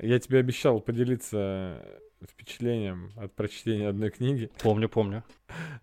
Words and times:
Я 0.00 0.18
тебе 0.18 0.38
обещал 0.38 0.80
поделиться 0.80 1.82
впечатлением 2.22 3.12
от 3.16 3.34
прочтения 3.34 3.88
одной 3.88 4.10
книги. 4.10 4.50
Помню, 4.62 4.88
помню. 4.88 5.24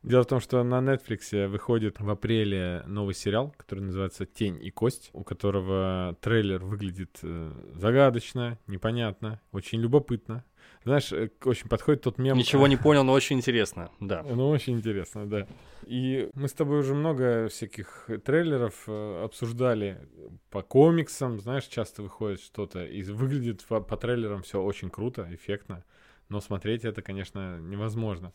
Дело 0.04 0.24
в 0.24 0.28
том, 0.28 0.40
что 0.40 0.62
на 0.64 0.80
Netflix 0.80 1.48
выходит 1.48 2.00
в 2.00 2.10
апреле 2.10 2.84
новый 2.86 3.16
сериал, 3.16 3.54
который 3.58 3.80
называется 3.82 4.26
«Тень 4.26 4.60
и 4.62 4.70
кость», 4.70 5.10
у 5.14 5.24
которого 5.24 6.18
трейлер 6.22 6.64
выглядит 6.64 7.20
э, 7.24 7.52
загадочно, 7.76 8.60
непонятно, 8.68 9.42
очень 9.52 9.80
любопытно. 9.80 10.44
Знаешь, 10.84 11.12
э, 11.12 11.30
очень 11.44 11.70
подходит 11.70 12.02
тот 12.02 12.18
мем... 12.18 12.38
Ничего 12.38 12.68
не 12.68 12.78
понял, 12.88 13.04
но 13.04 13.14
очень 13.14 13.38
интересно, 13.38 13.90
да. 14.00 14.24
Ну, 14.24 14.50
очень 14.50 14.74
интересно, 14.74 15.30
да. 15.30 15.48
И 15.86 16.30
мы 16.34 16.48
с 16.48 16.54
тобой 16.54 16.80
уже 16.80 16.94
много 16.94 17.48
всяких 17.50 18.10
трейлеров 18.26 18.84
э, 18.88 19.24
обсуждали 19.24 20.00
по 20.50 20.62
комиксам, 20.62 21.40
знаешь, 21.40 21.66
часто 21.66 22.04
выходит 22.04 22.42
что-то, 22.42 22.86
и 22.86 23.04
выглядит 23.04 23.64
по, 23.66 23.82
по 23.82 23.98
трейлерам 23.98 24.44
все 24.44 24.62
очень 24.62 24.90
круто, 24.90 25.28
эффектно 25.32 25.84
но 26.34 26.42
смотреть 26.42 26.84
это, 26.84 27.02
конечно, 27.02 27.60
невозможно. 27.60 28.34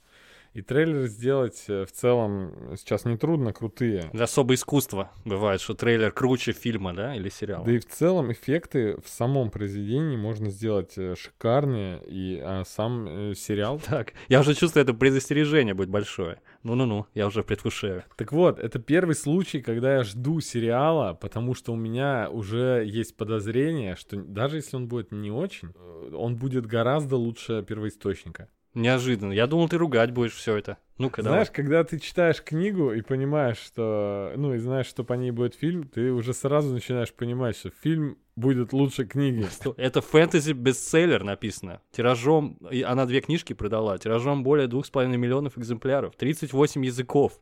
И 0.54 0.62
трейлеры 0.62 1.08
сделать 1.08 1.64
э, 1.68 1.84
в 1.84 1.92
целом 1.92 2.76
сейчас 2.76 3.04
нетрудно, 3.04 3.52
крутые. 3.52 4.10
Это 4.12 4.24
особое 4.24 4.56
искусство 4.56 5.10
бывает, 5.24 5.60
что 5.60 5.74
трейлер 5.74 6.10
круче 6.10 6.52
фильма, 6.52 6.94
да, 6.94 7.14
или 7.14 7.28
сериала. 7.28 7.64
Да 7.64 7.72
и 7.72 7.78
в 7.78 7.86
целом 7.86 8.32
эффекты 8.32 8.96
в 9.04 9.08
самом 9.08 9.50
произведении 9.50 10.16
можно 10.16 10.50
сделать 10.50 10.96
э, 10.96 11.14
шикарные, 11.16 12.02
и 12.06 12.40
а 12.42 12.64
сам 12.64 13.06
э, 13.08 13.34
сериал... 13.34 13.80
Так, 13.88 14.12
я 14.28 14.40
уже 14.40 14.54
чувствую, 14.54 14.82
это 14.82 14.92
предостережение 14.92 15.74
будет 15.74 15.88
большое. 15.88 16.40
Ну-ну-ну, 16.62 17.06
я 17.14 17.26
уже 17.26 17.42
предвкушаю. 17.42 18.04
Так 18.16 18.32
вот, 18.32 18.58
это 18.58 18.78
первый 18.78 19.14
случай, 19.14 19.62
когда 19.62 19.96
я 19.96 20.04
жду 20.04 20.40
сериала, 20.40 21.14
потому 21.14 21.54
что 21.54 21.72
у 21.72 21.76
меня 21.76 22.28
уже 22.30 22.84
есть 22.86 23.16
подозрение, 23.16 23.96
что 23.96 24.16
даже 24.16 24.56
если 24.56 24.76
он 24.76 24.88
будет 24.88 25.12
не 25.12 25.30
очень, 25.30 25.70
э, 25.74 26.14
он 26.14 26.36
будет 26.36 26.66
гораздо 26.66 27.16
лучше 27.16 27.64
первоисточника. 27.66 28.48
Неожиданно. 28.78 29.32
Я 29.32 29.48
думал, 29.48 29.68
ты 29.68 29.76
ругать 29.76 30.12
будешь 30.12 30.34
все 30.34 30.56
это. 30.56 30.78
Ну-ка, 30.98 31.22
Знаешь, 31.22 31.48
давай. 31.48 31.54
когда 31.54 31.84
ты 31.84 31.98
читаешь 31.98 32.42
книгу 32.42 32.92
и 32.92 33.02
понимаешь, 33.02 33.58
что... 33.58 34.32
Ну, 34.36 34.54
и 34.54 34.58
знаешь, 34.58 34.86
что 34.86 35.02
по 35.02 35.14
ней 35.14 35.32
будет 35.32 35.54
фильм, 35.54 35.88
ты 35.88 36.12
уже 36.12 36.32
сразу 36.32 36.72
начинаешь 36.72 37.12
понимать, 37.12 37.56
что 37.56 37.70
фильм 37.70 38.18
будет 38.36 38.72
лучше 38.72 39.04
книги. 39.04 39.46
Это 39.76 40.00
фэнтези-бестселлер 40.00 41.24
написано. 41.24 41.80
Тиражом... 41.90 42.58
Она 42.84 43.06
две 43.06 43.20
книжки 43.20 43.52
продала. 43.52 43.98
Тиражом 43.98 44.44
более 44.44 44.68
двух 44.68 44.86
с 44.86 44.90
половиной 44.90 45.18
миллионов 45.18 45.58
экземпляров. 45.58 46.14
38 46.16 46.84
языков. 46.84 47.40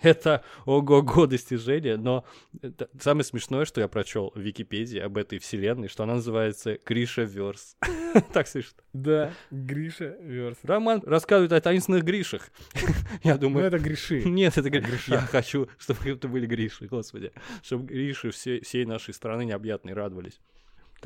Это 0.00 0.44
ого-го 0.64 1.26
достижение, 1.26 1.96
но 1.96 2.24
самое 3.00 3.24
смешное, 3.24 3.64
что 3.64 3.80
я 3.80 3.88
прочел 3.88 4.32
в 4.34 4.40
Википедии 4.40 4.98
об 4.98 5.16
этой 5.16 5.38
вселенной, 5.38 5.88
что 5.88 6.02
она 6.04 6.14
называется 6.14 6.78
Гриша 6.84 7.22
Верс. 7.22 7.76
так 8.32 8.46
смешно. 8.46 8.78
Да, 8.92 9.32
Гриша 9.50 10.16
Верс. 10.20 10.58
Роман 10.62 11.02
рассказывает 11.04 11.52
о 11.52 11.60
таинственных 11.60 12.04
Гришах. 12.04 12.50
я 13.22 13.36
думаю... 13.36 13.62
Ну, 13.62 13.68
это 13.68 13.78
Гриши. 13.78 14.22
Нет, 14.24 14.56
это 14.58 14.70
Гриша. 14.70 15.12
Я 15.12 15.20
хочу, 15.20 15.68
чтобы 15.78 16.10
это 16.10 16.28
были 16.28 16.46
Гриши, 16.46 16.86
господи. 16.86 17.32
Чтобы 17.62 17.86
Гриши 17.86 18.30
всей 18.30 18.84
нашей 18.84 19.14
страны 19.14 19.44
необъятной 19.44 19.94
радовались. 19.94 20.40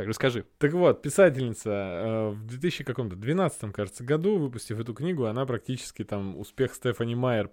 Так, 0.00 0.08
расскажи. 0.08 0.46
Так 0.56 0.72
вот, 0.72 1.02
писательница 1.02 1.70
э, 1.70 2.28
в 2.30 2.46
2012, 2.46 3.70
кажется, 3.70 4.02
году, 4.02 4.38
выпустив 4.38 4.80
эту 4.80 4.94
книгу, 4.94 5.26
она 5.26 5.44
практически 5.44 6.04
там 6.04 6.38
успех 6.38 6.72
Стефани 6.72 7.14
Майер 7.14 7.50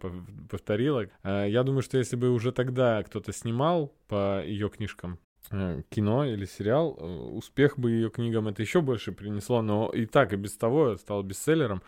повторила. 0.49 1.07
Э, 1.23 1.45
я 1.49 1.63
думаю, 1.63 1.81
что 1.81 1.97
если 1.97 2.15
бы 2.15 2.29
уже 2.29 2.53
тогда 2.53 3.03
кто-то 3.03 3.33
снимал 3.33 3.93
по 4.07 4.41
ее 4.45 4.69
книжкам 4.69 5.19
э, 5.51 5.81
кино 5.89 6.23
или 6.23 6.45
сериал, 6.45 6.97
э, 6.97 7.03
успех 7.05 7.77
бы 7.77 7.91
ее 7.91 8.09
книгам 8.09 8.47
это 8.47 8.61
еще 8.61 8.79
больше 8.79 9.11
принесло, 9.11 9.61
но 9.61 9.89
и 9.89 10.05
так, 10.05 10.31
и 10.31 10.37
без 10.37 10.55
того 10.55 10.95
стал 10.95 11.23
бестселлером. 11.23 11.83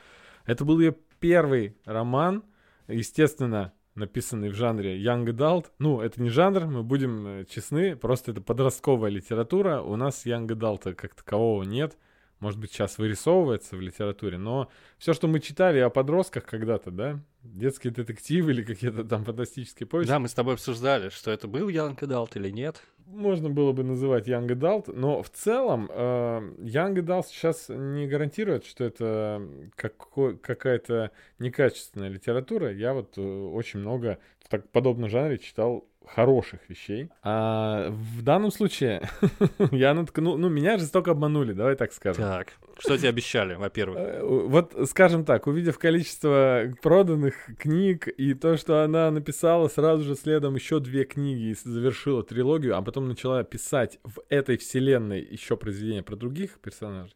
Это 0.45 0.65
был 0.65 0.81
ее 0.81 0.93
первый 1.21 1.77
роман, 1.85 2.43
естественно, 2.89 3.71
написанный 3.95 4.49
в 4.49 4.55
жанре 4.55 5.01
Young 5.01 5.25
Adult. 5.25 5.67
Ну, 5.79 6.01
это 6.01 6.21
не 6.21 6.29
жанр, 6.29 6.65
мы 6.65 6.83
будем 6.83 7.27
э, 7.27 7.45
честны, 7.45 7.95
просто 7.95 8.31
это 8.31 8.41
подростковая 8.41 9.11
литература. 9.11 9.81
У 9.81 9.95
нас 9.95 10.25
Young 10.25 10.47
Adult 10.47 10.93
как 10.95 11.15
такового 11.15 11.63
нет. 11.63 11.97
Может 12.39 12.59
быть, 12.59 12.71
сейчас 12.71 12.97
вырисовывается 12.97 13.75
в 13.75 13.81
литературе, 13.81 14.37
но 14.37 14.69
все, 14.97 15.13
что 15.13 15.27
мы 15.27 15.39
читали 15.39 15.79
о 15.79 15.89
подростках 15.89 16.45
когда-то, 16.45 16.91
да, 16.91 17.19
детские 17.43 17.91
детективы 17.91 18.51
или 18.51 18.63
какие-то 18.63 19.03
там 19.03 19.25
фантастические 19.25 19.87
повести. 19.87 20.09
Да, 20.09 20.19
мы 20.19 20.27
с 20.27 20.33
тобой 20.33 20.53
обсуждали, 20.53 21.09
что 21.09 21.31
это 21.31 21.47
был 21.47 21.69
Young 21.69 21.97
Adult 21.99 22.31
или 22.35 22.49
нет 22.49 22.81
можно 23.09 23.49
было 23.49 23.71
бы 23.71 23.83
называть 23.83 24.27
Young 24.27 24.47
Adult, 24.47 24.93
но 24.93 25.23
в 25.23 25.29
целом 25.29 25.89
э, 25.91 26.53
Young 26.59 26.95
Adult 26.95 27.25
сейчас 27.27 27.65
не 27.69 28.07
гарантирует, 28.07 28.65
что 28.65 28.83
это 28.83 29.41
какой, 29.75 30.37
какая-то 30.37 31.11
некачественная 31.39 32.09
литература. 32.09 32.71
Я 32.71 32.93
вот 32.93 33.17
э, 33.17 33.21
очень 33.21 33.79
много 33.79 34.19
в 34.39 34.49
так 34.49 34.69
подобном 34.69 35.09
жанре 35.09 35.39
читал 35.39 35.88
хороших 36.05 36.69
вещей. 36.69 37.09
А 37.23 37.89
в 37.89 38.21
данном 38.21 38.51
случае 38.51 39.07
я 39.71 39.93
наткнул... 39.93 40.37
Ну, 40.37 40.49
меня 40.49 40.77
жестоко 40.77 41.11
обманули, 41.11 41.53
давай 41.53 41.75
так 41.75 41.93
скажем. 41.93 42.23
Так, 42.23 42.53
что 42.79 42.97
тебе 42.97 43.09
обещали, 43.09 43.55
во-первых? 43.55 43.99
Э, 43.99 44.21
вот, 44.23 44.73
скажем 44.89 45.25
так, 45.25 45.47
увидев 45.47 45.77
количество 45.77 46.63
проданных 46.81 47.35
книг 47.57 48.07
и 48.07 48.33
то, 48.33 48.57
что 48.57 48.83
она 48.83 49.11
написала 49.11 49.67
сразу 49.67 50.03
же 50.03 50.15
следом 50.15 50.55
еще 50.55 50.79
две 50.79 51.03
книги 51.03 51.51
и 51.51 51.53
завершила 51.53 52.23
трилогию, 52.23 52.77
а 52.77 52.81
потом 52.81 53.07
начала 53.07 53.43
писать 53.43 53.99
в 54.03 54.21
этой 54.29 54.57
вселенной 54.57 55.21
еще 55.21 55.57
произведения 55.57 56.03
про 56.03 56.15
других 56.15 56.59
персонажей, 56.59 57.15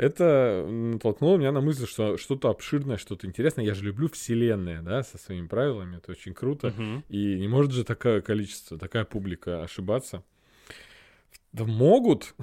это 0.00 0.66
натолкнуло 0.66 1.36
меня 1.36 1.52
на 1.52 1.60
мысль, 1.60 1.86
что 1.86 2.16
что-то 2.16 2.48
обширное, 2.48 2.96
что-то 2.96 3.26
интересное. 3.26 3.66
Я 3.66 3.74
же 3.74 3.84
люблю 3.84 4.08
вселенные, 4.08 4.80
да, 4.80 5.02
со 5.02 5.18
своими 5.18 5.46
правилами. 5.46 5.98
Это 5.98 6.12
очень 6.12 6.32
круто. 6.32 6.68
Uh-huh. 6.68 7.02
И 7.10 7.38
не 7.38 7.48
может 7.48 7.72
же 7.72 7.84
такое 7.84 8.22
количество, 8.22 8.78
такая 8.78 9.04
публика 9.04 9.62
ошибаться. 9.62 10.24
Да 11.52 11.64
могут. 11.64 12.34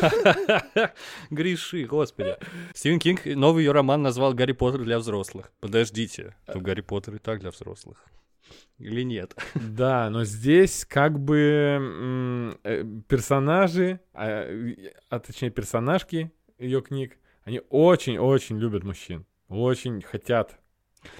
Гриши, 1.30 1.84
господи. 1.84 2.36
Стивен 2.74 2.98
Кинг 2.98 3.26
новый 3.26 3.64
ее 3.64 3.72
роман 3.72 4.02
назвал 4.02 4.34
«Гарри 4.34 4.52
Поттер 4.52 4.82
для 4.82 4.98
взрослых». 4.98 5.52
Подождите, 5.60 6.34
то 6.46 6.58
Гарри 6.58 6.80
Поттер 6.80 7.14
и 7.14 7.18
так 7.18 7.40
для 7.40 7.50
взрослых. 7.50 8.04
Или 8.78 9.02
нет? 9.02 9.36
Да, 9.54 10.10
но 10.10 10.24
здесь 10.24 10.84
как 10.84 11.20
бы 11.20 12.56
э, 12.64 12.84
персонажи, 13.06 14.00
а, 14.12 14.48
а 15.10 15.20
точнее 15.20 15.50
персонажки 15.50 16.32
ее 16.58 16.82
книг, 16.82 17.18
они 17.44 17.60
очень-очень 17.70 18.58
любят 18.58 18.84
мужчин. 18.84 19.26
Очень 19.48 20.00
хотят 20.02 20.58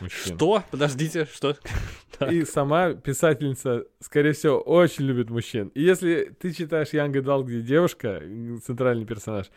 мужчин. 0.00 0.36
Что? 0.36 0.62
Подождите, 0.70 1.26
что? 1.26 1.56
И 2.30 2.44
сама 2.44 2.94
писательница, 2.94 3.84
скорее 4.00 4.32
всего, 4.32 4.58
очень 4.58 5.04
любит 5.04 5.30
мужчин. 5.30 5.68
И 5.68 5.82
если 5.82 6.34
ты 6.38 6.52
читаешь 6.52 6.92
Young 6.92 7.12
Adult, 7.12 7.44
где 7.44 7.60
девушка, 7.60 8.22
центральный 8.64 9.04
персонаж, 9.04 9.50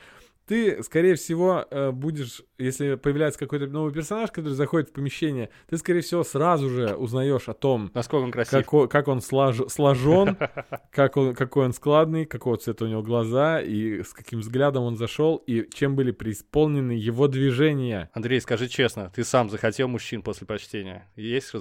ты, 0.47 0.81
скорее 0.81 1.15
всего, 1.15 1.65
э, 1.69 1.91
будешь, 1.91 2.41
если 2.57 2.95
появляется 2.95 3.39
какой-то 3.39 3.67
новый 3.67 3.93
персонаж, 3.93 4.31
который 4.31 4.53
заходит 4.53 4.89
в 4.89 4.93
помещение, 4.93 5.49
ты, 5.69 5.77
скорее 5.77 6.01
всего, 6.01 6.23
сразу 6.23 6.69
же 6.69 6.95
узнаешь 6.95 7.49
о 7.49 7.53
том, 7.53 7.91
насколько 7.93 8.23
он 8.23 8.31
красив, 8.31 8.51
как, 8.51 8.73
он, 8.73 8.87
как 8.87 9.07
он 9.09 9.21
слож, 9.21 9.57
сложен, 9.67 10.37
как 10.91 11.17
он, 11.17 11.35
какой 11.35 11.65
он 11.65 11.73
складный, 11.73 12.25
какого 12.25 12.57
цвета 12.57 12.85
у 12.85 12.87
него 12.87 13.03
глаза, 13.03 13.61
и 13.61 14.01
с 14.01 14.13
каким 14.13 14.39
взглядом 14.39 14.83
он 14.83 14.95
зашел, 14.95 15.35
и 15.35 15.67
чем 15.73 15.95
были 15.95 16.11
преисполнены 16.11 16.93
его 16.93 17.27
движения. 17.27 18.09
Андрей, 18.13 18.39
скажи 18.39 18.69
честно, 18.69 19.11
ты 19.13 19.25
сам 19.25 19.49
захотел 19.49 19.89
мужчин 19.89 20.21
после 20.21 20.47
прочтения? 20.47 21.07
Есть 21.15 21.47
в 21.47 21.53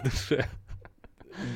душе? 0.00 0.48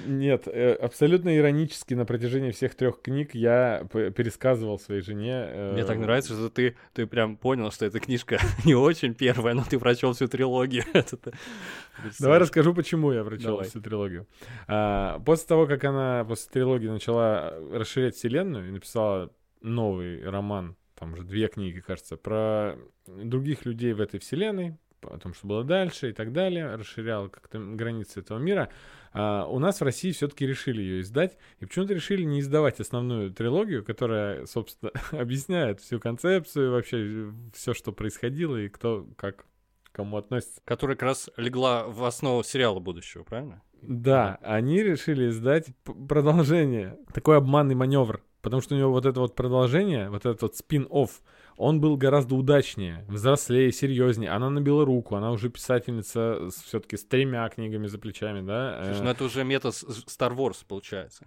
Нет, 0.07 0.47
э, 0.47 0.75
абсолютно 0.75 1.37
иронически 1.37 1.95
на 1.95 2.05
протяжении 2.05 2.51
всех 2.51 2.75
трех 2.75 3.01
книг 3.03 3.35
я 3.35 3.87
пересказывал 3.91 4.79
своей 4.79 5.03
жене. 5.03 5.33
Э, 5.49 5.73
Мне 5.73 5.85
так 5.85 5.99
нравится, 5.99 6.35
что 6.35 6.51
ты, 6.51 6.77
ты 6.93 7.07
прям 7.07 7.37
понял, 7.37 7.71
что 7.71 7.87
эта 7.87 8.01
книжка 8.01 8.39
не 8.65 8.75
очень 8.75 9.15
первая, 9.15 9.55
но 9.55 9.65
ты 9.69 9.79
прочел 9.79 10.13
всю 10.13 10.29
трилогию. 10.29 10.85
Давай 12.21 12.39
расскажу, 12.39 12.75
почему 12.75 13.13
я 13.13 13.25
прочел 13.25 13.63
всю 13.63 13.81
трилогию. 13.81 14.27
А, 14.69 15.21
после 15.21 15.47
того, 15.47 15.67
как 15.67 15.85
она 15.85 16.25
после 16.25 16.51
трилогии 16.53 16.89
начала 16.89 17.55
расширять 17.73 18.15
вселенную 18.15 18.69
и 18.69 18.73
написала 18.73 19.33
новый 19.63 20.29
роман, 20.29 20.77
там 20.95 21.13
уже 21.13 21.23
две 21.23 21.49
книги, 21.49 21.81
кажется, 21.81 22.17
про 22.17 22.77
других 23.07 23.67
людей 23.67 23.93
в 23.93 24.01
этой 24.01 24.19
вселенной, 24.19 24.77
о 25.03 25.19
том, 25.19 25.35
что 25.35 25.47
было 25.47 25.65
дальше 25.65 26.11
и 26.11 26.13
так 26.13 26.33
далее, 26.33 26.75
расширял 26.75 27.29
как-то 27.29 27.59
границы 27.59 28.21
этого 28.21 28.39
мира. 28.39 28.71
А 29.19 29.47
у 29.47 29.59
нас 29.59 29.81
в 29.81 29.85
России 29.85 30.13
все-таки 30.13 30.47
решили 30.47 30.83
ее 30.83 31.01
издать, 31.01 31.39
и 31.61 31.65
почему-то 31.65 31.95
решили 31.95 32.23
не 32.23 32.41
издавать 32.41 32.81
основную 32.81 33.33
трилогию, 33.33 33.83
которая, 33.83 34.45
собственно, 34.45 34.93
объясняет 35.11 35.81
всю 35.81 35.99
концепцию, 35.99 36.73
вообще 36.73 37.33
все, 37.55 37.73
что 37.73 37.93
происходило 37.93 38.57
и 38.57 38.69
кто 38.69 39.07
как 39.17 39.47
кому 39.93 40.19
относится. 40.19 40.61
Которая 40.67 40.97
как 40.97 41.05
раз 41.05 41.31
легла 41.39 41.87
в 41.87 42.05
основу 42.05 42.43
сериала 42.43 42.79
будущего, 42.79 43.23
правильно? 43.23 43.63
Да, 43.81 44.39
они 44.43 44.83
решили 44.83 45.31
издать 45.31 45.69
продолжение, 45.85 46.99
такой 47.15 47.39
обманный 47.39 47.75
маневр, 47.75 48.23
потому 48.43 48.61
что 48.61 48.75
у 48.75 48.79
него 48.79 48.91
вот 48.91 49.07
это 49.07 49.19
вот 49.21 49.35
продолжение, 49.35 50.11
вот 50.11 50.27
этот 50.27 50.43
вот 50.43 50.57
спин-офф, 50.57 51.23
он 51.57 51.81
был 51.81 51.97
гораздо 51.97 52.35
удачнее, 52.35 53.05
взрослее, 53.09 53.73
серьезнее. 53.73 54.31
Она 54.31 54.51
набила 54.51 54.85
руку, 54.85 55.17
она 55.17 55.31
уже 55.31 55.51
писательница 55.51 56.49
все-таки 56.51 56.97
с 56.97 57.05
тремя 57.05 57.49
книгами 57.49 57.87
за 57.87 57.99
плечами, 57.99 58.47
да. 58.47 58.83
Слушай, 58.85 59.03
ну 59.05 59.11
это 59.11 59.25
уже 59.25 59.45
метод 59.45 59.75
Star 59.75 60.35
Wars, 60.37 60.65
получается 60.67 61.27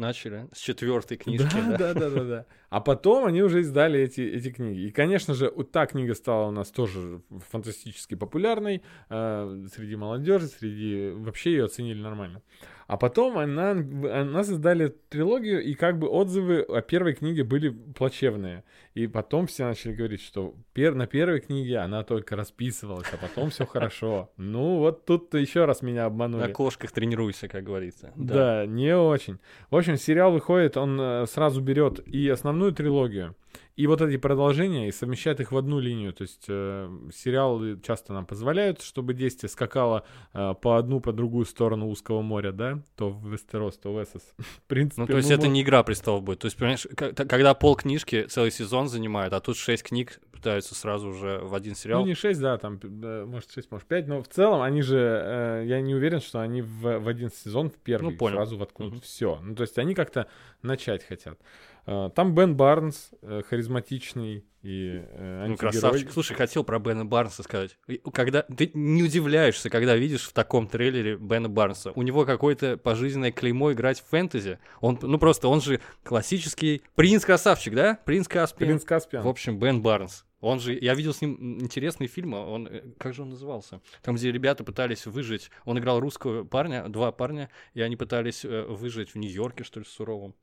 начали 0.00 0.48
с 0.52 0.58
четвертой 0.58 1.16
книжки. 1.16 1.54
Да, 1.78 1.78
да, 1.78 1.94
да, 1.94 2.10
да, 2.10 2.24
да. 2.24 2.46
А 2.70 2.80
потом 2.80 3.26
они 3.26 3.42
уже 3.42 3.60
издали 3.60 4.00
эти, 4.00 4.22
эти 4.22 4.50
книги. 4.50 4.80
И, 4.86 4.90
конечно 4.90 5.34
же, 5.34 5.52
вот 5.54 5.70
та 5.70 5.86
книга 5.86 6.14
стала 6.14 6.48
у 6.48 6.50
нас 6.50 6.70
тоже 6.70 7.22
фантастически 7.50 8.16
популярной 8.16 8.82
э, 9.10 9.66
среди 9.72 9.96
молодежи, 9.96 10.46
среди 10.46 11.10
вообще 11.10 11.52
ее 11.52 11.64
оценили 11.66 12.00
нормально. 12.00 12.42
А 12.86 12.96
потом 12.96 13.38
она, 13.38 13.70
она 13.70 14.42
создали 14.42 14.88
трилогию, 14.88 15.62
и 15.62 15.74
как 15.74 15.98
бы 15.98 16.08
отзывы 16.08 16.62
о 16.62 16.80
первой 16.80 17.14
книге 17.14 17.44
были 17.44 17.68
плачевные. 17.68 18.64
И 18.94 19.06
потом 19.06 19.46
все 19.46 19.64
начали 19.64 19.92
говорить, 19.92 20.20
что 20.20 20.54
пер, 20.72 20.94
на 20.94 21.06
первой 21.06 21.40
книге 21.40 21.78
она 21.78 22.02
только 22.02 22.34
расписывалась, 22.34 23.06
а 23.12 23.16
потом 23.16 23.50
все 23.50 23.64
хорошо. 23.64 24.30
Ну, 24.36 24.78
вот 24.78 25.04
тут 25.04 25.32
еще 25.34 25.64
раз 25.64 25.80
меня 25.82 26.06
обманули. 26.06 26.42
На 26.42 26.48
кошках 26.48 26.90
тренируйся, 26.90 27.46
как 27.46 27.62
говорится. 27.62 28.12
Да, 28.16 28.66
не 28.66 28.96
очень. 28.96 29.38
В 29.70 29.76
общем, 29.76 29.96
сериал 29.96 30.32
выходит, 30.32 30.76
он 30.76 31.00
э, 31.00 31.26
сразу 31.26 31.60
берет 31.60 32.00
и 32.06 32.28
основную 32.28 32.72
трилогию, 32.72 33.36
и 33.80 33.86
вот 33.86 34.02
эти 34.02 34.18
продолжения 34.18 34.88
и 34.88 34.92
совмещает 34.92 35.40
их 35.40 35.52
в 35.52 35.56
одну 35.56 35.80
линию. 35.80 36.12
То 36.12 36.22
есть 36.22 36.44
э, 36.48 36.90
сериалы 37.14 37.80
часто 37.82 38.12
нам 38.12 38.26
позволяют, 38.26 38.82
чтобы 38.82 39.14
действие 39.14 39.48
скакало 39.48 40.04
э, 40.34 40.54
по 40.60 40.76
одну, 40.76 41.00
по 41.00 41.14
другую 41.14 41.46
сторону 41.46 41.88
узкого 41.88 42.20
моря, 42.20 42.52
да? 42.52 42.82
То 42.96 43.08
в 43.08 43.32
Вестерос, 43.32 43.78
то 43.78 43.94
в 43.94 44.02
Эссос. 44.02 44.22
в 44.38 44.62
принципе, 44.66 45.00
ну, 45.00 45.06
то 45.06 45.16
есть 45.16 45.30
это 45.30 45.48
не 45.48 45.62
игра 45.62 45.82
престолов 45.82 46.22
будет. 46.22 46.40
То 46.40 46.46
есть, 46.46 46.58
понимаешь, 46.58 46.86
когда 46.96 47.54
пол 47.54 47.74
книжки 47.74 48.24
целый 48.24 48.50
сезон 48.50 48.89
занимает, 48.90 49.32
а 49.32 49.40
тут 49.40 49.56
шесть 49.56 49.84
книг 49.84 50.20
пытаются 50.32 50.74
сразу 50.74 51.08
уже 51.08 51.38
в 51.38 51.54
один 51.54 51.74
сериал. 51.74 52.00
Ну, 52.00 52.06
не 52.06 52.14
шесть, 52.14 52.40
да, 52.40 52.56
там, 52.56 52.78
да, 52.82 53.24
может, 53.26 53.50
шесть, 53.52 53.70
может, 53.70 53.86
пять, 53.86 54.06
но 54.06 54.22
в 54.22 54.28
целом 54.28 54.62
они 54.62 54.82
же, 54.82 54.98
э, 54.98 55.64
я 55.66 55.80
не 55.80 55.94
уверен, 55.94 56.20
что 56.20 56.40
они 56.40 56.62
в, 56.62 56.98
в 56.98 57.08
один 57.08 57.30
сезон, 57.30 57.70
в 57.70 57.76
первый, 57.76 58.16
ну, 58.18 58.28
сразу 58.28 58.56
воткнут 58.56 58.92
угу. 58.94 59.00
все. 59.02 59.38
Ну, 59.42 59.54
то 59.54 59.62
есть 59.62 59.78
они 59.78 59.94
как-то 59.94 60.26
начать 60.62 61.04
хотят. 61.04 61.38
А, 61.86 62.10
там 62.10 62.34
Бен 62.34 62.56
Барнс, 62.56 63.10
э, 63.22 63.42
харизматичный 63.48 64.44
и 64.62 65.02
э, 65.06 65.46
Ну, 65.48 65.56
красавчик. 65.56 66.12
Слушай, 66.12 66.36
хотел 66.36 66.64
про 66.64 66.78
Бена 66.78 67.06
Барнса 67.06 67.42
сказать. 67.42 67.78
Когда 68.12 68.42
Ты 68.42 68.70
не 68.74 69.02
удивляешься, 69.02 69.70
когда 69.70 69.96
видишь 69.96 70.28
в 70.28 70.32
таком 70.32 70.68
трейлере 70.68 71.16
Бена 71.16 71.48
Барнса. 71.48 71.92
У 71.94 72.02
него 72.02 72.26
какое-то 72.26 72.76
пожизненное 72.76 73.32
клеймо 73.32 73.72
играть 73.72 74.00
в 74.00 74.08
фэнтези. 74.08 74.58
Он, 74.80 74.98
ну, 75.00 75.18
просто 75.18 75.48
он 75.48 75.62
же 75.62 75.80
классический 76.02 76.82
принц-красавчик, 76.94 77.74
да? 77.74 77.98
Принц 78.04 78.28
Каспиан. 78.28 78.68
Принц 78.68 78.84
Каспиан. 78.84 79.24
В 79.24 79.28
общем, 79.28 79.58
Бен 79.58 79.80
Барнс. 79.80 80.26
Он 80.40 80.58
же, 80.58 80.72
я 80.78 80.94
видел 80.94 81.12
с 81.12 81.20
ним 81.20 81.60
интересный 81.60 82.06
фильм, 82.06 82.34
а 82.34 82.46
он, 82.46 82.66
э, 82.66 82.82
как 82.98 83.14
же 83.14 83.22
он 83.22 83.30
назывался? 83.30 83.80
Там, 84.02 84.16
где 84.16 84.30
ребята 84.30 84.62
пытались 84.62 85.06
выжить, 85.06 85.50
он 85.64 85.78
играл 85.78 86.00
русского 86.00 86.44
парня, 86.44 86.86
два 86.88 87.12
парня, 87.12 87.50
и 87.72 87.80
они 87.80 87.96
пытались 87.96 88.44
выжить 88.44 89.10
в 89.10 89.16
Нью-Йорке, 89.16 89.64
что 89.64 89.80
ли, 89.80 89.86
суровом. 89.86 90.34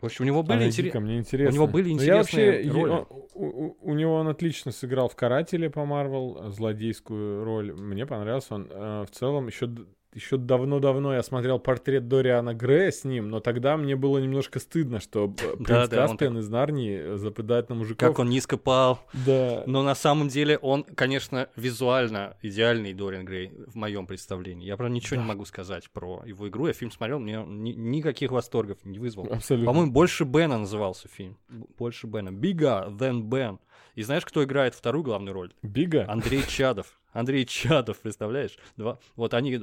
В 0.00 0.06
общем, 0.06 0.24
у 0.24 0.26
него 0.26 0.42
были, 0.42 0.66
интерес... 0.66 0.94
мне 0.94 1.18
интересно. 1.18 1.50
У 1.50 1.54
него 1.54 1.66
были 1.66 1.90
интересные 1.90 2.46
я 2.46 2.62
вообще, 2.62 2.70
роли. 2.70 3.06
У, 3.34 3.44
у, 3.44 3.76
у 3.82 3.94
него 3.94 4.14
он 4.14 4.28
отлично 4.28 4.72
сыграл 4.72 5.08
в 5.10 5.16
«Карателе» 5.16 5.68
по 5.68 5.84
Марвел, 5.84 6.50
злодейскую 6.50 7.44
роль. 7.44 7.74
Мне 7.74 8.06
понравился 8.06 8.54
он. 8.54 8.68
Э, 8.70 9.04
в 9.04 9.10
целом, 9.10 9.48
еще 9.48 9.68
еще 10.12 10.36
давно-давно 10.36 11.14
я 11.14 11.22
смотрел 11.22 11.58
портрет 11.58 12.08
Дориана 12.08 12.54
Грея 12.54 12.90
с 12.90 13.04
ним, 13.04 13.28
но 13.28 13.40
тогда 13.40 13.76
мне 13.76 13.96
было 13.96 14.18
немножко 14.18 14.58
стыдно, 14.58 15.00
что 15.00 15.28
принц 15.28 15.68
да, 15.68 15.86
да, 15.86 16.06
Каспиан 16.06 16.34
так... 16.34 16.42
из 16.42 16.48
Нарнии 16.48 17.16
западает 17.16 17.68
на 17.68 17.76
мужиков. 17.76 18.08
Как 18.08 18.18
он 18.18 18.28
низко 18.28 18.56
пал. 18.56 19.00
Да. 19.26 19.62
Но 19.66 19.82
на 19.82 19.94
самом 19.94 20.28
деле 20.28 20.58
он, 20.58 20.84
конечно, 20.84 21.48
визуально 21.56 22.36
идеальный 22.42 22.92
Дориан 22.92 23.24
Грей 23.24 23.52
в 23.66 23.76
моем 23.76 24.06
представлении. 24.06 24.66
Я, 24.66 24.76
правда, 24.76 24.94
ничего 24.94 25.16
да. 25.16 25.22
не 25.22 25.28
могу 25.28 25.44
сказать 25.44 25.90
про 25.90 26.22
его 26.24 26.48
игру. 26.48 26.66
Я 26.66 26.72
фильм 26.72 26.90
смотрел, 26.90 27.18
мне 27.20 27.44
ни- 27.46 27.72
никаких 27.72 28.32
восторгов 28.32 28.84
не 28.84 28.98
вызвал. 28.98 29.28
Абсолютно. 29.30 29.66
По-моему, 29.66 29.92
«Больше 29.92 30.24
Бена» 30.24 30.58
назывался 30.58 31.08
фильм. 31.08 31.38
«Больше 31.78 32.06
Бена». 32.06 32.30
«Bigger 32.30 32.96
than 32.96 33.22
Ben». 33.22 33.58
И 33.94 34.02
знаешь, 34.02 34.24
кто 34.24 34.44
играет 34.44 34.74
вторую 34.74 35.02
главную 35.02 35.34
роль? 35.34 35.52
Бига? 35.62 36.06
Андрей 36.08 36.42
Чадов. 36.46 36.99
Андрей 37.12 37.44
Чадов, 37.44 37.98
представляешь? 38.00 38.58
Два. 38.76 38.98
Вот 39.16 39.34
они, 39.34 39.60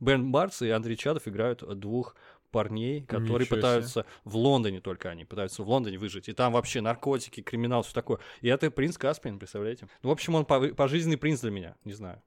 Бен 0.00 0.30
Барс 0.30 0.62
и 0.62 0.70
Андрей 0.70 0.96
Чадов 0.96 1.26
играют 1.28 1.62
двух 1.78 2.16
парней, 2.50 3.02
которые 3.02 3.40
Ничего 3.40 3.56
пытаются 3.56 4.00
себе. 4.00 4.04
в 4.24 4.36
Лондоне 4.36 4.80
только 4.80 5.10
они 5.10 5.24
пытаются 5.24 5.62
в 5.62 5.68
Лондоне 5.68 5.98
выжить. 5.98 6.28
И 6.28 6.32
там 6.32 6.52
вообще 6.52 6.80
наркотики, 6.80 7.42
криминал, 7.42 7.82
все 7.82 7.92
такое. 7.92 8.18
И 8.40 8.48
это 8.48 8.70
принц 8.70 8.96
Каспиан, 8.96 9.38
представляете? 9.38 9.88
Ну, 10.02 10.08
в 10.08 10.12
общем, 10.12 10.34
он 10.34 10.44
пожизненный 10.44 11.18
принц 11.18 11.40
для 11.40 11.50
меня, 11.50 11.76
не 11.84 11.92
знаю. 11.92 12.22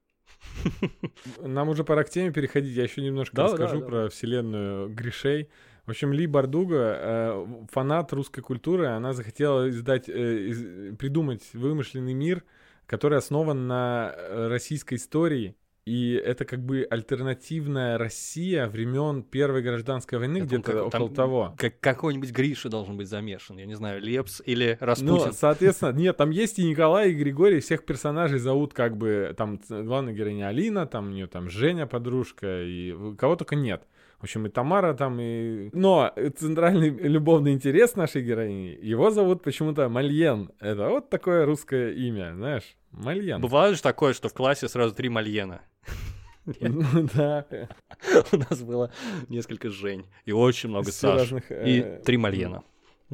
Нам 1.40 1.70
уже 1.70 1.84
пора 1.84 2.04
к 2.04 2.10
теме 2.10 2.32
переходить. 2.32 2.76
Я 2.76 2.84
еще 2.84 3.02
немножко 3.02 3.36
да, 3.36 3.44
расскажу 3.46 3.80
да, 3.80 3.86
про 3.86 4.04
да. 4.04 4.10
вселенную 4.10 4.90
Гришей. 4.90 5.50
В 5.86 5.90
общем, 5.90 6.14
Ли 6.14 6.28
Бардуга, 6.28 6.98
э, 7.00 7.46
фанат 7.72 8.14
русской 8.14 8.42
культуры, 8.42 8.86
она 8.88 9.14
захотела 9.14 9.68
издать, 9.70 10.08
э, 10.08 10.48
из, 10.50 10.96
придумать 10.98 11.42
вымышленный 11.54 12.14
мир, 12.14 12.44
который 12.90 13.20
основан 13.20 13.68
на 13.68 14.14
э, 14.18 14.48
российской 14.48 14.96
истории. 14.96 15.56
И 15.86 16.14
это 16.14 16.44
как 16.44 16.66
бы 16.66 16.86
альтернативная 16.90 17.98
Россия 17.98 18.68
времен 18.68 19.24
Первой 19.24 19.62
гражданской 19.62 20.20
войны, 20.20 20.40
где-то 20.40 20.86
около 20.86 21.08
там 21.08 21.14
того. 21.14 21.56
Как, 21.58 21.80
какой-нибудь 21.80 22.32
Гриша 22.32 22.70
должен 22.70 22.98
быть 22.98 23.08
замешан, 23.08 23.58
я 23.58 23.66
не 23.66 23.76
знаю, 23.76 24.02
Лепс 24.02 24.42
или 24.46 24.78
Распутин. 24.80 25.28
Ну, 25.28 25.32
соответственно, 25.32 25.92
нет, 25.92 26.18
там 26.18 26.32
есть 26.32 26.60
и 26.60 26.64
Николай, 26.64 27.12
и 27.12 27.16
Григорий, 27.16 27.60
всех 27.60 27.86
персонажей 27.86 28.40
зовут 28.40 28.74
как 28.74 28.98
бы, 28.98 29.34
там 29.38 29.60
главная 29.68 30.14
героиня 30.14 30.48
Алина, 30.48 30.86
там 30.86 31.08
у 31.08 31.12
нее 31.12 31.28
там 31.28 31.50
Женя, 31.50 31.88
подружка, 31.88 32.64
и 32.64 32.96
кого 33.18 33.36
только 33.36 33.56
нет. 33.56 33.84
В 34.20 34.24
общем, 34.24 34.46
и 34.48 34.50
Тамара 34.50 34.94
там, 34.94 35.18
и... 35.22 35.70
Но 35.74 36.14
центральный 36.38 36.90
любовный 36.90 37.54
интерес 37.54 37.96
нашей 37.96 38.22
героини, 38.22 38.78
его 38.82 39.12
зовут 39.12 39.42
почему-то 39.44 39.88
Мальен. 39.88 40.52
Это 40.60 40.90
вот 40.90 41.10
такое 41.10 41.46
русское 41.46 41.94
имя, 41.94 42.34
знаешь, 42.36 42.76
Мальен. 42.92 43.42
Бывает 43.42 43.76
же 43.76 43.82
такое, 43.82 44.14
что 44.14 44.30
в 44.30 44.34
классе 44.34 44.68
сразу 44.68 44.94
три 44.96 45.10
Мальена. 45.10 45.62
Ну 46.60 47.08
да. 47.14 47.46
У 48.32 48.38
нас 48.38 48.64
было 48.64 48.92
несколько 49.28 49.70
Жень 49.70 50.06
и 50.26 50.32
очень 50.32 50.70
много 50.70 50.92
Саш. 50.92 51.32
И 51.32 51.82
э, 51.86 52.02
три 52.04 52.18
Мальена. 52.18 52.64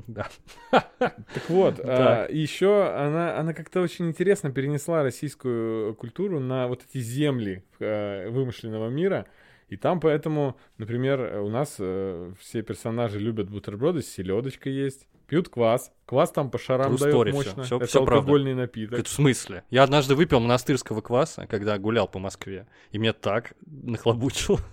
Да. 0.07 0.27
Так 0.99 1.49
вот, 1.49 1.79
а, 1.83 2.27
еще 2.29 2.87
она, 2.87 3.37
она 3.37 3.53
как-то 3.53 3.81
очень 3.81 4.07
интересно 4.07 4.51
перенесла 4.51 5.03
российскую 5.03 5.95
культуру 5.95 6.39
на 6.39 6.67
вот 6.67 6.83
эти 6.87 6.99
земли 6.99 7.63
э, 7.79 8.29
вымышленного 8.29 8.89
мира. 8.89 9.25
И 9.67 9.77
там 9.77 9.99
поэтому, 9.99 10.57
например, 10.77 11.41
у 11.41 11.49
нас 11.49 11.77
э, 11.79 12.33
все 12.39 12.61
персонажи 12.61 13.19
любят 13.19 13.49
бутерброды, 13.49 14.01
с 14.01 14.07
селедочкой 14.07 14.73
есть, 14.73 15.07
пьют 15.27 15.49
квас. 15.49 15.91
Квас 16.05 16.31
там 16.31 16.51
по 16.51 16.57
шарам 16.57 16.93
True 16.93 16.99
дает 16.99 17.33
мощно. 17.33 17.63
Все, 17.63 17.77
Это 17.77 17.85
все 17.87 17.99
алкогольный 17.99 18.53
правда. 18.53 18.61
напиток. 18.61 18.99
Это 18.99 19.09
в 19.09 19.11
смысле? 19.11 19.63
Я 19.69 19.83
однажды 19.83 20.15
выпил 20.15 20.39
монастырского 20.39 21.01
кваса, 21.01 21.47
когда 21.47 21.77
гулял 21.77 22.07
по 22.07 22.19
Москве, 22.19 22.67
и 22.91 22.97
меня 22.97 23.13
так 23.13 23.53
нахлобучил. 23.65 24.59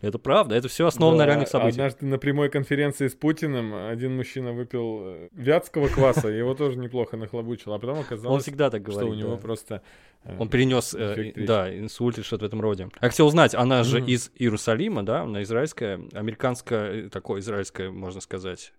Это 0.00 0.18
правда, 0.18 0.54
это 0.54 0.68
все 0.68 0.86
основано 0.86 1.18
да, 1.18 1.24
на 1.24 1.26
реальных 1.28 1.48
событиях. 1.48 1.74
Однажды 1.74 2.06
на 2.06 2.18
прямой 2.18 2.48
конференции 2.50 3.08
с 3.08 3.14
Путиным 3.14 3.74
один 3.74 4.16
мужчина 4.16 4.52
выпил 4.52 5.00
э, 5.02 5.28
вятского 5.32 5.88
кваса, 5.88 6.28
его 6.28 6.54
тоже 6.54 6.78
неплохо 6.78 7.16
нахлобучил, 7.16 7.72
а 7.72 7.78
потом 7.80 7.98
оказалось, 7.98 8.32
Он 8.32 8.40
всегда 8.40 8.70
так 8.70 8.82
говорит, 8.82 9.02
что 9.02 9.10
у 9.10 9.14
него 9.14 9.36
просто... 9.36 9.82
Э, 10.24 10.36
Он 10.38 10.48
перенес, 10.48 10.94
э, 10.94 11.32
да, 11.34 11.76
инсульт 11.76 12.16
или 12.16 12.24
что-то 12.24 12.44
в 12.44 12.48
этом 12.48 12.60
роде. 12.60 12.88
Я 13.00 13.08
хотел 13.08 13.26
узнать, 13.26 13.54
она 13.54 13.82
же 13.82 14.00
из 14.00 14.30
Иерусалима, 14.36 15.02
да, 15.02 15.22
она 15.22 15.42
израильская, 15.42 16.00
американская, 16.12 17.08
такое 17.08 17.40
израильское, 17.40 17.90
можно 17.90 18.20
сказать, 18.20 18.72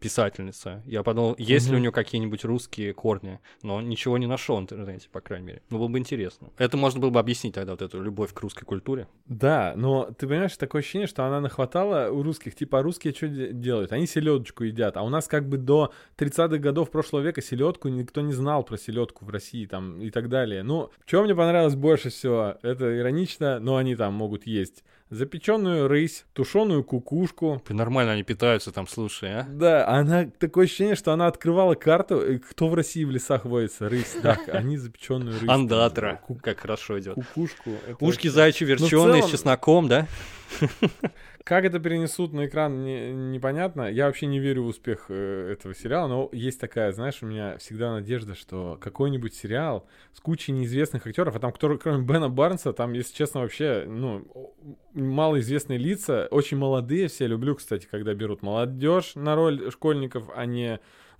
писательница. 0.00 0.82
Я 0.86 1.02
подумал, 1.02 1.36
есть 1.38 1.66
угу. 1.66 1.74
ли 1.74 1.78
у 1.78 1.80
нее 1.82 1.92
какие-нибудь 1.92 2.44
русские 2.44 2.92
корни, 2.94 3.38
но 3.62 3.80
ничего 3.80 4.18
не 4.18 4.26
нашел 4.26 4.56
в 4.56 4.60
интернете, 4.60 5.08
по 5.12 5.20
крайней 5.20 5.46
мере. 5.46 5.62
Ну, 5.70 5.78
было 5.78 5.88
бы 5.88 5.98
интересно. 5.98 6.50
Это 6.58 6.76
можно 6.76 7.00
было 7.00 7.10
бы 7.10 7.20
объяснить 7.20 7.54
тогда, 7.54 7.72
вот 7.72 7.82
эту 7.82 8.02
любовь 8.02 8.32
к 8.32 8.40
русской 8.40 8.64
культуре. 8.64 9.06
Да, 9.26 9.74
но 9.76 10.10
ты 10.18 10.26
понимаешь, 10.26 10.56
такое 10.56 10.80
ощущение, 10.80 11.06
что 11.06 11.24
она 11.24 11.40
нахватала 11.40 12.10
у 12.10 12.22
русских, 12.22 12.54
типа, 12.54 12.80
а 12.80 12.82
русские 12.82 13.12
что 13.14 13.28
делают? 13.28 13.92
Они 13.92 14.06
селедочку 14.06 14.64
едят, 14.64 14.96
а 14.96 15.02
у 15.02 15.10
нас 15.10 15.28
как 15.28 15.48
бы 15.48 15.58
до 15.58 15.92
30-х 16.16 16.58
годов 16.58 16.90
прошлого 16.90 17.22
века 17.22 17.42
селедку 17.42 17.88
никто 17.88 18.22
не 18.22 18.32
знал 18.32 18.64
про 18.64 18.78
селедку 18.78 19.24
в 19.24 19.30
России 19.30 19.66
там 19.66 20.00
и 20.00 20.10
так 20.10 20.28
далее. 20.28 20.62
Ну, 20.62 20.90
что 21.04 21.22
мне 21.22 21.34
понравилось 21.34 21.74
больше 21.74 22.08
всего? 22.08 22.56
Это 22.62 22.98
иронично, 22.98 23.60
но 23.60 23.76
они 23.76 23.94
там 23.96 24.14
могут 24.14 24.46
есть 24.46 24.82
запеченную 25.10 25.88
рысь, 25.88 26.24
тушеную 26.32 26.84
кукушку. 26.84 27.62
Нормально 27.68 28.12
они 28.12 28.22
питаются 28.22 28.72
там, 28.72 28.86
слушай, 28.86 29.40
а? 29.40 29.46
Да, 29.48 29.86
она 29.88 30.26
такое 30.38 30.64
ощущение, 30.64 30.94
что 30.94 31.12
она 31.12 31.26
открывала 31.26 31.74
карту, 31.74 32.22
кто 32.48 32.68
в 32.68 32.74
России 32.74 33.04
в 33.04 33.10
лесах 33.10 33.44
водится? 33.44 33.88
Рысь. 33.88 34.16
Так, 34.22 34.48
они 34.54 34.76
запеченную 34.76 35.40
рысь. 35.40 35.48
Андатра, 35.48 36.20
как 36.42 36.60
хорошо 36.60 37.00
идет. 37.00 37.14
Кукушку. 37.14 37.70
Ушки 38.00 38.28
зайчи 38.28 38.64
ну, 38.64 38.68
верченые 38.68 39.22
с 39.22 39.30
чесноком, 39.30 39.88
да? 39.88 40.06
Как 41.50 41.64
это 41.64 41.80
перенесут 41.80 42.32
на 42.32 42.46
экран, 42.46 42.84
не, 42.84 43.10
непонятно. 43.10 43.90
Я 43.90 44.06
вообще 44.06 44.26
не 44.26 44.38
верю 44.38 44.62
в 44.62 44.66
успех 44.68 45.06
э, 45.08 45.50
этого 45.52 45.74
сериала, 45.74 46.06
но 46.06 46.28
есть 46.30 46.60
такая, 46.60 46.92
знаешь, 46.92 47.24
у 47.24 47.26
меня 47.26 47.58
всегда 47.58 47.90
надежда, 47.90 48.36
что 48.36 48.78
какой-нибудь 48.80 49.34
сериал 49.34 49.84
с 50.12 50.20
кучей 50.20 50.52
неизвестных 50.52 51.08
актеров, 51.08 51.34
а 51.34 51.40
там, 51.40 51.50
кто, 51.50 51.76
кроме 51.76 52.04
Бена 52.04 52.28
Барнса, 52.28 52.72
там, 52.72 52.92
если 52.92 53.16
честно, 53.16 53.40
вообще, 53.40 53.84
ну, 53.84 54.54
малоизвестные 54.94 55.76
лица, 55.80 56.28
очень 56.30 56.56
молодые 56.56 57.08
все. 57.08 57.26
Люблю, 57.26 57.56
кстати, 57.56 57.88
когда 57.90 58.14
берут 58.14 58.42
молодежь 58.42 59.16
на 59.16 59.34
роль 59.34 59.72
школьников, 59.72 60.30
а 60.32 60.46
не 60.46 60.78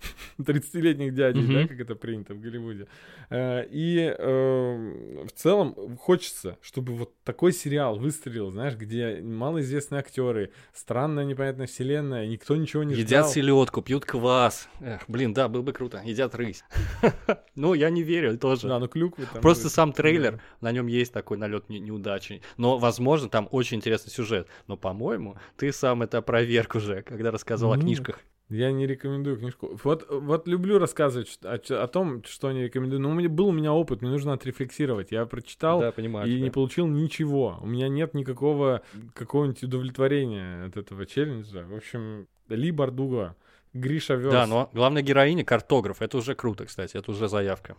30-летних 0.39 1.13
дядей, 1.13 1.41
mm-hmm. 1.41 1.61
да, 1.63 1.67
как 1.67 1.79
это 1.79 1.95
принято 1.95 2.33
в 2.33 2.39
Голливуде. 2.39 2.87
Э, 3.29 3.65
и 3.69 4.13
э, 4.17 5.25
в 5.25 5.31
целом 5.33 5.97
хочется, 5.97 6.57
чтобы 6.61 6.93
вот 6.93 7.13
такой 7.23 7.53
сериал 7.53 7.97
выстрелил, 7.97 8.51
знаешь, 8.51 8.75
где 8.75 9.21
малоизвестные 9.21 9.99
актеры, 9.99 10.51
странная 10.73 11.25
непонятная 11.25 11.67
вселенная, 11.67 12.27
никто 12.27 12.55
ничего 12.55 12.83
не 12.83 12.93
Едят 12.93 13.25
ждал. 13.25 13.29
селедку, 13.29 13.81
пьют 13.81 14.05
квас. 14.05 14.67
Эх, 14.79 15.03
блин, 15.07 15.33
да, 15.33 15.47
было 15.47 15.61
бы 15.61 15.73
круто. 15.73 16.01
Едят 16.05 16.35
рысь. 16.35 16.63
Ну, 17.55 17.73
я 17.73 17.89
не 17.89 18.01
верю 18.01 18.37
тоже. 18.37 18.67
Да, 18.69 18.79
ну 18.79 18.87
клюквы 18.87 19.25
там. 19.31 19.41
Просто 19.41 19.69
сам 19.69 19.91
трейлер, 19.91 20.41
на 20.61 20.71
нем 20.71 20.87
есть 20.87 21.11
такой 21.11 21.37
налет 21.37 21.67
неудачи. 21.69 22.41
Но, 22.57 22.77
возможно, 22.77 23.29
там 23.29 23.47
очень 23.51 23.77
интересный 23.77 24.09
сюжет. 24.09 24.47
Но, 24.67 24.77
по-моему, 24.77 25.35
ты 25.57 25.71
сам 25.73 26.01
это 26.01 26.19
опроверг 26.19 26.75
уже, 26.75 27.01
когда 27.01 27.29
рассказывал 27.29 27.73
о 27.73 27.75
Ну, 27.75 27.81
книжках. 27.83 28.19
Я 28.51 28.71
не 28.73 28.85
рекомендую 28.85 29.37
книжку. 29.37 29.79
Вот, 29.83 30.05
вот 30.09 30.45
люблю 30.45 30.77
рассказывать 30.77 31.39
о, 31.41 31.53
о 31.55 31.87
том, 31.87 32.21
что 32.25 32.51
не 32.51 32.63
рекомендую. 32.63 32.99
Но 32.99 33.09
у 33.09 33.13
меня 33.13 33.29
был 33.29 33.47
у 33.47 33.51
меня 33.53 33.71
опыт, 33.71 34.01
мне 34.01 34.11
нужно 34.11 34.33
отрефлексировать. 34.33 35.11
Я 35.11 35.25
прочитал 35.25 35.79
Да, 35.79 35.91
понимаю. 35.93 36.27
и 36.27 36.31
тебя. 36.33 36.43
не 36.43 36.49
получил 36.49 36.85
ничего. 36.87 37.57
У 37.61 37.65
меня 37.67 37.87
нет 37.87 38.13
никакого 38.13 38.81
какого-нибудь 39.13 39.63
удовлетворения 39.63 40.65
от 40.65 40.75
этого 40.75 41.05
челленджа. 41.05 41.65
В 41.65 41.75
общем, 41.75 42.27
Ли 42.49 42.71
Бардуга, 42.71 43.37
Гриша 43.73 44.15
Вёс. 44.15 44.33
Да, 44.33 44.45
но 44.45 44.69
главная 44.73 45.01
героиня 45.01 45.45
картограф. 45.45 46.01
Это 46.01 46.17
уже 46.17 46.35
круто, 46.35 46.65
кстати, 46.65 46.97
это 46.97 47.09
уже 47.11 47.29
заявка. 47.29 47.77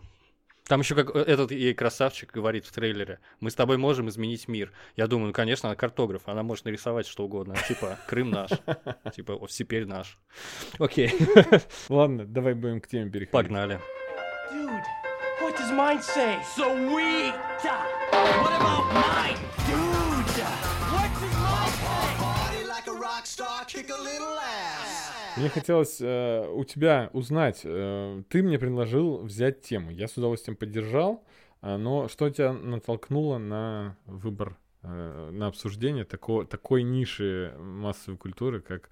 Там 0.67 0.79
еще 0.79 0.95
как 0.95 1.13
э, 1.15 1.19
этот 1.19 1.51
ей 1.51 1.73
красавчик 1.73 2.31
говорит 2.31 2.65
в 2.65 2.71
трейлере, 2.71 3.19
мы 3.41 3.51
с 3.51 3.55
тобой 3.55 3.77
можем 3.77 4.07
изменить 4.09 4.47
мир. 4.47 4.71
Я 4.95 5.07
думаю, 5.07 5.27
ну, 5.27 5.33
конечно, 5.33 5.67
она 5.69 5.75
картограф, 5.75 6.21
она 6.27 6.41
может 6.43 6.65
нарисовать 6.65 7.05
что 7.05 7.25
угодно. 7.25 7.55
Типа, 7.67 7.99
Крым 8.07 8.31
наш. 8.31 8.49
Типа, 9.15 9.33
«О, 9.33 9.47
теперь 9.47 9.85
наш. 9.85 10.17
Окей, 10.79 11.11
Ладно, 11.89 12.25
давай 12.25 12.53
будем 12.53 12.79
к 12.81 12.87
теме 12.87 13.09
переходить. 13.09 13.31
погнали. 13.31 13.79
What 15.41 15.57
does 15.57 15.71
mine 15.71 16.01
say? 16.01 16.39
Sweet! 16.55 17.33
What 18.11 18.53
about 18.55 18.85
mine? 18.93 19.37
Dude! 19.67 20.43
What 20.93 21.09
does 21.19 21.35
mine 21.37 21.73
say? 21.81 22.17
Party 22.17 22.63
like 22.65 22.87
a 22.87 22.93
rock 22.93 23.25
star, 23.25 23.65
kick 23.65 23.89
a 23.89 24.01
little. 24.01 24.32
Мне 25.37 25.49
хотелось 25.49 25.97
э, 25.99 26.47
у 26.47 26.63
тебя 26.63 27.09
узнать, 27.13 27.61
э, 27.63 28.23
ты 28.29 28.43
мне 28.43 28.59
предложил 28.59 29.17
взять 29.17 29.61
тему. 29.61 29.89
Я 29.89 30.07
с 30.07 30.15
удовольствием 30.15 30.55
поддержал, 30.55 31.23
а, 31.61 31.77
но 31.77 32.07
что 32.07 32.29
тебя 32.29 32.53
натолкнуло 32.53 33.37
на 33.37 33.97
выбор, 34.05 34.57
э, 34.83 35.29
на 35.31 35.47
обсуждение 35.47 36.03
тако, 36.03 36.43
такой 36.43 36.83
ниши 36.83 37.55
массовой 37.57 38.17
культуры, 38.17 38.61
как 38.61 38.89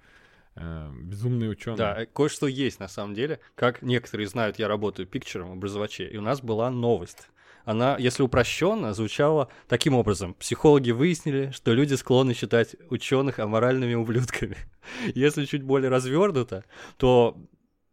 э, 0.56 0.90
безумные 1.02 1.50
ученые? 1.50 1.76
Да, 1.76 2.02
э, 2.02 2.06
кое-что 2.06 2.46
есть 2.46 2.80
на 2.80 2.88
самом 2.88 3.14
деле. 3.14 3.40
Как 3.54 3.82
некоторые 3.82 4.26
знают, 4.26 4.58
я 4.58 4.68
работаю 4.68 5.06
пикчером 5.06 5.52
образоваче, 5.52 6.08
и 6.08 6.16
у 6.16 6.22
нас 6.22 6.40
была 6.40 6.70
новость. 6.70 7.28
Она, 7.64 7.96
если 7.98 8.22
упрощенно, 8.22 8.94
звучала 8.94 9.48
таким 9.68 9.94
образом. 9.94 10.34
Психологи 10.34 10.90
выяснили, 10.90 11.50
что 11.54 11.72
люди 11.72 11.94
склонны 11.94 12.34
считать 12.34 12.76
ученых 12.90 13.38
аморальными 13.38 13.94
ублюдками. 13.94 14.56
Если 15.14 15.44
чуть 15.44 15.62
более 15.62 15.90
развернуто, 15.90 16.64
то 16.96 17.36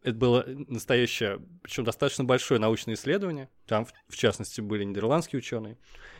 это 0.02 0.16
было 0.16 0.44
настоящее, 0.46 1.40
причем 1.62 1.84
достаточно 1.84 2.24
большое 2.24 2.58
научное 2.58 2.94
исследование. 2.94 3.50
Там, 3.66 3.86
в, 4.08 4.16
частности, 4.16 4.60
были 4.60 4.84
нидерландские 4.84 5.38
ученые, 5.38 5.76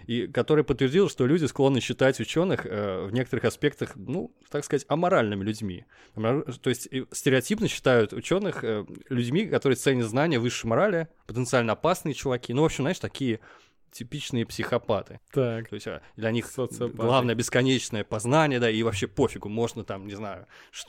и 0.07 0.27
который 0.27 0.65
подтвердил, 0.65 1.09
что 1.09 1.27
люди 1.27 1.47
склонны 1.47 1.81
считать 1.81 2.21
ученых 2.21 2.67
э, 2.67 3.07
в 3.07 3.13
некоторых 3.13 3.47
аспектах, 3.47 3.97
ну, 3.97 4.37
так 4.51 4.65
сказать, 4.65 4.85
аморальными 4.89 5.43
людьми. 5.43 5.87
То 6.15 6.71
есть 6.71 6.89
стереотипно 7.11 7.69
считают 7.69 8.13
ученых 8.13 8.63
э, 8.65 8.85
людьми, 9.09 9.47
которые 9.47 9.77
ценят 9.77 10.07
знания 10.07 10.39
высшей 10.39 10.69
морали, 10.69 11.09
потенциально 11.27 11.73
опасные 11.73 12.15
чуваки. 12.15 12.53
Ну, 12.53 12.63
в 12.63 12.67
общем, 12.67 12.85
знаешь, 12.85 12.99
такие 12.99 13.41
типичные 13.91 14.47
психопаты. 14.47 15.21
Так, 15.33 15.69
То 15.69 15.75
есть 15.75 15.87
а, 15.87 16.03
для 16.17 16.31
них 16.31 16.47
Социопаты. 16.47 16.97
главное 16.97 17.35
бесконечное 17.35 18.05
познание, 18.05 18.61
да, 18.61 18.71
и 18.71 18.83
вообще 18.83 19.07
пофигу, 19.09 19.49
можно 19.49 19.85
там, 19.85 20.07
не 20.07 20.15
знаю, 20.15 20.47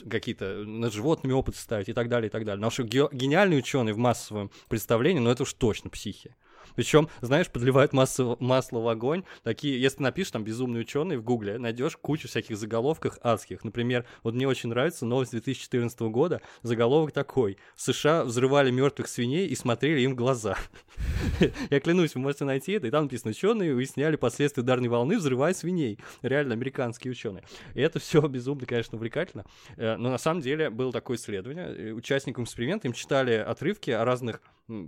какие-то 0.08 0.64
над 0.64 0.92
животными 0.92 1.32
опыты 1.32 1.58
ставить 1.58 1.88
и 1.88 1.92
так 1.92 2.08
далее, 2.08 2.28
и 2.28 2.30
так 2.30 2.44
далее. 2.44 2.60
Но 2.60 2.70
что 2.70 2.82
ге- 2.84 3.08
гениальные 3.12 3.58
ученые 3.58 3.94
в 3.94 3.98
массовом 3.98 4.50
представлении, 4.68 5.20
ну 5.20 5.30
это 5.30 5.42
уж 5.42 5.52
точно 5.54 5.90
психи. 5.90 6.34
Причем, 6.74 7.08
знаешь, 7.20 7.48
подливают 7.50 7.92
масло, 7.92 8.36
масло 8.40 8.80
в 8.80 8.88
огонь. 8.88 9.24
Такие, 9.42 9.80
если 9.80 10.02
напишешь 10.02 10.32
там 10.32 10.44
безумный 10.44 10.80
ученый 10.80 11.16
в 11.16 11.22
Гугле, 11.22 11.58
найдешь 11.58 11.96
кучу 11.96 12.28
всяких 12.28 12.56
заголовков 12.56 13.18
адских. 13.22 13.64
Например, 13.64 14.04
вот 14.22 14.34
мне 14.34 14.48
очень 14.48 14.68
нравится 14.68 15.06
новость 15.06 15.32
2014 15.32 16.00
года. 16.02 16.40
Заголовок 16.62 17.12
такой: 17.12 17.58
США 17.76 18.24
взрывали 18.24 18.70
мертвых 18.70 19.08
свиней 19.08 19.46
и 19.46 19.54
смотрели 19.54 20.00
им 20.00 20.12
в 20.12 20.16
глаза. 20.16 20.56
Я 21.70 21.80
клянусь, 21.80 22.14
вы 22.14 22.20
можете 22.20 22.44
найти 22.44 22.72
это, 22.72 22.86
и 22.86 22.90
там 22.90 23.04
написано, 23.04 23.30
ученые 23.30 23.74
выясняли 23.74 24.16
последствия 24.16 24.62
ударной 24.62 24.88
волны, 24.88 25.16
взрывая 25.16 25.54
свиней. 25.54 25.98
Реально, 26.22 26.54
американские 26.54 27.10
ученые. 27.10 27.44
И 27.74 27.80
это 27.80 27.98
все 27.98 28.20
безумно, 28.28 28.66
конечно, 28.66 28.96
увлекательно. 28.96 29.44
Э, 29.76 29.96
Но 29.96 30.10
на 30.10 30.18
самом 30.18 30.40
деле 30.40 30.70
было 30.70 30.92
такое 30.92 31.16
исследование. 31.16 31.66
Э, 31.66 31.92
Участникам 31.92 32.44
эксперимента 32.44 32.88
им 32.88 32.94
читали 32.94 33.34
отрывки 33.34 33.90
о 33.90 34.04
разных 34.04 34.40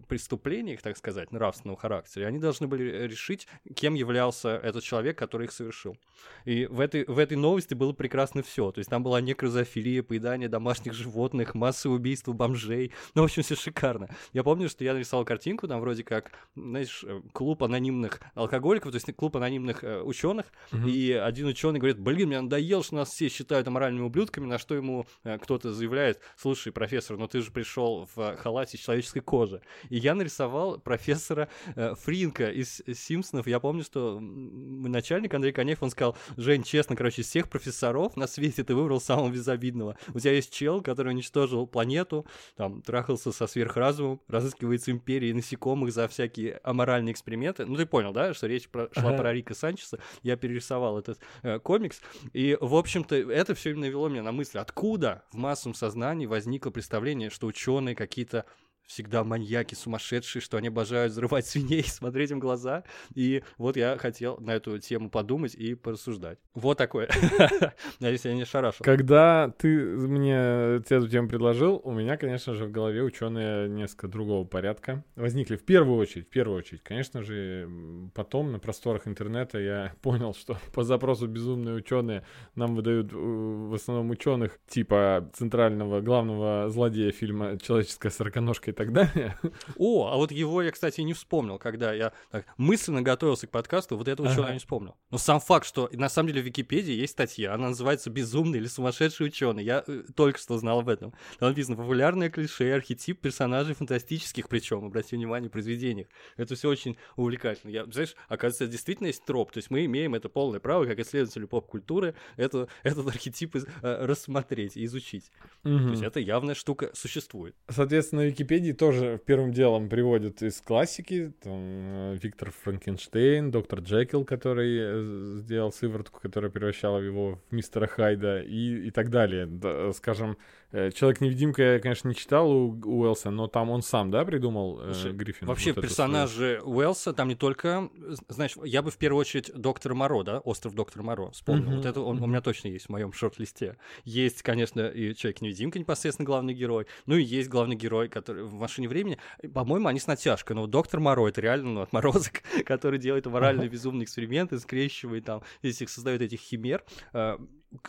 преступлениях, 0.08 0.82
так 0.82 0.96
сказать, 0.96 1.32
нравственного 1.32 1.78
характера. 1.78 2.24
И 2.24 2.26
они 2.26 2.38
должны 2.38 2.66
были 2.66 2.90
э, 2.90 3.06
решить, 3.06 3.46
кем 3.74 3.94
являлся 3.94 4.50
этот 4.50 4.84
человек, 4.84 5.18
который 5.18 5.44
их 5.44 5.52
совершил. 5.52 5.96
И 6.44 6.66
в 6.66 6.80
этой, 6.80 7.04
в 7.04 7.18
этой 7.18 7.36
новости 7.36 7.74
было 7.74 7.92
прекрасно 7.92 8.42
все. 8.42 8.70
То 8.72 8.78
есть 8.78 8.90
там 8.90 9.02
была 9.02 9.20
некрозофилия, 9.20 10.02
поедание 10.02 10.48
домашних 10.48 10.94
животных, 10.94 11.54
массовое 11.54 11.98
убийство 11.98 12.32
бомжей. 12.32 12.92
Ну, 13.14 13.22
в 13.22 13.24
общем, 13.24 13.42
все 13.42 13.56
шикарно. 13.56 14.08
Я 14.32 14.42
помню, 14.42 14.68
что 14.68 14.84
я 14.84 14.94
нарисовал 14.94 15.24
картинку, 15.24 15.68
там 15.68 15.80
вроде 15.80 16.04
как, 16.04 16.32
знаешь, 16.54 17.04
э, 17.06 17.20
клуб 17.32 17.62
анонимных 17.62 18.20
алкоголиков, 18.34 18.92
то 18.92 18.96
есть 18.96 19.12
клуб 19.14 19.36
анонимных 19.36 19.84
ученых. 20.04 20.46
Мгм. 20.72 20.88
И 20.88 21.12
один 21.12 21.46
ученый 21.46 21.78
говорит, 21.78 21.98
блин, 21.98 22.28
мне 22.28 22.40
надоело, 22.40 22.82
что 22.82 22.96
нас 22.96 23.10
все 23.10 23.28
считают 23.28 23.66
аморальными 23.68 24.04
ублюдками, 24.04 24.46
на 24.46 24.58
что 24.58 24.74
ему 24.74 25.06
э, 25.24 25.38
кто-то 25.38 25.72
заявляет, 25.72 26.20
слушай, 26.36 26.72
профессор, 26.72 27.16
ну 27.16 27.28
ты 27.28 27.40
же 27.40 27.50
пришел 27.50 28.08
в 28.14 28.36
халате 28.36 28.76
из 28.76 28.82
человеческой 28.82 29.20
кожи. 29.20 29.60
И 29.88 29.96
я 29.96 30.14
нарисовал 30.14 30.78
профессора 30.78 31.48
э, 31.76 31.94
Фринка 32.02 32.50
из 32.50 32.82
Симпсонов. 32.94 33.46
Я 33.46 33.60
помню, 33.60 33.84
что 33.84 34.18
начальник 34.20 35.34
Андрей 35.34 35.52
Конев, 35.52 35.82
он 35.82 35.90
сказал, 35.90 36.16
Жень, 36.36 36.62
честно, 36.62 36.96
короче, 36.96 37.22
из 37.22 37.28
всех 37.28 37.48
профессоров 37.48 38.16
на 38.16 38.26
свете 38.26 38.64
ты 38.64 38.74
выбрал 38.74 39.00
самого 39.00 39.30
безобидного. 39.30 39.96
У 40.12 40.18
тебя 40.20 40.32
есть 40.32 40.52
чел, 40.52 40.82
который 40.82 41.08
уничтожил 41.12 41.66
планету, 41.66 42.26
там, 42.56 42.82
трахался 42.82 43.32
со 43.32 43.46
сверхразумом, 43.46 44.20
разыскивается 44.28 44.90
империей 44.90 45.32
насекомых 45.32 45.92
за 45.92 46.08
всякие 46.08 46.60
аморальные 46.64 47.12
эксперименты. 47.12 47.66
Ну, 47.66 47.76
ты 47.76 47.86
понял, 47.86 48.12
да, 48.12 48.34
что 48.34 48.46
речь 48.46 48.68
про- 48.68 48.88
шла 48.92 49.10
Ага. 49.10 49.18
про 49.18 49.32
Рика 49.32 49.54
Санчеса. 49.54 49.98
Я 50.22 50.36
перерисовал 50.36 50.98
этот 50.98 51.18
э, 51.42 51.58
комикс. 51.58 52.00
И, 52.32 52.56
в 52.60 52.74
общем-то, 52.74 53.14
это 53.14 53.54
все 53.54 53.74
навело 53.74 54.08
меня 54.08 54.22
на 54.22 54.32
мысль, 54.32 54.58
откуда 54.58 55.22
в 55.32 55.36
массовом 55.36 55.74
сознании 55.74 56.26
возникло 56.26 56.70
представление, 56.70 57.30
что 57.30 57.46
ученые 57.46 57.94
какие-то 57.94 58.44
всегда 58.86 59.24
маньяки 59.24 59.74
сумасшедшие, 59.74 60.42
что 60.42 60.56
они 60.56 60.68
обожают 60.68 61.12
взрывать 61.12 61.46
свиней, 61.46 61.84
смотреть 61.84 62.30
им 62.30 62.38
глаза. 62.38 62.84
И 63.14 63.42
вот 63.58 63.76
я 63.76 63.96
хотел 63.98 64.38
на 64.38 64.52
эту 64.52 64.78
тему 64.78 65.10
подумать 65.10 65.54
и 65.54 65.74
порассуждать. 65.74 66.38
Вот 66.54 66.78
такое. 66.78 67.08
Надеюсь, 68.00 68.24
я 68.24 68.34
не 68.34 68.44
шарашил. 68.44 68.84
Когда 68.84 69.52
ты 69.58 69.68
мне 69.68 70.34
эту 70.34 71.08
тему 71.08 71.28
предложил, 71.28 71.80
у 71.82 71.92
меня, 71.92 72.16
конечно 72.16 72.54
же, 72.54 72.66
в 72.66 72.70
голове 72.70 73.02
ученые 73.02 73.68
несколько 73.68 74.08
другого 74.08 74.44
порядка 74.44 75.04
возникли. 75.16 75.56
В 75.56 75.64
первую 75.64 75.98
очередь, 75.98 76.26
в 76.26 76.30
первую 76.30 76.58
очередь, 76.58 76.82
конечно 76.82 77.22
же, 77.22 77.68
потом 78.14 78.52
на 78.52 78.58
просторах 78.58 79.06
интернета 79.08 79.58
я 79.58 79.92
понял, 80.02 80.34
что 80.34 80.58
по 80.72 80.84
запросу 80.84 81.26
безумные 81.26 81.74
ученые 81.74 82.24
нам 82.54 82.74
выдают 82.74 83.12
э, 83.12 83.16
в 83.16 83.74
основном 83.74 84.10
ученых 84.10 84.58
типа 84.66 85.30
центрального 85.34 86.00
главного 86.00 86.68
злодея 86.70 87.12
фильма 87.12 87.58
«Человеческая 87.58 88.10
сороконожка» 88.10 88.73
так 88.74 88.92
далее. 88.92 89.38
О, 89.76 90.08
а 90.12 90.16
вот 90.16 90.30
его 90.32 90.62
я, 90.62 90.70
кстати, 90.70 91.00
не 91.00 91.14
вспомнил, 91.14 91.58
когда 91.58 91.92
я 91.92 92.12
так 92.30 92.46
мысленно 92.56 93.02
готовился 93.02 93.46
к 93.46 93.50
подкасту, 93.50 93.96
вот 93.96 94.08
этого 94.08 94.28
Ага. 94.28 94.52
не 94.52 94.58
вспомнил. 94.58 94.96
Но 95.10 95.18
сам 95.18 95.40
факт, 95.40 95.66
что 95.66 95.88
на 95.92 96.08
самом 96.08 96.28
деле 96.28 96.42
в 96.42 96.44
Википедии 96.46 96.92
есть 96.94 97.12
статья, 97.12 97.54
она 97.54 97.68
называется 97.68 98.10
«Безумный 98.10 98.58
или 98.58 98.66
сумасшедший 98.66 99.26
ученый». 99.26 99.64
Я 99.64 99.84
э, 99.86 100.02
только 100.14 100.38
что 100.38 100.58
знал 100.58 100.80
об 100.80 100.88
этом. 100.88 101.12
Там 101.38 101.48
написано 101.48 101.76
«Популярное 101.76 102.30
клише, 102.30 102.70
архетип 102.72 103.20
персонажей 103.20 103.74
фантастических, 103.74 104.48
причем, 104.48 104.84
обрати 104.84 105.16
внимание, 105.16 105.50
произведениях». 105.50 106.08
Это 106.36 106.54
все 106.54 106.68
очень 106.68 106.96
увлекательно. 107.16 107.70
Я, 107.70 107.84
знаешь, 107.86 108.14
оказывается, 108.28 108.66
действительно 108.66 109.06
есть 109.08 109.24
троп. 109.24 109.52
То 109.52 109.58
есть 109.58 109.70
мы 109.70 109.84
имеем 109.84 110.14
это 110.14 110.28
полное 110.28 110.60
право, 110.60 110.84
как 110.84 110.98
исследователи 110.98 111.44
поп-культуры, 111.46 112.14
это, 112.36 112.68
этот 112.82 113.06
архетип 113.06 113.54
из- 113.56 113.66
э, 113.82 114.04
рассмотреть 114.06 114.76
и 114.76 114.84
изучить. 114.84 115.30
То 115.62 115.70
есть 115.90 116.02
это 116.02 116.20
явная 116.20 116.54
штука 116.54 116.90
существует. 116.94 117.54
Соответственно, 117.68 118.22
в 118.22 118.34
Википедии 118.64 118.72
тоже 118.72 119.20
первым 119.24 119.52
делом 119.52 119.88
приводят 119.88 120.42
из 120.42 120.60
классики, 120.60 121.32
там, 121.42 121.52
э, 121.54 122.18
Виктор 122.22 122.50
Франкенштейн, 122.50 123.50
доктор 123.50 123.80
Джекил, 123.80 124.24
который 124.24 124.78
э, 124.80 125.36
сделал 125.40 125.72
сыворотку, 125.72 126.20
которая 126.20 126.50
превращала 126.50 126.98
его 126.98 127.40
в 127.50 127.54
мистера 127.54 127.86
Хайда 127.86 128.40
и, 128.42 128.86
и 128.86 128.90
так 128.90 129.10
далее. 129.10 129.46
Да, 129.46 129.92
скажем, 129.92 130.36
э, 130.72 130.90
Человек-невидимка 130.90 131.74
я, 131.74 131.78
конечно, 131.78 132.08
не 132.08 132.14
читал 132.14 132.50
у 132.50 132.70
Уэлса, 132.84 133.30
но 133.30 133.46
там 133.46 133.70
он 133.70 133.82
сам, 133.82 134.10
да, 134.10 134.24
придумал 134.24 134.80
э, 134.82 135.10
Гриффин? 135.12 135.46
Вообще, 135.46 135.72
вот 135.72 135.82
персонажи 135.82 136.60
Уэллса 136.64 137.12
там 137.12 137.28
не 137.28 137.36
только... 137.36 137.90
Знаешь, 138.28 138.54
я 138.64 138.82
бы 138.82 138.90
в 138.90 138.96
первую 138.96 139.20
очередь 139.20 139.50
доктор 139.54 139.94
Моро, 139.94 140.22
да? 140.22 140.38
Остров 140.40 140.74
доктора 140.74 141.02
Моро 141.02 141.30
вспомнил. 141.30 141.66
Мгм, 141.66 141.76
Вот 141.76 141.86
это 141.86 142.00
он 142.00 142.22
у 142.22 142.26
меня 142.26 142.40
точно 142.40 142.68
есть 142.68 142.86
в 142.86 142.88
моем 142.90 143.12
шорт-листе. 143.12 143.76
Есть, 144.04 144.42
конечно, 144.42 144.88
и 144.88 145.14
Человек-невидимка 145.14 145.78
непосредственно 145.78 146.26
главный 146.26 146.54
герой. 146.54 146.86
Ну 147.06 147.16
и 147.16 147.22
есть 147.22 147.48
главный 147.48 147.76
герой, 147.76 148.08
который 148.08 148.44
в 148.56 148.60
«Машине 148.60 148.88
времени». 148.88 149.18
По-моему, 149.52 149.88
они 149.88 150.00
с 150.00 150.06
натяжкой. 150.06 150.56
Но 150.56 150.62
вот 150.62 150.70
доктор 150.70 151.00
Моро— 151.00 151.26
это 151.28 151.40
реально 151.40 151.70
ну, 151.70 151.80
отморозок, 151.80 152.42
который 152.64 152.98
делает 152.98 153.26
моральные 153.26 153.68
безумные 153.68 154.04
эксперименты, 154.04 154.58
скрещивает 154.58 155.24
там, 155.24 155.42
этих, 155.62 155.88
создает 155.90 156.22
этих 156.22 156.40
химер. 156.40 156.84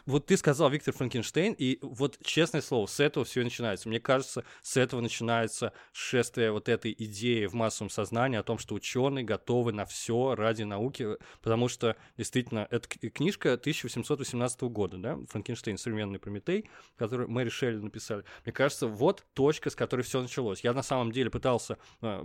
Вот 0.05 0.25
ты 0.25 0.37
сказал 0.37 0.69
Виктор 0.69 0.93
Франкенштейн, 0.93 1.55
и 1.57 1.77
вот 1.81 2.17
честное 2.23 2.61
слово, 2.61 2.87
с 2.87 2.99
этого 2.99 3.25
все 3.25 3.43
начинается. 3.43 3.89
Мне 3.89 3.99
кажется, 3.99 4.43
с 4.61 4.77
этого 4.77 5.01
начинается 5.01 5.73
шествие 5.91 6.51
вот 6.51 6.69
этой 6.69 6.95
идеи 6.97 7.45
в 7.45 7.53
массовом 7.53 7.89
сознании 7.89 8.37
о 8.37 8.43
том, 8.43 8.57
что 8.57 8.75
ученые 8.75 9.23
готовы 9.23 9.73
на 9.73 9.85
все 9.85 10.35
ради 10.35 10.63
науки, 10.63 11.17
потому 11.41 11.67
что 11.67 11.95
действительно 12.17 12.67
это 12.71 12.87
к- 12.87 13.09
книжка 13.11 13.53
1818 13.53 14.61
года, 14.63 14.97
да, 14.97 15.19
Франкенштейн 15.29 15.77
современный 15.77 16.19
Прометей, 16.19 16.69
который 16.97 17.27
Мэри 17.27 17.49
Шелли 17.49 17.77
написали. 17.77 18.23
Мне 18.43 18.53
кажется, 18.53 18.87
вот 18.87 19.25
точка, 19.33 19.69
с 19.69 19.75
которой 19.75 20.01
все 20.01 20.21
началось. 20.21 20.61
Я 20.61 20.73
на 20.73 20.83
самом 20.83 21.11
деле 21.11 21.29
пытался 21.29 21.77
э, 22.01 22.23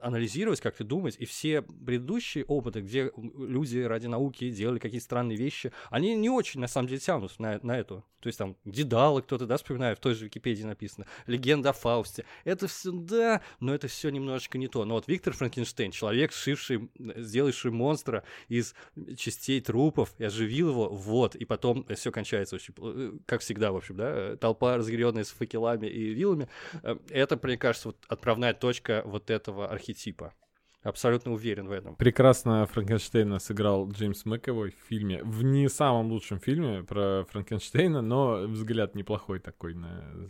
анализировать, 0.00 0.60
как 0.60 0.80
и 0.80 0.84
думать, 0.84 1.16
и 1.18 1.26
все 1.26 1.62
предыдущие 1.62 2.44
опыты, 2.44 2.80
где 2.80 3.12
люди 3.16 3.78
ради 3.78 4.06
науки 4.06 4.50
делали 4.50 4.78
какие-то 4.78 5.04
странные 5.04 5.36
вещи, 5.36 5.72
они 5.90 6.14
не 6.14 6.30
очень, 6.30 6.60
на 6.60 6.68
самом 6.72 6.88
деле, 6.88 7.00
тянут 7.00 7.38
на, 7.38 7.58
на 7.62 7.78
эту. 7.78 8.04
То 8.20 8.28
есть 8.28 8.38
там 8.38 8.56
Дедалы 8.64 9.22
кто-то, 9.22 9.46
да, 9.46 9.56
вспоминаю, 9.56 9.96
в 9.96 9.98
той 9.98 10.14
же 10.14 10.26
Википедии 10.26 10.62
написано, 10.62 11.06
Легенда 11.26 11.70
о 11.70 11.72
Фаусте. 11.72 12.24
Это 12.44 12.68
все, 12.68 12.92
да, 12.92 13.40
но 13.58 13.74
это 13.74 13.88
все 13.88 14.10
немножечко 14.10 14.58
не 14.58 14.68
то. 14.68 14.84
Но 14.84 14.94
вот 14.94 15.08
Виктор 15.08 15.32
Франкенштейн, 15.32 15.90
человек, 15.90 16.32
сшивший, 16.32 16.88
сделавший 17.16 17.72
монстра 17.72 18.22
из 18.48 18.74
частей 19.16 19.60
трупов 19.60 20.14
и 20.18 20.24
оживил 20.24 20.70
его, 20.70 20.88
вот, 20.88 21.34
и 21.34 21.44
потом 21.44 21.84
все 21.96 22.12
кончается 22.12 22.54
очень, 22.54 22.74
э, 22.78 23.12
как 23.26 23.40
всегда, 23.40 23.72
в 23.72 23.76
общем, 23.76 23.96
да, 23.96 24.36
толпа 24.36 24.76
разъяренная 24.76 25.24
с 25.24 25.30
факелами 25.30 25.88
и 25.88 26.14
вилами, 26.14 26.48
Э, 26.82 26.96
это, 27.10 27.38
мне 27.42 27.56
кажется, 27.56 27.88
вот 27.88 27.96
отправная 28.08 28.54
точка 28.54 29.02
вот 29.04 29.30
этого 29.30 29.68
архетипа. 29.68 30.34
Абсолютно 30.82 31.32
уверен 31.32 31.68
в 31.68 31.72
этом. 31.72 31.94
Прекрасно 31.94 32.66
Франкенштейна 32.66 33.38
сыграл 33.38 33.88
Джеймс 33.88 34.24
Мэковой 34.24 34.72
в 34.72 34.88
фильме. 34.88 35.22
В 35.22 35.44
не 35.44 35.68
самом 35.68 36.10
лучшем 36.10 36.40
фильме 36.40 36.82
про 36.82 37.24
Франкенштейна, 37.30 38.02
но 38.02 38.46
взгляд 38.48 38.96
неплохой 38.96 39.38
такой. 39.38 39.74
На... 39.74 40.28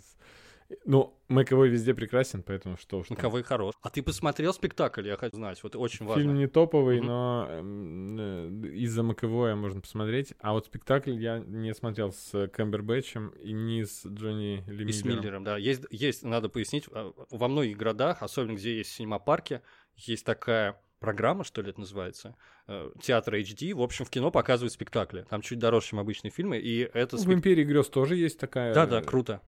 Ну, 0.84 1.18
Мэковой 1.28 1.68
везде 1.68 1.94
прекрасен, 1.94 2.42
поэтому 2.42 2.76
что 2.76 2.98
уж. 2.98 3.08
Кого 3.08 3.42
хорош. 3.42 3.74
А 3.82 3.90
ты 3.90 4.02
посмотрел 4.02 4.52
спектакль, 4.52 5.06
я 5.06 5.16
хочу 5.16 5.36
знать, 5.36 5.62
вот 5.62 5.76
очень 5.76 6.06
важно. 6.06 6.22
Фильм 6.22 6.34
не 6.34 6.46
топовый, 6.46 7.00
но 7.00 7.46
эм, 7.48 8.16
э, 8.18 8.68
из-за 8.74 9.02
Маковоя 9.02 9.54
можно 9.54 9.80
посмотреть. 9.80 10.34
А 10.40 10.52
вот 10.52 10.66
спектакль 10.66 11.12
я 11.12 11.38
не 11.38 11.74
смотрел 11.74 12.12
с 12.12 12.48
Кэмбербэтчем 12.48 13.28
и 13.30 13.52
не 13.52 13.84
с 13.84 14.04
Джонни 14.06 14.64
Ли 14.66 14.84
И 14.88 14.92
с 14.92 15.04
Миллером. 15.04 15.44
Да. 15.44 15.56
Есть, 15.56 15.84
есть, 15.90 16.22
надо 16.22 16.48
пояснить, 16.48 16.86
а, 16.92 17.12
во 17.30 17.48
многих 17.48 17.76
городах, 17.76 18.22
особенно 18.22 18.56
где 18.56 18.76
есть 18.76 18.92
синема-парки, 18.92 19.62
есть 19.96 20.24
такая 20.24 20.80
программа, 21.02 21.44
что 21.44 21.60
ли, 21.60 21.70
это 21.70 21.80
называется, 21.80 22.36
э, 22.68 22.90
театр 23.02 23.34
HD. 23.34 23.74
В 23.74 23.82
общем, 23.82 24.04
в 24.04 24.10
кино 24.10 24.30
показывают 24.30 24.72
спектакли. 24.72 25.26
Там 25.28 25.42
чуть 25.42 25.58
дороже, 25.58 25.88
чем 25.88 25.98
обычные 25.98 26.30
фильмы, 26.30 26.58
и 26.58 26.88
это... 26.94 27.16
В 27.16 27.32
«Империи 27.32 27.64
грез» 27.64 27.88
тоже 27.88 28.16
есть 28.16 28.38
такая... 28.38 28.72
Да, 28.72 28.86
да, 28.86 29.00
э, 29.00 29.04
круто. 29.04 29.42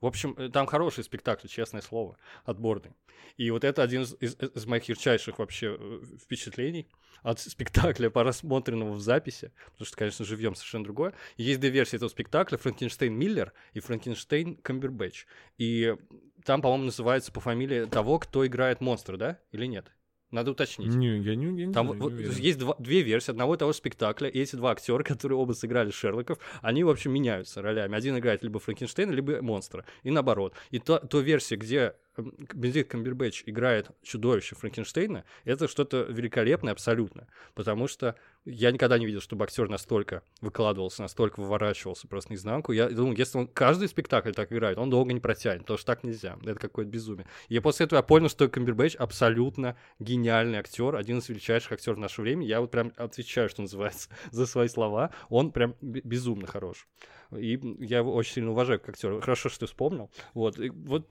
В 0.00 0.06
общем, 0.06 0.34
э, 0.38 0.48
там 0.48 0.66
хороший 0.66 1.04
спектакль, 1.04 1.46
честное 1.48 1.82
слово, 1.82 2.16
отборный. 2.44 2.92
И 3.36 3.50
вот 3.50 3.64
это 3.64 3.82
один 3.82 4.02
из, 4.02 4.14
из- 4.20 4.36
из 4.36 4.66
моих 4.66 4.88
ярчайших 4.88 5.38
вообще 5.38 5.76
э, 5.78 6.02
впечатлений 6.22 6.88
от 7.22 7.38
спектакля, 7.40 8.10
просмотренного 8.10 8.92
в 8.92 9.00
записи, 9.00 9.52
потому 9.72 9.86
что, 9.86 9.96
конечно, 9.96 10.24
живьем 10.24 10.54
совершенно 10.54 10.84
другое. 10.84 11.14
Есть 11.36 11.60
две 11.60 11.70
версии 11.70 11.96
этого 11.96 12.08
спектакля, 12.08 12.56
Франкенштейн 12.56 13.12
Миллер 13.12 13.52
и 13.74 13.80
Франкенштейн 13.80 14.56
Камбербэтч. 14.56 15.26
И 15.58 15.96
там, 16.44 16.62
по-моему, 16.62 16.84
называется 16.86 17.32
по 17.32 17.40
фамилии 17.40 17.84
того, 17.84 18.18
кто 18.18 18.46
играет 18.46 18.80
монстра, 18.80 19.16
да? 19.16 19.38
Или 19.52 19.66
нет? 19.66 19.92
Надо 20.30 20.52
уточнить. 20.52 20.94
Не, 20.94 21.18
я 21.18 21.34
не, 21.34 21.46
я 21.60 21.66
не 21.66 21.72
Там 21.72 21.92
знаю, 21.92 22.10
не 22.12 22.22
есть 22.40 22.58
два- 22.58 22.76
две 22.78 23.02
версии 23.02 23.32
одного 23.32 23.54
и 23.54 23.58
того 23.58 23.72
же 23.72 23.78
спектакля, 23.78 24.28
и 24.28 24.38
эти 24.40 24.54
два 24.56 24.70
актера, 24.70 25.02
которые 25.14 25.38
оба 25.38 25.52
сыграли 25.52 25.90
Шерлоков, 25.90 26.38
они, 26.62 26.84
в 26.84 26.88
общем, 26.88 27.12
меняются 27.12 27.62
ролями. 27.62 27.96
Один 27.96 28.16
играет 28.16 28.42
либо 28.42 28.60
Франкенштейна, 28.60 29.10
либо 29.12 29.42
монстра, 29.42 29.84
и 30.04 30.10
наоборот. 30.10 30.54
И 30.70 30.78
та, 30.78 30.98
та 31.00 31.18
версия, 31.18 31.56
где 31.56 31.94
эм, 32.16 32.32
Бенедикт 32.54 32.90
Камбербэтч 32.92 33.42
играет 33.46 33.90
чудовище 34.02 34.54
Франкенштейна, 34.54 35.24
это 35.44 35.66
что-то 35.66 36.02
великолепное 36.02 36.72
абсолютно, 36.72 37.26
потому 37.54 37.88
что 37.88 38.14
я 38.44 38.70
никогда 38.70 38.98
не 38.98 39.06
видел, 39.06 39.20
чтобы 39.20 39.44
актер 39.44 39.68
настолько 39.68 40.22
выкладывался, 40.40 41.02
настолько 41.02 41.40
выворачивался 41.40 42.08
просто 42.08 42.30
наизнанку. 42.30 42.72
Я 42.72 42.88
думаю, 42.88 43.16
если 43.16 43.38
он 43.38 43.46
каждый 43.46 43.88
спектакль 43.88 44.32
так 44.32 44.52
играет, 44.52 44.78
он 44.78 44.88
долго 44.88 45.12
не 45.12 45.20
протянет, 45.20 45.62
потому 45.62 45.78
что 45.78 45.86
так 45.86 46.04
нельзя. 46.04 46.38
Это 46.42 46.54
какое-то 46.58 46.90
безумие. 46.90 47.26
И 47.48 47.58
после 47.58 47.86
этого 47.86 47.98
я 47.98 48.02
понял, 48.02 48.28
что 48.28 48.48
Камбербэтч 48.48 48.96
абсолютно 48.96 49.76
гениальный 49.98 50.58
актер, 50.58 50.96
один 50.96 51.18
из 51.18 51.28
величайших 51.28 51.72
актеров 51.72 51.98
нашего 51.98 52.24
времени. 52.24 52.46
Я 52.46 52.60
вот 52.60 52.70
прям 52.70 52.92
отвечаю, 52.96 53.48
что 53.48 53.62
называется, 53.62 54.08
за 54.30 54.46
свои 54.46 54.68
слова. 54.68 55.10
Он 55.28 55.52
прям 55.52 55.76
бе- 55.80 56.00
безумно 56.02 56.46
хорош. 56.46 56.88
И 57.36 57.60
я 57.78 57.98
его 57.98 58.12
очень 58.14 58.34
сильно 58.34 58.50
уважаю 58.50 58.80
как 58.80 58.90
актера. 58.90 59.20
Хорошо, 59.20 59.48
что 59.48 59.60
ты 59.60 59.66
вспомнил. 59.66 60.10
Вот, 60.34 60.58
и 60.58 60.70
вот 60.70 61.06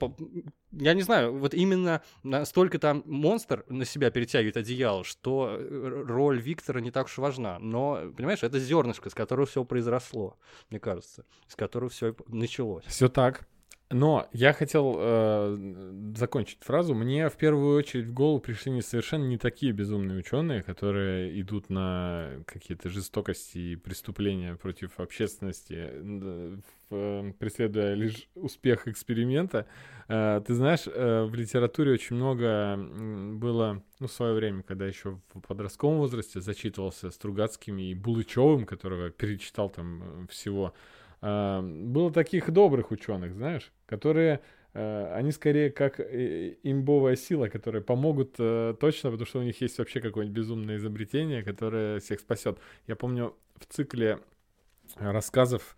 я 0.72 0.94
не 0.94 1.02
знаю, 1.02 1.36
вот 1.36 1.54
именно 1.54 2.02
настолько 2.22 2.78
там 2.78 3.02
монстр 3.06 3.64
на 3.68 3.84
себя 3.84 4.10
перетягивает 4.10 4.56
одеяло, 4.56 5.02
что 5.04 5.56
э, 5.58 6.04
роль 6.06 6.40
Виктора 6.40 6.80
не 6.80 6.90
так 6.90 7.06
уж 7.06 7.18
важна. 7.20 7.58
Но, 7.58 8.10
понимаешь, 8.16 8.42
это 8.42 8.58
зернышко, 8.58 9.10
с 9.10 9.14
которого 9.14 9.46
все 9.46 9.64
произросло, 9.64 10.36
мне 10.70 10.80
кажется, 10.80 11.24
с 11.46 11.54
которого 11.54 11.90
все 11.90 12.14
началось. 12.26 12.84
Все 12.86 13.08
так. 13.08 13.46
Но 13.92 14.28
я 14.32 14.52
хотел 14.52 14.94
э, 14.98 16.12
закончить 16.16 16.62
фразу. 16.62 16.94
Мне 16.94 17.28
в 17.28 17.36
первую 17.36 17.76
очередь 17.76 18.06
в 18.06 18.14
голову 18.14 18.38
пришли 18.38 18.70
не 18.70 18.82
совершенно 18.82 19.24
не 19.24 19.36
такие 19.36 19.72
безумные 19.72 20.20
ученые, 20.20 20.62
которые 20.62 21.40
идут 21.40 21.70
на 21.70 22.30
какие-то 22.46 22.88
жестокости 22.88 23.58
и 23.58 23.76
преступления 23.76 24.54
против 24.54 25.00
общественности, 25.00 25.90
э, 26.90 27.32
преследуя 27.40 27.94
лишь 27.94 28.28
успех 28.36 28.86
эксперимента. 28.86 29.66
Э, 30.06 30.40
ты 30.46 30.54
знаешь, 30.54 30.86
э, 30.86 31.24
в 31.24 31.34
литературе 31.34 31.92
очень 31.92 32.14
много 32.14 32.76
было, 32.76 33.82
ну, 33.98 34.06
в 34.06 34.12
свое 34.12 34.34
время, 34.34 34.62
когда 34.62 34.86
еще 34.86 35.18
в 35.34 35.40
подростковом 35.40 35.98
возрасте 35.98 36.40
зачитывался 36.40 37.10
Стругацкими 37.10 37.90
и 37.90 37.94
Булычевым, 37.94 38.66
которого 38.66 39.10
перечитал 39.10 39.68
там 39.68 40.02
э, 40.02 40.26
всего. 40.28 40.74
Было 41.20 42.10
таких 42.10 42.50
добрых 42.50 42.90
ученых, 42.90 43.34
знаешь, 43.34 43.72
которые 43.84 44.40
э, 44.72 45.12
они 45.14 45.32
скорее 45.32 45.70
как 45.70 46.00
э, 46.00 46.56
имбовая 46.62 47.16
сила, 47.16 47.48
которые 47.48 47.82
помогут 47.82 48.36
э, 48.38 48.74
точно, 48.80 49.10
потому 49.10 49.26
что 49.26 49.40
у 49.40 49.42
них 49.42 49.60
есть 49.60 49.78
вообще 49.78 50.00
какое-нибудь 50.00 50.34
безумное 50.34 50.76
изобретение, 50.76 51.42
которое 51.42 52.00
всех 52.00 52.20
спасет. 52.20 52.58
Я 52.86 52.96
помню 52.96 53.36
в 53.56 53.66
цикле 53.66 54.20
рассказов 54.96 55.76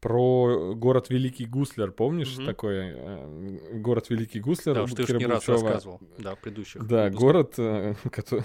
про 0.00 0.74
город 0.74 1.10
Великий 1.10 1.46
Гуслер, 1.46 1.90
помнишь 1.92 2.36
Мгм. 2.36 2.46
такой 2.46 2.74
э, 2.76 3.58
город 3.80 4.10
Великий 4.10 4.40
Гуслер? 4.40 4.74
Да, 4.74 4.82
уж 4.84 4.92
ты 4.92 5.12
не 5.14 5.26
раз 5.26 5.48
рассказывал, 5.48 6.00
да, 6.18 6.34
в 6.34 6.40
предыдущих. 6.40 6.86
Да, 6.86 7.04
выпусках. 7.06 7.20
город, 7.20 7.54
э, 7.58 7.94
кото- 8.10 8.44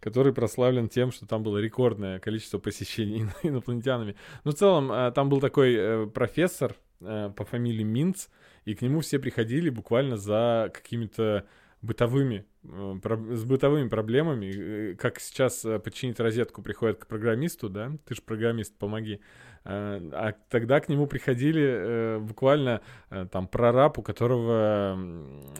который 0.00 0.32
прославлен 0.32 0.88
тем, 0.88 1.12
что 1.12 1.26
там 1.26 1.42
было 1.42 1.58
рекордное 1.58 2.18
количество 2.20 2.58
посещений 2.58 3.22
ино- 3.22 3.32
инопланетянами. 3.42 4.16
Ну, 4.44 4.52
в 4.52 4.54
целом, 4.54 4.90
э, 4.92 5.12
там 5.12 5.28
был 5.28 5.40
такой 5.40 5.74
э, 5.74 6.06
профессор 6.06 6.74
э, 7.00 7.30
по 7.36 7.44
фамилии 7.44 7.82
Минц, 7.84 8.28
и 8.64 8.74
к 8.74 8.80
нему 8.82 9.00
все 9.00 9.18
приходили 9.18 9.68
буквально 9.68 10.16
за 10.16 10.70
какими-то 10.72 11.44
бытовыми, 11.84 12.46
э, 12.64 12.98
с 13.32 13.44
бытовыми 13.44 13.88
проблемами, 13.88 14.46
э, 14.46 14.94
как 14.96 15.20
сейчас 15.20 15.64
э, 15.64 15.78
починить 15.78 16.18
розетку 16.18 16.62
приходят 16.62 16.98
к 16.98 17.06
программисту, 17.06 17.68
да, 17.68 17.92
ты 18.06 18.14
же 18.14 18.22
программист, 18.22 18.76
помоги. 18.76 19.20
А 19.66 20.34
тогда 20.50 20.78
к 20.80 20.90
нему 20.90 21.06
приходили 21.06 22.18
буквально 22.18 22.82
там 23.30 23.48
прораб, 23.48 23.98
у 23.98 24.02
которого 24.02 24.94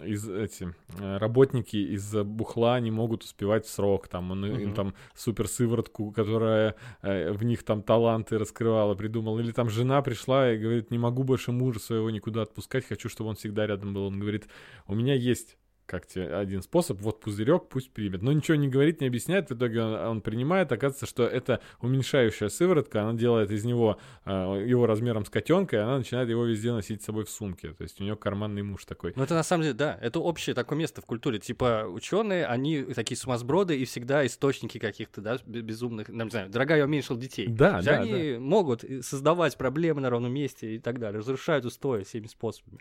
из 0.04 0.28
эти 0.28 0.74
работники 0.98 1.76
из 1.76 2.12
бухла 2.12 2.78
не 2.80 2.90
могут 2.90 3.22
успевать 3.22 3.64
в 3.64 3.70
срок, 3.70 4.08
там 4.08 4.30
он 4.30 4.44
им 4.44 4.54
Мгм. 4.54 4.74
там 4.74 4.94
супер 5.14 5.48
сыворотку, 5.48 6.10
которая 6.12 6.74
в 7.00 7.42
них 7.44 7.62
там 7.62 7.82
таланты 7.82 8.36
раскрывала, 8.36 8.94
придумал, 8.94 9.38
или 9.38 9.52
там 9.52 9.70
жена 9.70 10.02
пришла 10.02 10.52
и 10.52 10.58
говорит, 10.58 10.90
не 10.90 10.98
могу 10.98 11.22
больше 11.24 11.52
мужа 11.52 11.80
своего 11.80 12.10
никуда 12.10 12.42
отпускать, 12.42 12.86
хочу, 12.86 13.08
чтобы 13.08 13.30
он 13.30 13.36
всегда 13.36 13.66
рядом 13.66 13.94
был. 13.94 14.04
Он 14.04 14.20
говорит, 14.20 14.48
у 14.86 14.94
меня 14.94 15.14
есть 15.14 15.56
как 15.86 16.06
тебе 16.06 16.34
один 16.34 16.62
способ, 16.62 17.00
вот 17.00 17.20
пузырек, 17.20 17.68
пусть 17.68 17.90
примет. 17.90 18.22
Но 18.22 18.32
ничего 18.32 18.56
не 18.56 18.68
говорит, 18.68 19.00
не 19.00 19.06
объясняет, 19.06 19.50
в 19.50 19.54
итоге 19.54 19.82
он, 19.82 19.94
он 19.94 20.20
принимает, 20.20 20.72
оказывается, 20.72 21.06
что 21.06 21.24
это 21.24 21.60
уменьшающая 21.80 22.48
сыворотка, 22.48 23.02
она 23.02 23.12
делает 23.12 23.50
из 23.50 23.64
него 23.64 23.98
э, 24.24 24.30
его 24.66 24.86
размером 24.86 25.24
с 25.24 25.30
котенка, 25.30 25.76
и 25.76 25.78
она 25.80 25.98
начинает 25.98 26.28
его 26.28 26.44
везде 26.44 26.72
носить 26.72 27.02
с 27.02 27.04
собой 27.04 27.24
в 27.24 27.30
сумке. 27.30 27.72
То 27.72 27.82
есть 27.82 28.00
у 28.00 28.04
нее 28.04 28.16
карманный 28.16 28.62
муж 28.62 28.84
такой. 28.84 29.12
Ну, 29.16 29.22
это 29.22 29.34
на 29.34 29.42
самом 29.42 29.62
деле, 29.62 29.74
да, 29.74 29.98
это 30.00 30.20
общее 30.20 30.54
такое 30.54 30.78
место 30.78 31.00
в 31.02 31.06
культуре. 31.06 31.38
Типа, 31.38 31.84
ученые, 31.88 32.46
они 32.46 32.82
такие 32.82 33.18
сумасброды 33.18 33.78
и 33.78 33.84
всегда 33.84 34.24
источники 34.26 34.78
каких-то, 34.78 35.20
да, 35.20 35.38
бе- 35.44 35.60
безумных, 35.60 36.08
ну, 36.08 36.24
не 36.24 36.30
знаю, 36.30 36.48
дорогая 36.50 36.78
я 36.78 36.84
уменьшил 36.84 37.16
детей. 37.16 37.46
Да, 37.46 37.82
да, 37.82 38.00
Они 38.00 38.36
могут 38.38 38.84
и 38.84 39.02
создавать 39.02 39.56
проблемы 39.56 40.00
на 40.00 40.10
ровном 40.10 40.32
месте 40.32 40.76
и 40.76 40.78
так 40.78 40.98
далее, 40.98 41.18
разрушают 41.20 41.64
устои 41.64 42.04
всеми 42.04 42.26
способами. 42.26 42.78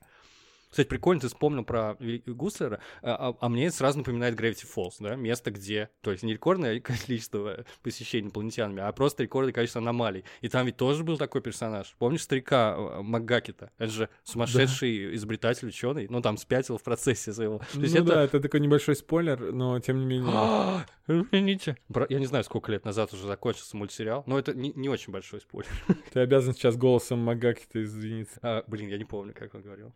Кстати, 0.74 0.88
прикольно, 0.88 1.22
ты 1.22 1.28
вспомнил 1.28 1.64
про 1.64 1.96
Гуслера, 2.26 2.80
а, 3.04 3.30
а- 3.30 3.38
а 3.40 3.48
мне 3.48 3.68
это 3.68 3.76
сразу 3.76 4.00
напоминает 4.00 4.34
Gravity 4.34 4.66
Falls, 4.76 4.96
да, 5.00 5.16
место, 5.16 5.52
где, 5.52 5.92
то 6.02 6.10
есть 6.12 6.24
не 6.24 6.34
рекордное 6.34 6.80
количество 6.80 7.64
посещений 7.84 8.24
инопланетянами, 8.26 8.82
а 8.82 8.92
просто 8.92 9.22
рекордное 9.22 9.54
количество 9.54 9.82
аномалий. 9.82 10.24
И 10.42 10.50
там 10.50 10.66
ведь 10.66 10.78
тоже 10.78 11.04
был 11.04 11.20
такой 11.20 11.42
персонаж. 11.42 11.96
Помнишь 12.00 12.24
старика 12.24 12.76
э, 12.76 13.02
Макгакета? 13.04 13.70
Это 13.78 13.92
же 13.92 14.10
сумасшедший 14.24 15.14
изобретатель, 15.14 15.68
ученый, 15.68 16.08
ну 16.10 16.22
там 16.24 16.38
спятил 16.38 16.80
в 16.80 16.84
процессе 16.84 17.32
своего. 17.34 17.60
То 17.60 17.80
есть 17.80 17.94
ну 17.94 18.02
это 18.02 18.12
да, 18.12 18.24
это 18.24 18.40
такой 18.40 18.60
небольшой 18.60 18.96
спойлер, 18.96 19.54
но 19.54 19.80
тем 19.80 20.00
не 20.00 20.08
менее... 20.08 20.32
Извините. 21.08 21.78
Я 22.10 22.18
не 22.18 22.26
знаю, 22.26 22.44
сколько 22.46 22.72
лет 22.72 22.84
назад 22.84 23.14
уже 23.14 23.28
закончился 23.28 23.78
мультсериал, 23.78 24.24
но 24.26 24.40
это 24.40 24.56
не, 24.56 24.72
не 24.74 24.90
очень 24.90 25.14
большой 25.14 25.40
спойлер. 25.42 25.70
Ты 26.12 26.22
обязан 26.22 26.56
сейчас 26.56 26.78
голосом 26.78 27.20
Магаки-то 27.20 27.84
извиниться. 27.84 28.40
А, 28.42 28.64
блин, 28.66 28.90
я 28.90 28.98
не 28.98 29.06
помню, 29.06 29.36
как 29.38 29.54
он 29.54 29.62
говорил. 29.62 29.94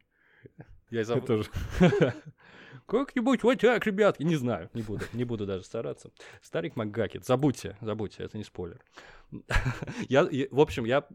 Я 0.90 1.00
Я 1.00 1.04
забыл. 1.04 1.26
тоже. 1.26 1.50
Как-нибудь 2.86 3.44
вот 3.44 3.60
так, 3.60 3.86
ребят. 3.86 4.16
Я 4.20 4.26
не 4.26 4.38
знаю, 4.38 4.70
не 4.74 4.82
буду, 4.82 5.04
не 5.12 5.26
буду 5.26 5.46
даже 5.46 5.66
стараться. 5.66 6.12
Старик 6.42 6.78
Макгакет, 6.78 7.26
забудьте, 7.26 7.76
забудьте, 7.82 8.24
это 8.24 8.38
не 8.38 8.46
спойлер. 8.46 8.80
Я, 10.08 10.24
в 10.52 10.60
общем, 10.62 10.86
я 10.86 11.06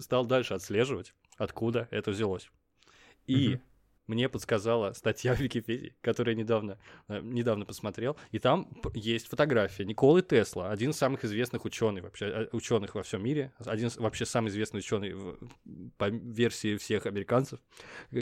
стал 0.00 0.26
дальше 0.26 0.54
отслеживать, 0.54 1.14
откуда 1.36 1.86
это 1.92 2.10
взялось. 2.10 2.50
И. 3.28 3.60
мне 4.10 4.28
подсказала 4.28 4.92
статья 4.92 5.34
в 5.36 5.40
Википедии, 5.40 5.94
которую 6.02 6.34
я 6.36 6.42
недавно, 6.42 6.78
э, 7.08 7.20
недавно 7.22 7.64
посмотрел, 7.64 8.16
и 8.32 8.38
там 8.38 8.68
есть 8.94 9.28
фотография 9.28 9.84
Николы 9.84 10.22
Тесла, 10.22 10.70
один 10.70 10.90
из 10.90 10.96
самых 10.96 11.24
известных 11.24 11.64
ученых 11.64 12.04
вообще, 12.04 12.48
ученых 12.52 12.94
во 12.96 13.02
всем 13.02 13.22
мире, 13.22 13.52
один 13.64 13.86
из- 13.88 13.96
вообще 13.96 14.26
самый 14.26 14.48
известный 14.48 14.78
ученый 14.78 15.14
по 15.96 16.08
версии 16.08 16.76
всех 16.76 17.06
американцев, 17.06 17.60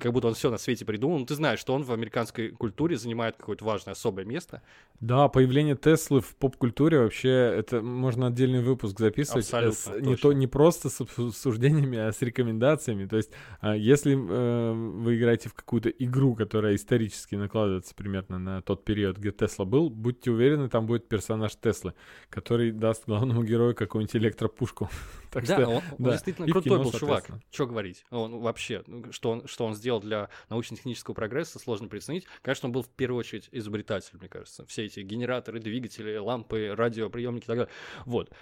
как 0.03 0.12
будто 0.12 0.29
он 0.29 0.35
все 0.35 0.51
на 0.51 0.59
свете 0.59 0.85
придумал. 0.85 1.18
Ну, 1.18 1.27
ты 1.27 1.35
знаешь, 1.35 1.59
что 1.59 1.74
он 1.74 1.83
в 1.83 1.92
американской 1.92 2.51
культуре 2.51 2.96
занимает 2.96 3.37
какое-то 3.37 3.64
важное 3.64 3.92
особое 3.92 4.24
место. 4.24 4.62
Да, 5.01 5.29
появление 5.29 5.77
Теслы 5.77 6.20
в 6.20 6.35
поп-культуре 6.37 6.98
вообще, 6.98 7.31
это 7.31 7.81
можно 7.81 8.27
отдельный 8.27 8.61
выпуск 8.62 8.98
записывать. 8.98 9.44
Абсолютно, 9.46 9.72
С- 9.74 9.87
не, 10.01 10.14
точно. 10.14 10.16
то, 10.16 10.33
не 10.33 10.46
просто 10.46 10.90
с 10.90 11.01
обсуждениями, 11.01 11.98
а 11.98 12.12
с 12.12 12.20
рекомендациями. 12.20 13.07
То 13.07 13.16
есть, 13.16 13.31
а, 13.61 13.77
если 13.77 14.14
э, 14.14 14.72
вы 14.72 15.16
играете 15.16 15.48
в 15.48 15.55
какую-то 15.79 16.05
игру, 16.05 16.35
которая 16.35 16.75
исторически 16.75 17.35
накладывается 17.37 17.95
примерно 17.95 18.38
на 18.38 18.62
тот 18.62 18.85
период, 18.85 19.19
где 19.19 19.31
Тесла 19.31 19.64
был, 19.64 19.91
будьте 19.91 20.31
уверены, 20.31 20.69
там 20.69 20.87
будет 20.87 21.09
персонаж 21.09 21.55
Теслы, 21.57 21.95
который 22.31 22.73
даст 22.73 23.05
главному 23.07 23.45
герою 23.45 23.75
какую-нибудь 23.75 24.17
электропушку. 24.17 24.91
Так 25.31 25.45
да, 25.45 25.57
что, 25.57 25.69
он, 25.69 25.77
он 25.77 25.83
да. 25.99 26.12
действительно 26.12 26.47
И 26.47 26.49
в 26.49 26.53
крутой 26.53 26.73
кино, 26.79 26.85
был 26.85 26.93
чувак. 26.93 27.27
Что 27.51 27.67
говорить? 27.67 28.07
Он 28.09 28.41
вообще, 28.41 28.83
что 29.11 29.33
он, 29.33 29.47
что 29.47 29.67
он 29.67 29.75
сделал 29.75 30.01
для 30.01 30.31
научно-технического 30.49 31.12
прогресса, 31.12 31.59
сложно 31.59 31.87
представить. 31.87 32.25
Конечно, 32.41 32.69
он 32.69 32.73
был 32.73 32.83
в 32.83 32.88
первую 32.88 33.21
очередь 33.21 33.47
изобретатель, 33.53 34.17
мне 34.19 34.31
кажется. 34.31 34.64
Все 34.64 34.87
эти 34.87 35.01
генераторы, 35.01 35.61
двигатели, 35.61 36.17
лампы, 36.17 36.73
радиоприемники 36.75 37.45
и 37.45 37.47
так 37.47 37.57
далее. 37.59 37.73
Вот. 38.07 38.33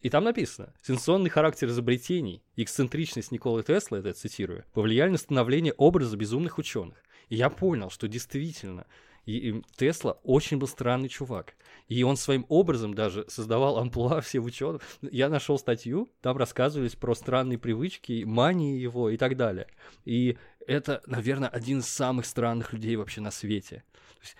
И 0.00 0.08
там 0.08 0.24
написано, 0.24 0.72
сенсационный 0.82 1.30
характер 1.30 1.68
изобретений 1.68 2.42
и 2.56 2.62
эксцентричность 2.62 3.32
Николы 3.32 3.62
Тесла, 3.62 3.98
это 3.98 4.08
я 4.08 4.14
цитирую, 4.14 4.64
повлияли 4.72 5.10
на 5.10 5.18
становление 5.18 5.74
образа 5.74 6.16
безумных 6.16 6.58
ученых. 6.58 6.96
И 7.28 7.36
я 7.36 7.50
понял, 7.50 7.90
что 7.90 8.08
действительно 8.08 8.86
и, 9.26 9.50
и 9.50 9.62
Тесла 9.76 10.18
очень 10.24 10.58
был 10.58 10.66
странный 10.66 11.08
чувак. 11.08 11.54
И 11.88 12.02
он 12.02 12.16
своим 12.16 12.46
образом 12.48 12.94
даже 12.94 13.24
создавал 13.28 13.78
амплуа 13.78 14.20
всех 14.20 14.44
ученых. 14.44 14.82
Я 15.02 15.28
нашел 15.28 15.58
статью, 15.58 16.08
там 16.20 16.36
рассказывались 16.36 16.96
про 16.96 17.14
странные 17.14 17.58
привычки, 17.58 18.24
мании 18.24 18.78
его 18.78 19.10
и 19.10 19.16
так 19.16 19.36
далее. 19.36 19.66
И 20.04 20.38
это, 20.66 21.02
наверное, 21.06 21.48
один 21.48 21.78
из 21.80 21.86
самых 21.86 22.26
странных 22.26 22.72
людей 22.72 22.96
вообще 22.96 23.20
на 23.20 23.30
свете. 23.30 23.84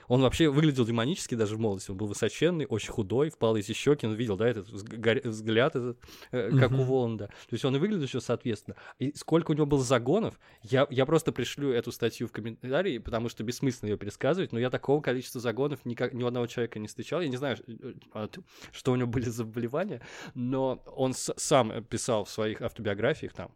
Он 0.09 0.21
вообще 0.21 0.51
выглядел 0.51 0.85
демонически 0.85 1.35
даже 1.35 1.57
в 1.57 1.61
молодости. 1.61 1.91
Он 1.91 1.97
был 1.97 2.07
высоченный, 2.07 2.67
очень 2.67 2.91
худой, 2.93 3.31
впалые 3.31 3.63
эти 3.63 3.73
щеки. 3.73 4.07
Он 4.07 4.15
видел, 4.15 4.37
да, 4.37 4.49
этот 4.49 4.69
взгляд, 4.69 5.75
этот, 5.75 5.99
э, 6.33 6.51
как 6.59 6.73
у 6.73 6.75
Мгм. 6.75 6.85
Воланда. 6.85 7.27
То 7.29 7.53
есть 7.55 7.65
он 7.65 7.77
и 7.77 7.79
выглядел 7.79 8.05
еще 8.05 8.21
соответственно. 8.21 8.77
И 8.99 9.15
сколько 9.17 9.53
у 9.53 9.55
него 9.55 9.65
было 9.65 9.83
загонов, 9.83 10.39
я, 10.63 10.87
я 10.91 11.07
просто 11.07 11.33
пришлю 11.33 11.71
эту 11.73 11.93
статью 11.93 12.29
в 12.29 12.33
комментарии, 12.33 12.99
потому 12.99 13.31
что 13.31 13.43
бессмысленно 13.43 13.91
ее 13.91 13.97
пересказывать, 13.97 14.53
но 14.53 14.59
я 14.59 14.69
такого 14.69 15.01
количества 15.01 15.41
загонов 15.41 15.85
никак, 15.87 16.13
ни 16.13 16.23
у 16.23 16.27
одного 16.27 16.47
человека 16.47 16.79
не 16.79 16.89
встречал. 16.89 17.23
Я 17.23 17.29
не 17.29 17.39
знаю, 17.39 17.57
э, 17.67 18.29
что 18.73 18.93
у 18.93 18.97
него 18.97 19.09
были 19.09 19.25
за 19.25 19.33
заболевания, 19.33 20.03
но 20.35 20.83
он 20.95 21.15
сам 21.15 21.83
писал 21.85 22.25
в 22.25 22.31
своих 22.31 22.61
автобиографиях 22.61 23.33
там, 23.33 23.51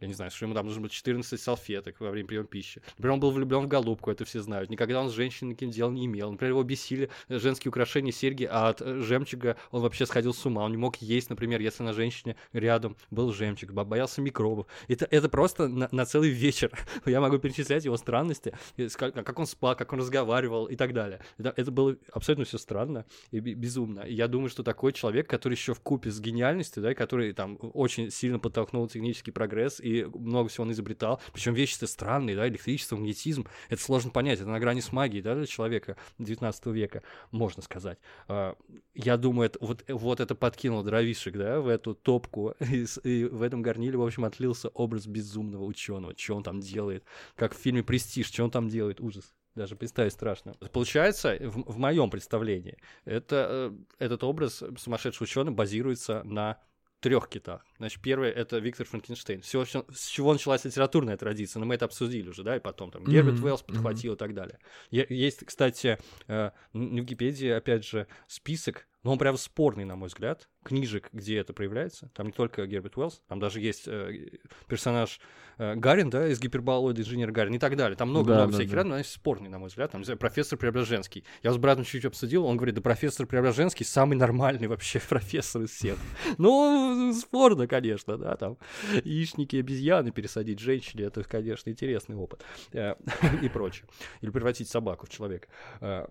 я 0.00 0.06
не 0.08 0.14
знаю, 0.14 0.30
что 0.30 0.46
ему 0.46 0.54
там 0.54 0.66
нужно 0.66 0.80
было 0.80 0.90
14 0.90 1.40
салфеток 1.40 2.00
во 2.00 2.10
время 2.10 2.26
приема 2.26 2.46
пищи. 2.46 2.80
Например, 2.96 3.14
он 3.14 3.20
был 3.20 3.30
влюблен 3.30 3.60
в 3.64 3.68
голубку, 3.68 4.10
это 4.10 4.24
все 4.24 4.40
знают. 4.40 4.70
Никогда 4.70 5.00
он 5.00 5.10
с 5.10 5.12
женщиной 5.12 5.50
никаким 5.50 5.70
дел 5.70 5.90
не 5.90 6.06
имел. 6.06 6.30
Например, 6.32 6.52
его 6.52 6.62
бесили 6.62 7.10
женские 7.28 7.68
украшения, 7.70 8.12
серьги, 8.12 8.48
а 8.50 8.68
от 8.70 8.80
э, 8.80 9.00
жемчуга 9.00 9.56
он 9.70 9.82
вообще 9.82 10.06
сходил 10.06 10.32
с 10.32 10.44
ума. 10.46 10.64
Он 10.64 10.70
не 10.70 10.78
мог 10.78 10.96
есть, 10.96 11.28
например, 11.30 11.60
если 11.60 11.82
на 11.82 11.92
женщине 11.92 12.36
рядом 12.52 12.96
был 13.10 13.32
жемчуг, 13.32 13.72
бо- 13.72 13.84
боялся 13.84 14.22
микробов. 14.22 14.66
Это, 14.88 15.06
это 15.10 15.28
просто 15.28 15.68
на, 15.68 15.88
на 15.92 16.06
целый 16.06 16.30
вечер. 16.30 16.70
Я 17.06 17.20
могу 17.20 17.38
перечислять 17.38 17.84
его 17.84 17.96
странности, 17.98 18.54
ска- 18.78 19.12
как 19.12 19.38
он 19.38 19.46
спал, 19.46 19.76
как 19.76 19.92
он 19.92 20.00
разговаривал 20.00 20.66
и 20.66 20.76
так 20.76 20.94
далее. 20.94 21.20
Это, 21.38 21.52
это 21.56 21.70
было 21.70 21.96
абсолютно 22.12 22.44
все 22.46 22.56
странно 22.58 23.04
и 23.32 23.40
бе- 23.40 23.54
безумно. 23.54 24.04
Я 24.06 24.28
думаю, 24.28 24.48
что 24.48 24.62
такой 24.62 24.92
человек, 24.92 25.28
который 25.28 25.54
еще 25.54 25.74
в 25.74 25.80
купе 25.80 26.10
с 26.10 26.20
гениальностью, 26.20 26.82
да, 26.82 26.94
который 26.94 27.32
там 27.34 27.58
очень 27.60 28.10
сильно 28.10 28.38
подтолкнул 28.38 28.88
технический 28.88 29.30
прогресс 29.30 29.80
и 29.80 29.89
много 30.14 30.48
всего 30.48 30.64
он 30.64 30.72
изобретал, 30.72 31.20
причем 31.32 31.54
вещи-то 31.54 31.86
странные, 31.86 32.36
да, 32.36 32.48
электричество, 32.48 32.96
магнетизм, 32.96 33.46
это 33.68 33.82
сложно 33.82 34.10
понять, 34.10 34.40
это 34.40 34.48
на 34.48 34.60
грани 34.60 34.80
с 34.80 34.92
магией, 34.92 35.22
да, 35.22 35.34
для 35.34 35.46
человека 35.46 35.96
19 36.18 36.66
века, 36.66 37.02
можно 37.30 37.62
сказать. 37.62 37.98
А, 38.28 38.56
Я 38.94 39.16
думаю, 39.16 39.46
это, 39.46 39.58
вот, 39.60 39.84
вот 39.88 40.20
это 40.20 40.34
подкинуло 40.34 40.84
дровишек, 40.84 41.36
да, 41.36 41.60
в 41.60 41.68
эту 41.68 41.94
топку, 41.94 42.54
и, 42.60 42.86
и 43.04 43.24
в 43.24 43.42
этом 43.42 43.62
горниле, 43.62 43.96
в 43.96 44.02
общем, 44.02 44.24
отлился 44.24 44.68
образ 44.68 45.06
безумного 45.06 45.64
ученого, 45.64 46.14
что 46.16 46.36
он 46.36 46.42
там 46.42 46.60
делает, 46.60 47.04
как 47.36 47.54
в 47.54 47.58
фильме 47.58 47.82
«Престиж», 47.82 48.26
что 48.26 48.44
он 48.44 48.50
там 48.50 48.68
делает, 48.68 49.00
ужас. 49.00 49.34
Даже 49.56 49.74
представить 49.74 50.12
страшно. 50.12 50.54
Получается, 50.72 51.36
в, 51.40 51.72
в 51.72 51.78
моем 51.78 52.08
представлении, 52.08 52.78
это, 53.04 53.72
э, 53.98 54.04
этот 54.04 54.22
образ 54.22 54.62
сумасшедшего 54.78 55.24
ученого 55.24 55.54
базируется 55.54 56.22
на 56.24 56.58
трех 57.00 57.28
китах. 57.28 57.64
Значит, 57.80 58.02
первое 58.02 58.30
это 58.30 58.58
Виктор 58.58 58.86
Франкенштейн. 58.86 59.40
Все, 59.40 59.64
с 59.64 60.06
чего 60.06 60.34
началась 60.34 60.66
литературная 60.66 61.16
традиция, 61.16 61.60
но 61.60 61.66
мы 61.66 61.76
это 61.76 61.86
обсудили 61.86 62.28
уже, 62.28 62.42
да, 62.42 62.56
и 62.56 62.60
потом 62.60 62.90
там 62.90 63.04
Герберт 63.04 63.36
Мгм, 63.38 63.46
Уэллс 63.46 63.62
подхватил 63.62 64.12
и 64.12 64.16
так 64.18 64.34
далее. 64.34 64.58
Есть, 64.90 65.46
кстати, 65.46 65.98
э, 66.28 66.50
на 66.74 66.98
Википедии, 67.00 67.48
опять 67.48 67.86
же, 67.86 68.06
список, 68.26 68.86
но 69.02 69.12
он 69.12 69.18
прям 69.18 69.38
спорный, 69.38 69.86
на 69.86 69.96
мой 69.96 70.08
взгляд, 70.08 70.50
книжек, 70.62 71.08
где 71.12 71.38
это 71.38 71.54
проявляется. 71.54 72.10
Там 72.14 72.26
не 72.26 72.32
только 72.32 72.66
Герберт 72.66 72.98
Уэллс, 72.98 73.22
там 73.28 73.40
даже 73.40 73.60
есть 73.60 73.84
э, 73.86 74.28
персонаж 74.68 75.20
э, 75.56 75.74
Гарин, 75.74 76.10
да, 76.10 76.28
из 76.28 76.38
гиперболоида, 76.38 77.00
инженер 77.00 77.30
Гарин 77.30 77.54
и 77.54 77.58
так 77.58 77.76
далее. 77.76 77.96
Там 77.96 78.10
много, 78.10 78.28
Да, 78.28 78.34
много 78.34 78.52
да, 78.52 78.56
всяких 78.58 78.72
да. 78.72 78.76
рядом, 78.76 78.90
но 78.90 78.94
они 78.96 79.04
спорные, 79.04 79.48
на 79.48 79.58
мой 79.58 79.68
взгляд. 79.68 79.92
Там, 79.92 80.02
не 80.02 80.04
знаю, 80.04 80.18
профессор 80.18 80.58
Преображенский. 80.58 81.24
Я 81.42 81.52
с 81.52 81.56
братом 81.56 81.84
чуть-чуть 81.84 82.04
обсудил, 82.04 82.44
он 82.44 82.58
говорит, 82.58 82.74
да 82.74 82.82
профессор 82.82 83.26
Преображенский 83.26 83.86
самый 83.86 84.16
нормальный 84.18 84.68
вообще 84.68 85.00
профессор 85.08 85.62
из 85.62 85.70
всех. 85.70 85.96
Ну, 86.36 87.14
спорно, 87.14 87.66
конечно, 87.70 88.18
да, 88.18 88.36
там 88.36 88.58
яичники 89.04 89.56
обезьяны 89.56 90.10
пересадить 90.10 90.58
женщине, 90.58 91.04
это, 91.04 91.22
конечно, 91.22 91.70
интересный 91.70 92.16
опыт 92.16 92.44
э, 92.72 92.96
и 93.42 93.48
прочее. 93.48 93.86
Или 94.20 94.30
превратить 94.30 94.68
собаку 94.68 95.06
в 95.06 95.08
человека. 95.08 95.48
Э, 95.80 96.06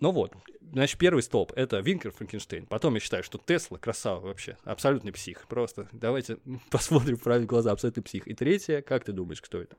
ну 0.00 0.10
вот, 0.10 0.34
значит, 0.60 0.98
первый 0.98 1.22
столб— 1.22 1.52
это 1.56 1.78
Винкер 1.78 2.10
Франкенштейн. 2.10 2.66
Потом 2.66 2.94
я 2.94 3.00
считаю, 3.00 3.22
что 3.22 3.38
Тесла 3.38 3.78
красава 3.78 4.20
вообще, 4.20 4.56
абсолютный 4.64 5.12
псих. 5.12 5.46
Просто 5.46 5.88
давайте 5.92 6.38
посмотрим 6.70 7.16
в 7.16 7.22
правильные 7.22 7.46
глаза, 7.48 7.70
абсолютный 7.70 8.02
псих. 8.02 8.26
И 8.26 8.34
третье, 8.34 8.82
как 8.82 9.04
ты 9.04 9.12
думаешь, 9.12 9.40
кто 9.40 9.60
это? 9.60 9.76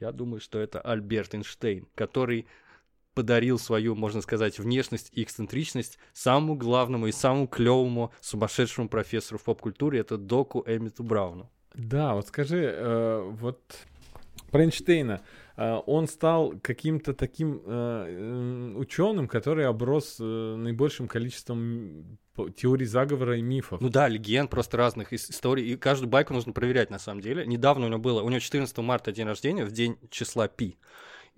Я 0.00 0.10
думаю, 0.10 0.40
что 0.40 0.58
это 0.58 0.80
Альберт 0.80 1.34
Эйнштейн, 1.34 1.86
который 1.94 2.46
подарил 3.18 3.58
свою, 3.58 3.96
можно 3.96 4.20
сказать, 4.20 4.60
внешность 4.60 5.10
и 5.12 5.24
эксцентричность 5.24 5.98
самому 6.12 6.54
главному 6.54 7.08
и 7.08 7.12
самому 7.12 7.48
клевому 7.48 8.12
сумасшедшему 8.20 8.88
профессору 8.88 9.38
в 9.38 9.42
поп-культуре, 9.42 9.98
это 9.98 10.16
доку 10.16 10.62
Эмиту 10.64 11.02
Брауну. 11.02 11.50
Да, 11.74 12.14
вот 12.14 12.28
скажи, 12.28 12.72
э, 12.72 13.28
вот 13.40 13.60
про 14.52 14.62
Эйнштейна. 14.62 15.22
Э, 15.56 15.80
он 15.84 16.06
стал 16.06 16.54
каким-то 16.62 17.12
таким 17.12 17.60
э, 17.64 18.74
ученым, 18.76 19.26
который 19.26 19.66
оброс 19.66 20.18
э, 20.20 20.54
наибольшим 20.56 21.08
количеством 21.08 22.18
теорий 22.56 22.86
заговора 22.86 23.38
и 23.38 23.42
мифов. 23.42 23.80
Ну 23.80 23.88
да, 23.88 24.06
легенд, 24.06 24.48
просто 24.48 24.76
разных 24.76 25.12
ис- 25.12 25.28
историй. 25.30 25.72
И 25.72 25.76
каждую 25.76 26.08
байку 26.08 26.34
нужно 26.34 26.52
проверять, 26.52 26.88
на 26.88 27.00
самом 27.00 27.20
деле. 27.20 27.44
Недавно 27.44 27.86
у 27.86 27.88
него 27.88 27.98
было, 27.98 28.22
у 28.22 28.28
него 28.28 28.38
14 28.38 28.78
марта 28.78 29.10
день 29.10 29.26
рождения, 29.26 29.64
в 29.64 29.72
день 29.72 29.98
числа 30.08 30.46
Пи. 30.46 30.76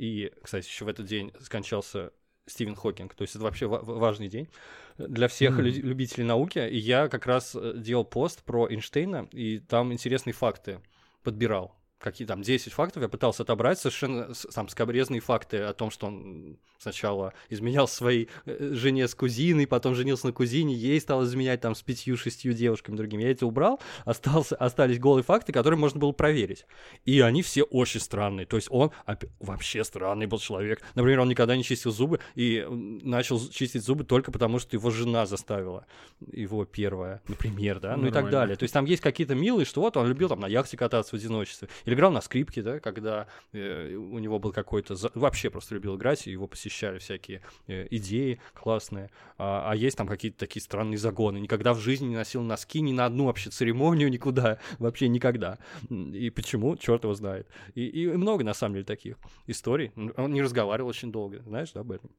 И, 0.00 0.32
кстати, 0.42 0.66
еще 0.66 0.86
в 0.86 0.88
этот 0.88 1.04
день 1.04 1.30
скончался 1.40 2.12
Стивен 2.46 2.74
Хокинг. 2.74 3.14
То 3.14 3.22
есть 3.22 3.34
это 3.34 3.44
вообще 3.44 3.66
ва- 3.66 3.82
важный 3.82 4.28
день 4.28 4.48
для 4.96 5.28
всех 5.28 5.58
Мгм. 5.58 5.66
лю- 5.66 5.82
любителей 5.88 6.24
науки. 6.24 6.58
И 6.58 6.78
я 6.78 7.08
как 7.08 7.26
раз 7.26 7.54
э, 7.54 7.74
делал 7.76 8.04
пост 8.04 8.42
про 8.42 8.66
Эйнштейна, 8.66 9.28
и 9.30 9.58
там 9.58 9.92
интересные 9.92 10.32
факты 10.32 10.80
подбирал. 11.22 11.76
Какие 12.00 12.26
там 12.26 12.40
10 12.40 12.72
фактов 12.72 13.02
я 13.02 13.08
пытался 13.08 13.42
отобрать, 13.42 13.78
совершенно 13.78 14.32
там 14.54 14.68
скобрезные 14.68 15.20
факты 15.20 15.58
о 15.58 15.74
том, 15.74 15.90
что 15.90 16.06
он 16.06 16.58
сначала 16.78 17.34
изменял 17.50 17.86
своей 17.86 18.28
э, 18.46 18.70
жене 18.72 19.06
с 19.06 19.14
кузиной, 19.14 19.66
потом 19.66 19.94
женился 19.94 20.26
на 20.26 20.32
кузине, 20.32 20.74
ей 20.74 20.98
стал 20.98 21.24
изменять 21.24 21.60
там 21.60 21.74
с 21.74 21.82
пятью-шестью 21.82 22.54
девушками 22.54 22.96
другими. 22.96 23.22
Я 23.22 23.32
эти 23.32 23.44
убрал, 23.44 23.80
остался, 24.06 24.56
остались 24.56 24.98
голые 24.98 25.22
факты, 25.22 25.52
которые 25.52 25.78
можно 25.78 26.00
было 26.00 26.12
проверить. 26.12 26.64
И 27.04 27.20
они 27.20 27.42
все 27.42 27.64
очень 27.64 28.00
странные. 28.00 28.46
То 28.46 28.56
есть 28.56 28.68
он 28.70 28.92
вообще 29.38 29.84
странный 29.84 30.26
был 30.26 30.38
человек. 30.38 30.80
Например, 30.94 31.20
он 31.20 31.28
никогда 31.28 31.54
не 31.54 31.64
чистил 31.64 31.92
зубы 31.92 32.20
и 32.34 32.66
начал 32.70 33.38
чистить 33.50 33.84
зубы 33.84 34.04
только 34.04 34.32
потому, 34.32 34.58
что 34.58 34.74
его 34.74 34.90
жена 34.90 35.26
заставила. 35.26 35.84
Его 36.32 36.64
первая, 36.64 37.20
например, 37.28 37.78
да, 37.78 37.96
ну 37.96 38.04
и 38.04 38.06
так 38.06 38.24
Нормально. 38.24 38.30
далее. 38.30 38.56
То 38.56 38.62
есть 38.62 38.72
там 38.72 38.86
есть 38.86 39.02
какие-то 39.02 39.34
милые, 39.34 39.66
что 39.66 39.82
вот 39.82 39.98
он 39.98 40.06
любил 40.06 40.30
там 40.30 40.40
на 40.40 40.46
яхте 40.46 40.78
кататься 40.78 41.14
в 41.14 41.20
одиночестве. 41.20 41.68
Или 41.90 41.96
играл 41.96 42.12
на 42.12 42.20
скрипке, 42.20 42.62
да, 42.62 42.78
когда 42.78 43.26
э, 43.52 43.94
у 43.96 44.20
него 44.20 44.38
был 44.38 44.52
какой-то... 44.52 44.94
за- 44.94 45.10
Вообще 45.16 45.50
просто 45.50 45.74
любил 45.74 45.96
играть, 45.96 46.24
и 46.28 46.30
его 46.30 46.46
посещали 46.46 46.98
всякие 47.00 47.42
э, 47.66 47.88
идеи 47.90 48.40
классные. 48.54 49.10
А, 49.38 49.72
а 49.72 49.74
есть 49.74 49.96
там 49.96 50.06
какие-то 50.06 50.38
такие 50.38 50.62
странные 50.62 50.98
загоны. 50.98 51.38
Никогда 51.38 51.74
в 51.74 51.80
жизни 51.80 52.06
не 52.06 52.14
носил 52.14 52.42
носки 52.42 52.80
ни 52.80 52.92
на 52.92 53.06
одну 53.06 53.24
вообще 53.24 53.50
церемонию, 53.50 54.08
никуда. 54.08 54.58
Вообще 54.78 55.08
никогда. 55.08 55.58
И 55.90 56.30
почему, 56.30 56.76
черт 56.76 57.02
его 57.02 57.14
знает. 57.14 57.48
И, 57.74 57.86
и 57.88 58.06
много, 58.06 58.44
на 58.44 58.54
самом 58.54 58.74
деле, 58.74 58.84
таких 58.84 59.16
историй. 59.48 59.90
Он 60.16 60.32
не 60.32 60.42
разговаривал 60.42 60.90
очень 60.90 61.10
долго, 61.10 61.42
знаешь, 61.42 61.72
да, 61.72 61.80
об 61.80 61.90
этом? 61.90 62.10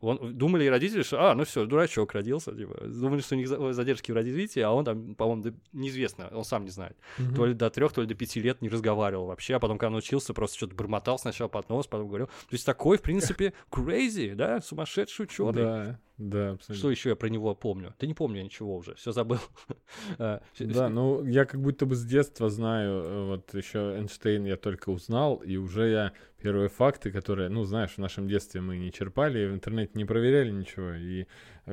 Он, 0.00 0.34
думали 0.38 0.66
родители, 0.66 1.02
что, 1.02 1.30
а, 1.30 1.34
ну 1.34 1.44
все, 1.44 1.66
дурачок 1.66 2.12
родился, 2.14 2.52
типа. 2.56 2.84
Думали, 2.86 3.20
что 3.20 3.34
у 3.34 3.38
них 3.38 3.48
за- 3.48 3.72
задержки 3.74 4.12
в 4.12 4.14
развитии, 4.14 4.60
а 4.60 4.70
он 4.70 4.84
там, 4.84 5.14
по-моему, 5.14 5.42
до- 5.42 5.54
неизвестно, 5.72 6.28
он 6.32 6.44
сам 6.44 6.64
не 6.64 6.70
знает. 6.70 6.96
Мгм. 7.18 7.34
То 7.34 7.44
ли 7.46 7.52
до 7.54 7.68
трех, 7.68 7.92
то 7.92 8.00
ли 8.00 8.06
до 8.06 8.14
пяти 8.14 8.40
лет 8.40 8.62
не 8.62 8.70
разговаривал 8.70 9.26
вообще, 9.26 9.56
а 9.56 9.60
потом, 9.60 9.76
когда 9.76 9.90
научился, 9.90 10.32
просто 10.32 10.56
что-то 10.56 10.74
бормотал 10.74 11.18
сначала 11.18 11.48
под 11.48 11.68
нос, 11.68 11.86
потом 11.86 12.08
говорил. 12.08 12.26
То 12.28 12.32
есть 12.52 12.64
такой, 12.64 12.96
в 12.96 13.02
принципе, 13.02 13.52
crazy, 13.70 14.34
да, 14.34 14.60
сумасшедший 14.62 15.24
ученый. 15.24 15.52
Да, 15.62 16.00
да, 16.16 16.52
абсолютно. 16.52 16.74
Что 16.76 16.90
еще 16.90 17.08
я 17.10 17.16
про 17.16 17.28
него 17.28 17.54
помню? 17.54 17.94
Да 17.98 18.06
не 18.06 18.14
помню 18.14 18.42
ничего 18.42 18.76
уже, 18.76 18.94
все 18.94 19.12
забыл. 19.12 19.38
А, 20.18 20.42
Да, 20.58 20.88
ну 20.88 21.24
я 21.24 21.44
как 21.44 21.60
будто 21.60 21.86
бы 21.86 21.94
с 21.96 22.04
детства 22.04 22.50
знаю, 22.50 23.02
э, 23.02 23.26
вот 23.26 23.54
еще 23.54 23.96
Эйнштейн 23.96 24.44
я 24.44 24.56
только 24.56 24.90
узнал, 24.90 25.36
и 25.36 25.56
уже 25.56 25.88
я 25.88 26.12
первые 26.40 26.68
факты, 26.68 27.10
которые, 27.10 27.48
ну 27.48 27.64
знаешь, 27.64 27.92
в 27.92 27.98
нашем 27.98 28.28
детстве 28.28 28.60
мы 28.60 28.76
не 28.76 28.92
черпали, 28.92 29.46
в 29.46 29.54
интернете 29.54 29.92
не 29.94 30.04
проверяли 30.04 30.50
ничего, 30.50 30.92
и 30.92 31.26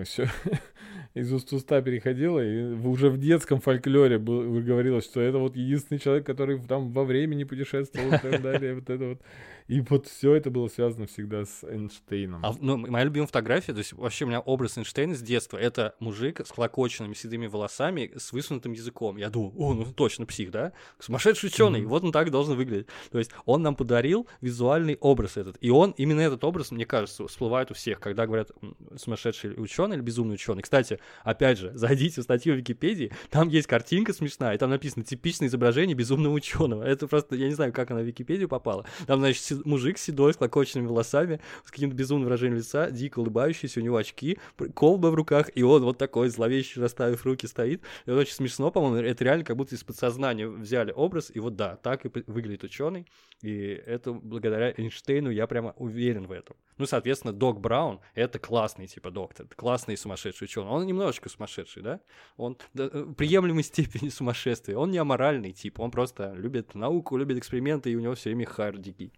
все 0.03 0.29
из 1.13 1.31
уст 1.33 1.51
в 1.51 1.55
уста 1.55 1.81
переходило, 1.81 2.39
и 2.39 2.73
уже 2.73 3.09
в 3.09 3.17
детском 3.17 3.59
фольклоре 3.59 4.17
был, 4.17 4.61
говорилось, 4.61 5.05
что 5.05 5.19
это 5.21 5.37
вот 5.37 5.55
единственный 5.55 5.99
человек, 5.99 6.25
который 6.25 6.59
там 6.59 6.91
во 6.91 7.03
времени 7.03 7.43
путешествовал 7.43 8.07
и 8.13 8.17
так 8.17 8.41
далее, 8.41 8.75
вот 8.75 8.89
это 8.89 9.05
вот. 9.05 9.21
И 9.67 9.79
вот 9.79 10.07
все 10.07 10.33
это 10.33 10.49
было 10.49 10.67
связано 10.67 11.05
всегда 11.07 11.45
с 11.45 11.63
Эйнштейном. 11.63 12.43
А, 12.45 12.53
ну, 12.59 12.75
моя 12.77 13.05
любимая 13.05 13.27
фотография, 13.27 13.71
то 13.71 13.77
есть 13.77 13.93
вообще 13.93 14.25
у 14.25 14.27
меня 14.27 14.41
образ 14.41 14.77
Эйнштейна 14.77 15.15
с 15.15 15.21
детства, 15.21 15.57
это 15.57 15.95
мужик 15.99 16.41
с 16.45 16.49
клокоченными 16.51 17.13
седыми 17.13 17.47
волосами, 17.47 18.11
с 18.17 18.33
высунутым 18.33 18.73
языком. 18.73 19.15
Я 19.15 19.29
думаю, 19.29 19.53
о, 19.57 19.73
ну 19.73 19.85
точно 19.85 20.25
псих, 20.25 20.51
да? 20.51 20.73
Сумасшедший 20.99 21.47
ученый, 21.47 21.81
Мгм. 21.81 21.89
вот 21.89 22.03
он 22.03 22.11
так 22.11 22.31
должен 22.31 22.57
выглядеть. 22.57 22.87
То 23.11 23.19
есть 23.19 23.31
он 23.45 23.61
нам 23.61 23.75
подарил 23.75 24.27
визуальный 24.41 24.97
образ 24.99 25.37
этот. 25.37 25.55
И 25.61 25.69
он, 25.69 25.91
именно 25.91 26.19
этот 26.21 26.43
образ, 26.43 26.71
мне 26.71 26.85
кажется, 26.85 27.25
всплывает 27.27 27.71
у 27.71 27.73
всех, 27.73 28.01
когда 28.01 28.25
говорят 28.25 28.51
сумасшедший 28.97 29.53
ученый 29.55 29.80
или 29.89 30.01
безумный 30.01 30.35
ученый. 30.35 30.61
Кстати, 30.61 30.99
опять 31.23 31.57
же, 31.57 31.71
зайдите 31.75 32.21
в 32.21 32.23
статью 32.23 32.53
в 32.53 32.57
Википедии, 32.57 33.11
там 33.29 33.49
есть 33.49 33.67
картинка 33.67 34.13
смешная, 34.13 34.55
и 34.55 34.57
там 34.57 34.69
написано 34.69 35.03
типичное 35.03 35.47
изображение 35.47 35.95
безумного 35.95 36.33
ученого. 36.33 36.83
Это 36.83 37.07
просто, 37.07 37.35
я 37.35 37.47
не 37.47 37.53
знаю, 37.53 37.73
как 37.73 37.91
она 37.91 38.01
в 38.01 38.05
Википедию 38.05 38.47
попала. 38.47 38.85
Там, 39.07 39.19
значит, 39.19 39.65
мужик 39.65 39.97
седой, 39.97 40.33
с 40.33 40.37
клокоченными 40.37 40.87
волосами, 40.87 41.39
с 41.65 41.71
каким-то 41.71 41.95
безумным 41.95 42.25
выражением 42.25 42.57
лица, 42.57 42.91
дико 42.91 43.19
улыбающийся, 43.19 43.79
у 43.79 43.83
него 43.83 43.97
очки, 43.97 44.37
колба 44.73 45.07
в 45.07 45.15
руках, 45.15 45.49
и 45.55 45.63
он 45.63 45.83
вот 45.83 45.97
такой 45.97 46.29
зловещий, 46.29 46.81
расставив 46.81 47.25
руки, 47.25 47.47
стоит. 47.47 47.81
Это 48.05 48.17
очень 48.17 48.33
смешно, 48.33 48.71
по-моему, 48.71 48.97
это 48.97 49.23
реально 49.23 49.43
как 49.43 49.57
будто 49.57 49.75
из 49.75 49.83
подсознания 49.83 50.47
взяли 50.47 50.91
образ, 50.91 51.31
и 51.33 51.39
вот 51.39 51.55
да, 51.55 51.77
так 51.77 52.05
и 52.05 52.11
выглядит 52.27 52.63
ученый, 52.63 53.07
и 53.41 53.81
это 53.85 54.13
благодаря 54.13 54.73
Эйнштейну 54.75 55.29
я 55.29 55.47
прямо 55.47 55.73
уверен 55.77 56.27
в 56.27 56.31
этом. 56.31 56.55
Ну, 56.77 56.85
соответственно, 56.85 57.33
Док 57.33 57.59
Браун— 57.59 57.99
это 58.15 58.39
классный 58.39 58.87
типа 58.87 59.11
доктор, 59.11 59.47
классный 59.55 59.70
сумасшедший 59.77 60.45
ученый. 60.45 60.69
Он 60.69 60.85
немножечко 60.85 61.29
сумасшедший, 61.29 61.83
да? 61.83 61.99
Он 62.37 62.57
да, 62.73 62.89
э, 62.91 63.05
приемлемой 63.17 63.63
степени 63.63 64.09
сумасшествия. 64.09 64.77
Он 64.77 64.91
не 64.91 64.97
аморальный 64.97 65.51
тип, 65.51 65.79
он 65.79 65.91
просто 65.91 66.33
любит 66.33 66.75
науку, 66.75 67.17
любит 67.17 67.37
эксперименты, 67.37 67.91
и 67.91 67.95
у 67.95 67.99
него 67.99 68.15
все 68.15 68.29
время 68.29 68.45
хайр 68.45 68.77
дикий. 68.77 69.13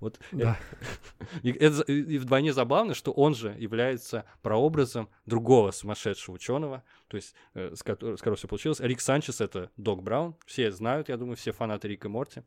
Вот 0.00 0.18
Да. 0.32 0.58
и, 1.42 1.52
это 1.52 1.82
и 1.82 2.18
вдвойне 2.18 2.52
забавно, 2.52 2.94
что 2.94 3.12
он 3.12 3.34
же 3.34 3.54
является 3.58 4.24
прообразом 4.42 5.08
другого 5.26 5.70
сумасшедшего 5.70 6.34
ученого, 6.34 6.82
то 7.08 7.16
есть 7.16 7.34
э, 7.54 7.74
с, 7.74 7.82
которым, 7.82 8.16
с 8.16 8.20
которого 8.20 8.36
все 8.36 8.48
получилось. 8.48 8.80
Рик 8.80 9.00
Санчес— 9.00 9.40
это 9.40 9.70
Док 9.76 10.02
Браун. 10.02 10.36
Все 10.46 10.70
знают, 10.70 11.08
я 11.08 11.16
думаю, 11.16 11.36
все 11.36 11.52
фанаты 11.52 11.88
Рика 11.88 12.08
Морти. 12.08 12.42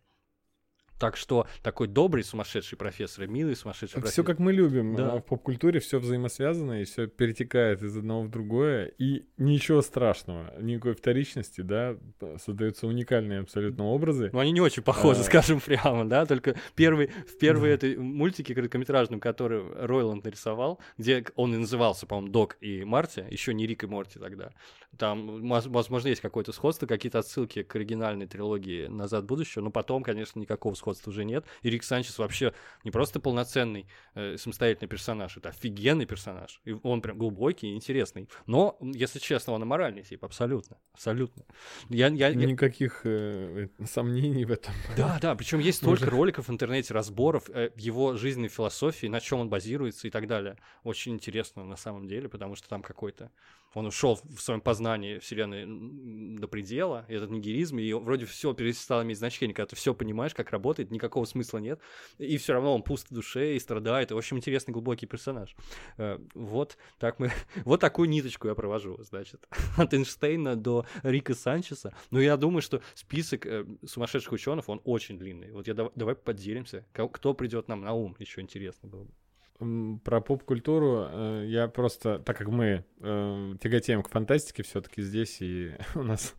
Так 0.99 1.17
что 1.17 1.45
такой 1.61 1.87
добрый 1.87 2.23
сумасшедший 2.23 2.77
профессор 2.77 3.25
и 3.25 3.27
милый 3.27 3.55
сумасшедший 3.55 3.95
Все 3.95 4.01
профессор. 4.01 4.25
как 4.25 4.39
мы 4.39 4.53
любим. 4.53 4.95
Да. 4.95 5.11
а 5.13 5.17
В 5.19 5.25
поп-культуре 5.25 5.81
все 5.81 5.99
взаимосвязано, 5.99 6.81
и 6.81 6.85
все 6.85 7.07
перетекает 7.07 7.81
из 7.83 7.97
одного 7.97 8.21
в 8.23 8.29
другое. 8.29 8.85
И 8.97 9.25
ничего 9.37 9.81
страшного, 9.81 10.53
никакой 10.61 10.93
вторичности, 10.93 11.59
да, 11.61 11.97
создаются 12.43 12.87
уникальные 12.87 13.39
абсолютно 13.41 13.85
образы. 13.85 14.29
Ну, 14.31 14.39
они 14.39 14.53
не 14.53 14.61
очень 14.61 14.83
похожи, 14.83 15.19
А. 15.19 15.23
скажем 15.23 15.59
прямо, 15.59 16.07
да, 16.07 16.25
только 16.25 16.55
первый, 16.75 17.07
в 17.27 17.37
первой 17.39 17.71
этой 17.71 17.97
мультике 17.97 18.55
короткометражном, 18.55 19.19
который 19.19 19.63
Ройланд 19.85 20.23
нарисовал, 20.23 20.79
где 20.97 21.25
он 21.35 21.53
и 21.53 21.57
назывался, 21.57 22.05
по-моему, 22.07 22.31
Док 22.31 22.55
и 22.61 22.85
Марти, 22.85 23.25
еще 23.29 23.53
не 23.53 23.67
Рик 23.67 23.83
и 23.83 23.87
Морти 23.87 24.17
тогда, 24.17 24.51
там, 24.97 25.45
воз- 25.49 25.65
возможно, 25.67 26.07
есть 26.07 26.21
какое-то 26.21 26.53
сходство, 26.53 26.85
какие-то 26.87 27.19
отсылки 27.19 27.63
к 27.63 27.75
оригинальной 27.75 28.27
трилогии 28.27 28.87
«Назад 28.87 29.23
в 29.23 29.27
будущее», 29.27 29.61
но 29.61 29.71
потом, 29.71 30.01
конечно, 30.01 30.39
никакого 30.39 30.73
сходства 30.73 30.84
уже 31.07 31.25
нет, 31.25 31.45
и 31.61 31.69
Рик 31.69 31.83
Санчес 31.83 32.17
вообще 32.17 32.53
не 32.83 32.91
просто 32.91 33.19
полноценный 33.19 33.87
э, 34.13 34.37
самостоятельный 34.37 34.87
персонаж, 34.87 35.37
это 35.37 35.49
офигенный 35.49 36.05
персонаж, 36.05 36.61
и 36.65 36.75
он 36.83 37.01
прям 37.01 37.17
глубокий 37.17 37.67
и 37.69 37.75
интересный, 37.75 38.29
но, 38.45 38.77
если 38.81 39.19
честно, 39.19 39.53
он 39.53 39.63
аморальный 39.63 40.03
тип, 40.03 40.23
абсолютно, 40.23 40.77
абсолютно. 40.93 41.43
Я, 41.89 42.07
я, 42.07 42.29
я- 42.29 42.35
Никаких 42.35 43.01
э, 43.05 43.67
э, 43.79 43.85
сомнений 43.85 44.45
в 44.45 44.51
этом. 44.51 44.73
да, 44.97 45.17
да, 45.21 45.35
причем 45.35 45.59
есть 45.59 45.79
столько 45.79 46.09
роликов 46.09 46.47
в 46.47 46.51
интернете, 46.51 46.93
разборов 46.93 47.49
э, 47.49 47.71
его 47.75 48.15
жизненной 48.15 48.49
философии, 48.49 49.07
на 49.07 49.19
чем 49.19 49.39
он 49.39 49.49
базируется 49.49 50.07
и 50.07 50.11
так 50.11 50.27
далее. 50.27 50.57
Очень 50.83 51.13
интересно 51.13 51.63
на 51.63 51.75
самом 51.77 52.07
деле, 52.07 52.29
потому 52.29 52.55
что 52.55 52.69
там 52.69 52.81
какой-то... 52.81 53.31
Он 53.75 53.85
ушел 53.85 54.15
в 54.23 54.41
своем 54.41 54.61
познании 54.61 55.19
Вселенной 55.19 56.37
до 56.39 56.47
предела, 56.47 57.05
и 57.09 57.13
этот 57.13 57.29
нигилизм, 57.29 57.77
и 57.77 57.93
вроде 57.93 58.25
все 58.25 58.53
перестало 58.53 59.03
иметь 59.03 59.17
значение, 59.17 59.53
когда 59.53 59.67
ты 59.67 59.75
все 59.75 59.93
понимаешь, 59.93 60.33
как 60.33 60.49
работает 60.49 60.91
никакого 60.91 61.25
смысла 61.25 61.59
нет, 61.59 61.79
и 62.17 62.37
все 62.37 62.53
равно 62.53 62.73
он 62.73 62.83
пуст 62.83 63.11
в 63.11 63.13
душе 63.13 63.55
и 63.55 63.59
страдает, 63.59 64.11
и, 64.11 64.15
общем, 64.15 64.37
интересный 64.37 64.71
глубокий 64.71 65.05
персонаж. 65.05 65.55
Э, 65.97 66.19
Вот 66.33 66.77
так 66.97 67.19
мы, 67.19 67.31
вот 67.65 67.81
такую 67.81 68.09
ниточку 68.09 68.47
я 68.47 68.55
провожу, 68.55 68.97
значит, 69.03 69.45
от 69.77 69.93
Эйнштейна 69.93 70.55
до 70.55 70.85
Рика 71.03 71.35
Санчеса. 71.35 71.93
Но 72.11 72.21
я 72.21 72.37
думаю, 72.37 72.61
что 72.61 72.81
список 72.93 73.45
э, 73.45 73.65
сумасшедших 73.85 74.31
ученых, 74.31 74.69
он 74.69 74.81
очень 74.85 75.19
длинный. 75.19 75.51
Вот 75.51 75.67
я 75.67 75.73
дав- 75.73 75.91
давай 75.95 76.15
поделимся, 76.15 76.85
кто 76.93 77.33
придет 77.33 77.67
нам 77.67 77.81
на 77.81 77.93
ум, 77.93 78.15
еще 78.19 78.39
интересно 78.39 78.87
было 78.87 79.03
бы. 79.03 79.11
Про 79.57 80.19
поп-культуру 80.19 81.07
э, 81.09 81.45
я 81.47 81.67
просто, 81.67 82.19
так 82.19 82.37
как 82.37 82.49
мы 82.49 82.83
э, 82.99 83.55
тяготеем 83.61 84.03
к 84.03 84.09
фантастике 84.09 84.63
все-таки 84.63 85.01
здесь, 85.01 85.41
и 85.41 85.71
у 85.95 86.03
нас 86.03 86.35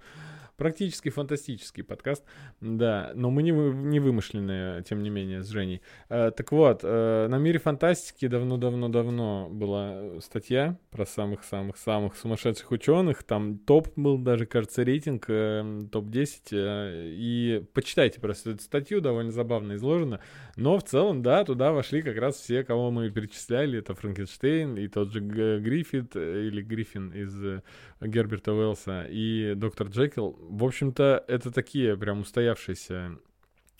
практически 0.56 1.10
фантастический 1.10 1.84
подкаст, 1.84 2.24
да, 2.60 3.12
но 3.14 3.30
мы 3.30 3.42
не, 3.42 3.50
не 3.50 4.00
вымышленные, 4.00 4.82
тем 4.82 5.02
не 5.02 5.10
менее, 5.10 5.42
с 5.42 5.48
Женей. 5.48 5.82
Э, 6.08 6.30
так 6.36 6.52
вот, 6.52 6.80
э, 6.82 7.26
на 7.28 7.38
мире 7.38 7.58
фантастики 7.58 8.26
давно-давно-давно 8.26 9.48
была 9.50 10.20
статья 10.20 10.78
про 10.90 11.06
самых-самых-самых 11.06 12.16
сумасшедших 12.16 12.70
ученых, 12.70 13.22
там 13.22 13.58
топ 13.58 13.88
был 13.96 14.18
даже, 14.18 14.46
кажется, 14.46 14.82
рейтинг, 14.84 15.26
э, 15.28 15.86
топ-10, 15.90 16.40
э, 16.52 17.08
и 17.12 17.64
почитайте 17.72 18.20
просто 18.20 18.50
эту 18.50 18.62
статью, 18.62 19.00
довольно 19.00 19.32
забавно 19.32 19.74
изложено, 19.74 20.20
но 20.56 20.78
в 20.78 20.84
целом, 20.84 21.22
да, 21.22 21.44
туда 21.44 21.72
вошли 21.72 22.02
как 22.02 22.16
раз 22.16 22.36
все, 22.36 22.64
кого 22.64 22.90
мы 22.90 23.10
перечисляли. 23.10 23.78
Это 23.78 23.94
Франкенштейн 23.94 24.76
и 24.76 24.88
тот 24.88 25.12
же 25.12 25.20
Гриффит 25.20 26.16
э, 26.16 26.46
или 26.46 26.62
Гриффин 26.62 27.10
из 27.10 27.44
э, 27.44 27.62
Герберта 28.00 28.52
Уэллса 28.52 29.06
и 29.08 29.54
доктор 29.54 29.88
Джекил. 29.88 30.38
В 30.48 30.64
общем-то, 30.64 31.24
это 31.28 31.50
такие 31.50 31.96
прям 31.96 32.20
устоявшиеся 32.20 33.18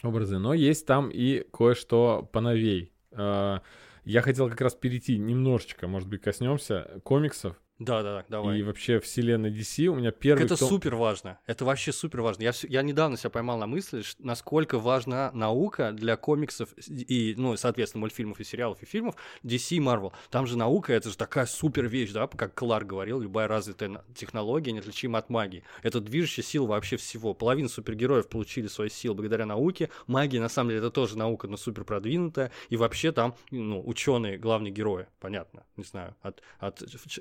образы, 0.02 0.38
но 0.38 0.54
есть 0.54 0.86
там 0.86 1.10
и 1.10 1.46
кое-что 1.52 2.28
поновей. 2.32 2.92
Э, 3.12 3.60
Я 4.04 4.22
хотел 4.22 4.48
как 4.48 4.60
раз 4.60 4.74
перейти 4.74 5.18
немножечко, 5.18 5.88
может 5.88 6.08
быть, 6.08 6.22
коснемся 6.22 7.00
комиксов 7.02 7.56
Да-да-да, 7.78 8.24
давай. 8.28 8.58
и 8.58 8.62
вообще 8.62 9.00
вселенной 9.00 9.50
DC. 9.50 9.86
У 9.86 9.96
меня 9.96 10.10
первый 10.10 10.44
это 10.44 10.56
том- 10.56 10.68
супер 10.68 10.94
важно. 10.94 11.38
Это 11.46 11.64
вообще 11.66 11.92
супер 11.92 12.22
важно. 12.22 12.42
Я, 12.42 12.52
я 12.68 12.82
недавно 12.82 13.18
себя 13.18 13.28
поймал 13.28 13.58
на 13.58 13.66
мысли, 13.66 14.02
насколько 14.18 14.78
важна 14.78 15.30
наука 15.32 15.92
для 15.92 16.16
комиксов 16.16 16.70
и, 16.88 17.34
ну, 17.36 17.54
соответственно, 17.56 18.00
мультфильмов 18.00 18.40
и 18.40 18.44
сериалов 18.44 18.82
и 18.82 18.86
фильмов 18.86 19.16
DC 19.44 19.76
и 19.76 19.80
Marvel. 19.80 20.12
Там 20.30 20.46
же 20.46 20.56
наука, 20.56 20.94
это 20.94 21.10
же 21.10 21.16
такая 21.18 21.44
супер 21.44 21.86
вещь, 21.86 22.12
да, 22.12 22.26
как 22.26 22.54
Кларк 22.54 22.86
говорил, 22.86 23.20
любая 23.20 23.46
развитая 23.46 24.02
технология 24.14 24.72
неотличима 24.72 25.18
от 25.18 25.28
магии. 25.28 25.62
Это 25.82 26.00
движущая 26.00 26.44
сила 26.44 26.66
вообще 26.66 26.96
всего. 26.96 27.34
Половина 27.34 27.68
супергероев 27.68 28.28
получили 28.28 28.68
свои 28.68 28.88
силы 28.88 29.16
благодаря 29.16 29.44
науке. 29.44 29.90
Магия, 30.06 30.40
на 30.40 30.48
самом 30.48 30.70
деле, 30.70 30.78
это 30.80 30.90
тоже 30.90 31.18
наука, 31.18 31.46
но 31.46 31.58
супер 31.58 31.84
продвинутая. 31.84 32.50
И 32.70 32.76
вообще 32.76 33.12
там, 33.12 33.34
ну, 33.50 33.82
ученые, 33.86 34.38
главные 34.38 34.72
герои, 34.72 35.06
понятно, 35.20 35.64
не 35.76 35.84
знаю, 35.84 36.14
от, 36.22 36.42
от 36.58 36.82
ч- 37.08 37.20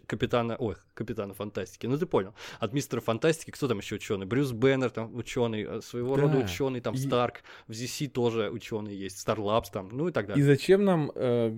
капитана, 0.49 0.55
ой, 0.59 0.75
капитана 0.93 1.33
фантастики, 1.33 1.87
ну 1.87 1.97
ты 1.97 2.05
понял. 2.05 2.33
От 2.59 2.73
мистера 2.73 3.01
фантастики, 3.01 3.51
кто 3.51 3.67
там 3.67 3.79
еще 3.79 3.95
ученый? 3.95 4.25
Брюс 4.25 4.51
Беннер 4.51 4.89
там 4.89 5.15
ученый, 5.15 5.63
э, 5.63 5.81
своего 5.81 6.15
Да. 6.15 6.21
рода 6.23 6.37
ученый, 6.37 6.81
там 6.81 6.93
И- 6.95 6.97
Старк, 6.97 7.41
в 7.67 7.71
ZC 7.71 8.07
тоже 8.07 8.49
ученые 8.49 8.97
есть, 8.99 9.19
Старлабс 9.19 9.69
там, 9.69 9.89
ну 9.91 10.07
и 10.07 10.11
так 10.11 10.25
И 10.25 10.27
далее. 10.29 10.45
зачем 10.45 10.83
нам 10.85 11.11
э, 11.15 11.51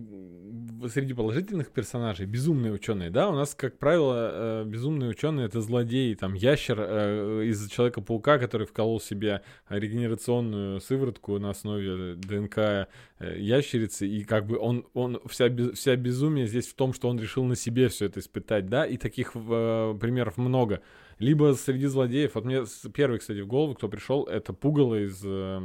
среди 0.90 1.14
положительных 1.14 1.70
персонажей 1.72 2.26
безумные 2.26 2.72
ученые? 2.74 3.10
Да, 3.10 3.30
у 3.30 3.34
нас, 3.36 3.54
как 3.56 3.78
правило, 3.78 4.32
э, 4.32 4.64
безумные 4.66 5.10
ученые 5.10 5.46
это 5.48 5.62
злодеи, 5.62 6.14
там 6.16 6.34
ящер 6.34 6.78
э, 6.80 7.44
из 7.46 7.68
Человека-паука, 7.70 8.38
который 8.40 8.66
вколол 8.68 9.00
себе 9.02 9.42
регенерационную 9.70 10.80
сыворотку 10.82 11.38
на 11.40 11.50
основе 11.52 12.16
ДНК 12.16 12.58
э, 13.20 13.40
ящерицы, 13.40 14.08
и 14.08 14.24
как 14.24 14.46
бы 14.46 14.58
он, 14.58 14.86
он 14.94 15.20
вся, 15.28 15.50
вся 15.74 15.96
безумие 15.96 16.48
здесь 16.48 16.68
в 16.68 16.74
том, 16.76 16.94
что 16.94 17.10
он 17.10 17.20
решил 17.20 17.44
на 17.46 17.56
себе 17.56 17.88
все 17.90 18.06
это 18.06 18.20
испытать, 18.20 18.68
да, 18.68 18.77
и 18.86 18.98
таких 18.98 19.32
э, 19.36 19.98
примеров 20.00 20.38
много. 20.38 20.82
Либо 21.20 21.54
среди 21.56 21.88
злодеев, 21.88 22.36
вот 22.36 22.46
мне 22.46 22.64
первый, 22.94 23.18
кстати, 23.18 23.40
в 23.40 23.48
голову, 23.48 23.74
кто 23.74 23.90
пришел, 23.90 24.26
это 24.26 24.54
Пугало 24.54 25.04
из, 25.04 25.20
э, 25.24 25.58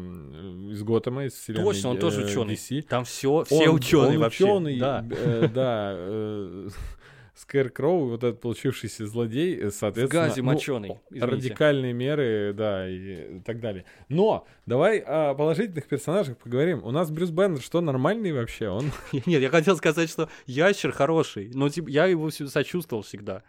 из 0.73 0.83
Готэма, 0.83 1.27
из 1.27 1.35
вселенной 1.35 1.65
Точно, 1.65 1.91
он 1.91 1.99
тоже 1.99 2.23
э, 2.23 2.25
ученый. 2.25 2.55
DC. 2.55 2.83
Там 2.83 3.05
все, 3.05 3.45
все 3.45 3.69
Он- 3.69 3.75
ученые 3.77 4.17
он 4.17 4.19
вообще. 4.21 4.45
ученый, 4.45 4.79
да. 4.79 5.07
э, 5.11 5.49
да. 5.53 5.93
э, 5.97 6.69
Скэркроу, 7.35 8.11
вот 8.11 8.25
этот 8.25 8.41
получившийся 8.41 9.07
злодей, 9.07 9.57
э, 9.57 9.71
соответственно... 9.71 10.27
газе 10.27 10.43
ну, 10.43 10.53
мочёный, 10.53 11.01
извините. 11.11 11.27
радикальные 11.27 11.93
меры, 11.95 12.53
да, 12.55 12.89
и 12.89 13.41
так 13.41 13.61
далее. 13.61 13.87
Но 14.09 14.47
давай 14.67 14.99
о 14.99 15.35
положительных 15.35 15.87
персонажах 15.87 16.37
поговорим. 16.37 16.85
У 16.85 16.91
нас 16.91 17.11
Брюс 17.11 17.31
Беннер, 17.31 17.61
что, 17.61 17.81
нормальный 17.81 18.33
вообще? 18.33 18.69
Он 18.69 18.91
Нет, 19.27 19.41
я 19.41 19.49
хотел 19.49 19.77
сказать, 19.77 20.11
что 20.11 20.29
ящер 20.47 20.93
хороший, 20.93 21.51
но 21.55 21.69
типа, 21.69 21.89
я 21.89 22.07
его 22.07 22.31
сочувствовал 22.31 23.03
всегда. 23.03 23.43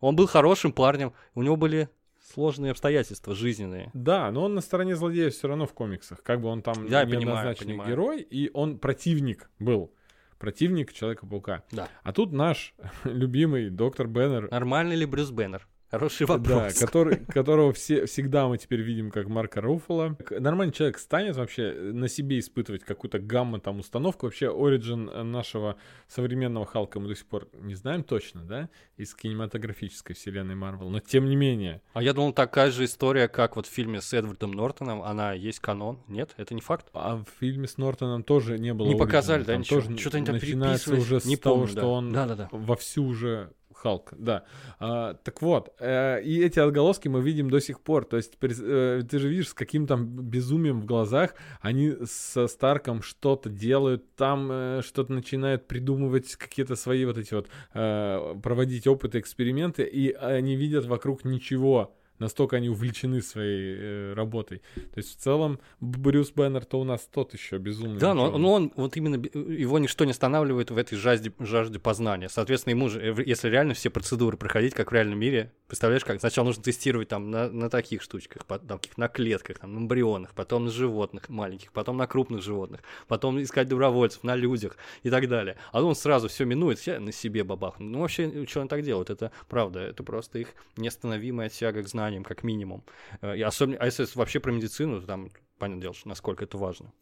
Он 0.00 0.16
был 0.16 0.26
хорошим 0.26 0.72
парнем, 0.72 1.12
у 1.34 1.42
него 1.42 1.56
были 1.56 1.88
сложные 2.32 2.72
обстоятельства 2.72 3.34
жизненные. 3.34 3.90
Да, 3.94 4.30
но 4.30 4.44
он 4.44 4.54
на 4.54 4.60
стороне 4.60 4.96
злодея 4.96 5.30
все 5.30 5.48
равно 5.48 5.66
в 5.66 5.72
комиксах. 5.72 6.22
Как 6.22 6.40
бы 6.40 6.48
он 6.48 6.62
там 6.62 6.88
Да, 6.88 7.00
я 7.00 7.06
понимаю, 7.06 7.26
неоднозначный 7.26 7.66
понимаю. 7.66 7.90
герой, 7.90 8.20
и 8.20 8.50
он 8.52 8.78
противник 8.78 9.50
был. 9.58 9.92
Противник 10.38 10.92
Человека-паука. 10.92 11.64
Да. 11.72 11.88
А 12.02 12.12
тут 12.12 12.32
наш 12.32 12.74
любимый 13.04 13.70
доктор 13.70 14.06
Беннер, 14.06 14.50
Нормальный 14.50 14.96
ли 14.96 15.06
Брюс 15.06 15.30
Беннер? 15.30 15.66
Хороший 15.90 16.26
да, 16.26 16.34
вопрос. 16.36 16.78
который, 16.78 17.16
которого 17.28 17.72
все, 17.72 18.04
всегда 18.06 18.46
мы 18.46 18.58
теперь 18.58 18.82
видим 18.82 19.10
как 19.10 19.26
Марка 19.28 19.60
Руффало. 19.62 20.14
К- 20.14 20.38
Нормальный 20.38 20.72
человек 20.72 20.98
станет 20.98 21.36
вообще 21.36 21.72
на 21.72 22.08
себе 22.08 22.38
испытывать 22.38 22.84
какую-то 22.84 23.18
гамма 23.18 23.58
там 23.60 23.78
установку. 23.80 24.26
Вообще, 24.26 24.48
оригин 24.50 25.08
э, 25.08 25.22
нашего 25.22 25.76
современного 26.06 26.66
Халка 26.66 27.00
мы 27.00 27.08
до 27.08 27.14
сих 27.16 27.26
пор 27.26 27.48
не 27.54 27.74
знаем 27.74 28.04
точно, 28.04 28.42
да, 28.42 28.68
из 28.98 29.14
кинематографической 29.14 30.14
вселенной 30.14 30.54
Марвел. 30.54 30.90
Но 30.90 31.00
тем 31.00 31.26
не 31.28 31.36
менее, 31.36 31.80
А 31.94 32.02
я 32.02 32.12
думал, 32.12 32.32
такая 32.32 32.70
же 32.70 32.84
история, 32.84 33.28
как 33.28 33.56
вот 33.56 33.66
в 33.66 33.70
фильме 33.70 34.00
с 34.00 34.12
Эдвардом 34.12 34.52
Нортоном, 34.52 35.02
она 35.02 35.32
есть 35.32 35.60
канон. 35.60 36.00
Нет, 36.08 36.34
это 36.36 36.54
не 36.54 36.60
факт. 36.60 36.88
А 36.92 37.16
в 37.16 37.24
фильме 37.40 37.66
с 37.66 37.78
Нортоном 37.78 38.22
тоже 38.24 38.58
не 38.58 38.74
было 38.74 38.86
Не 38.88 38.92
оригина. 38.92 39.06
показали, 39.06 39.42
да, 39.42 39.52
Там 39.52 39.60
ничего? 39.62 39.80
тоже 39.80 39.96
Что-то 39.98 40.16
они 40.18 40.26
там 40.26 40.34
начинается 40.34 40.94
уже 40.94 41.20
с 41.20 41.24
не 41.24 41.36
того, 41.36 41.56
помню, 41.56 41.68
что 41.68 41.80
да. 41.80 41.86
он 41.86 42.12
Да-да-да. 42.12 42.48
вовсю 42.52 43.04
уже 43.04 43.52
Халк, 43.82 44.12
да. 44.18 44.44
А, 44.80 45.14
так 45.14 45.40
вот, 45.40 45.72
э, 45.78 46.20
и 46.22 46.42
эти 46.42 46.58
отголоски 46.58 47.06
мы 47.08 47.20
видим 47.20 47.48
до 47.48 47.60
сих 47.60 47.80
пор. 47.80 48.04
То 48.04 48.16
есть 48.16 48.36
э, 48.42 49.02
ты 49.08 49.18
же 49.18 49.28
видишь, 49.28 49.48
с 49.48 49.54
каким 49.54 49.86
там 49.86 50.06
безумием 50.06 50.80
в 50.80 50.84
глазах 50.84 51.34
они 51.60 51.94
со 52.04 52.48
Старком 52.48 53.02
что-то 53.02 53.48
делают, 53.48 54.16
там 54.16 54.48
э, 54.50 54.80
что-то 54.84 55.12
начинают 55.12 55.68
придумывать, 55.68 56.34
какие-то 56.34 56.74
свои 56.74 57.04
вот 57.04 57.18
эти 57.18 57.34
вот, 57.34 57.48
э, 57.74 58.34
проводить 58.42 58.86
опыты, 58.88 59.20
эксперименты, 59.20 59.84
и 59.84 60.10
они 60.10 60.56
видят 60.56 60.86
вокруг 60.86 61.24
ничего. 61.24 61.97
Настолько 62.18 62.56
они 62.56 62.68
увлечены 62.68 63.22
своей 63.22 63.76
э, 63.78 64.12
работой. 64.14 64.62
То 64.74 64.98
есть 64.98 65.18
в 65.18 65.22
целом 65.22 65.60
Брюс 65.80 66.32
Беннер-то 66.32 66.80
у 66.80 66.84
нас 66.84 67.08
тот 67.12 67.34
еще 67.34 67.58
безумный. 67.58 67.98
Да, 67.98 68.14
но, 68.14 68.36
но 68.36 68.52
он 68.52 68.72
вот 68.76 68.96
именно 68.96 69.16
его 69.16 69.78
ничто 69.78 70.04
не 70.04 70.10
останавливает 70.10 70.70
в 70.70 70.76
этой 70.76 70.96
жажде, 70.96 71.32
жажде 71.38 71.78
познания. 71.78 72.28
Соответственно, 72.28 72.72
ему 72.72 72.88
же, 72.88 73.00
э, 73.00 73.22
если 73.24 73.48
реально 73.48 73.74
все 73.74 73.90
процедуры 73.90 74.36
проходить, 74.36 74.74
как 74.74 74.90
в 74.90 74.94
реальном 74.94 75.18
мире, 75.18 75.52
представляешь, 75.68 76.04
как 76.04 76.18
сначала 76.20 76.46
нужно 76.46 76.62
тестировать 76.62 77.08
там 77.08 77.30
на, 77.30 77.48
на 77.50 77.70
таких 77.70 78.02
штучках, 78.02 78.44
там, 78.44 78.80
на 78.96 79.08
клетках, 79.08 79.58
там, 79.58 79.74
на 79.74 79.78
эмбрионах, 79.78 80.34
потом 80.34 80.64
на 80.64 80.70
животных 80.70 81.28
маленьких, 81.28 81.72
потом 81.72 81.96
на 81.96 82.06
крупных 82.06 82.42
животных, 82.42 82.80
потом 83.06 83.40
искать 83.42 83.68
добровольцев 83.68 84.24
на 84.24 84.34
людях 84.34 84.76
и 85.02 85.10
так 85.10 85.28
далее. 85.28 85.56
А 85.72 85.82
он 85.82 85.94
сразу 85.94 86.28
все 86.28 86.44
минует, 86.44 86.78
все 86.78 86.98
на 86.98 87.12
себе 87.12 87.44
бабахнул. 87.44 87.88
Ну, 87.88 88.00
вообще, 88.00 88.46
что 88.46 88.60
он 88.60 88.68
так 88.68 88.82
делает? 88.82 89.10
Это 89.10 89.30
правда, 89.48 89.80
это 89.80 90.02
просто 90.02 90.38
их 90.38 90.48
неостановимая 90.76 91.48
тяга 91.48 91.82
к 91.82 91.88
знаниям, 92.08 92.24
как 92.24 92.42
минимум. 92.42 92.84
Э, 93.20 93.36
И 93.36 93.42
особенно, 93.42 93.76
а 93.78 93.86
если 93.86 94.06
вообще 94.14 94.40
про 94.40 94.52
медицину, 94.52 95.00
то 95.00 95.06
там 95.06 95.30
понятное 95.58 95.82
дело, 95.82 95.94
насколько 96.04 96.44
это 96.44 96.56
важно. 96.58 96.92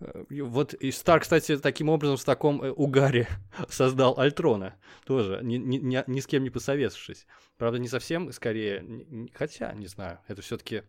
Э, 0.00 0.24
Вот 0.30 0.74
и 0.74 0.90
Стар, 0.90 1.20
кстати, 1.20 1.58
таким 1.58 1.88
образом 1.88 2.16
в 2.16 2.24
таком 2.24 2.62
э, 2.62 2.70
угаре 2.70 3.28
создал 3.68 4.18
Альтрона 4.18 4.74
тоже, 5.04 5.40
ни, 5.42 5.56
ни- 5.56 6.04
ни- 6.06 6.20
с 6.20 6.26
кем 6.26 6.42
не 6.42 6.50
посоветовавшись. 6.50 7.26
Правда, 7.58 7.78
не 7.78 7.88
совсем, 7.88 8.32
скорее, 8.32 8.84
хотя, 9.34 9.72
не 9.74 9.86
знаю, 9.86 10.18
это 10.28 10.40
все-таки 10.42 10.82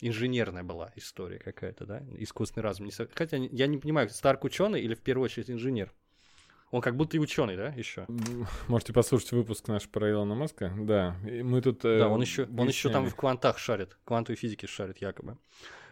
инженерная 0.00 0.62
была 0.64 0.92
история 0.96 1.38
какая-то, 1.38 1.86
да, 1.86 2.02
искусственный 2.18 2.64
разум. 2.64 2.88
Хотя 3.14 3.36
я 3.36 3.66
не 3.66 3.78
понимаю, 3.78 4.08
Старк 4.08 4.44
ученый 4.44 4.80
или 4.80 4.94
в 4.94 5.00
первую 5.00 5.24
очередь 5.26 5.50
инженер? 5.50 5.92
Он 6.72 6.80
как 6.80 6.96
будто 6.96 7.16
и 7.18 7.20
ученый, 7.20 7.54
да, 7.56 7.68
еще? 7.68 8.06
Можете 8.66 8.94
послушать 8.94 9.30
выпуск 9.32 9.68
наш 9.68 9.86
про 9.88 10.10
Илона 10.10 10.34
Маска. 10.34 10.72
Да, 10.76 11.16
и 11.26 11.42
мы 11.42 11.60
тут... 11.60 11.84
э, 11.84 11.98
Да, 11.98 12.08
он 12.08 12.20
еще, 12.22 12.44
он 12.44 12.66
еще 12.66 12.88
там 12.88 13.06
в 13.06 13.14
квантах 13.14 13.58
шарит, 13.58 13.98
квантовой 14.04 14.36
физике 14.36 14.66
шарит 14.66 14.96
якобы. 14.98 15.36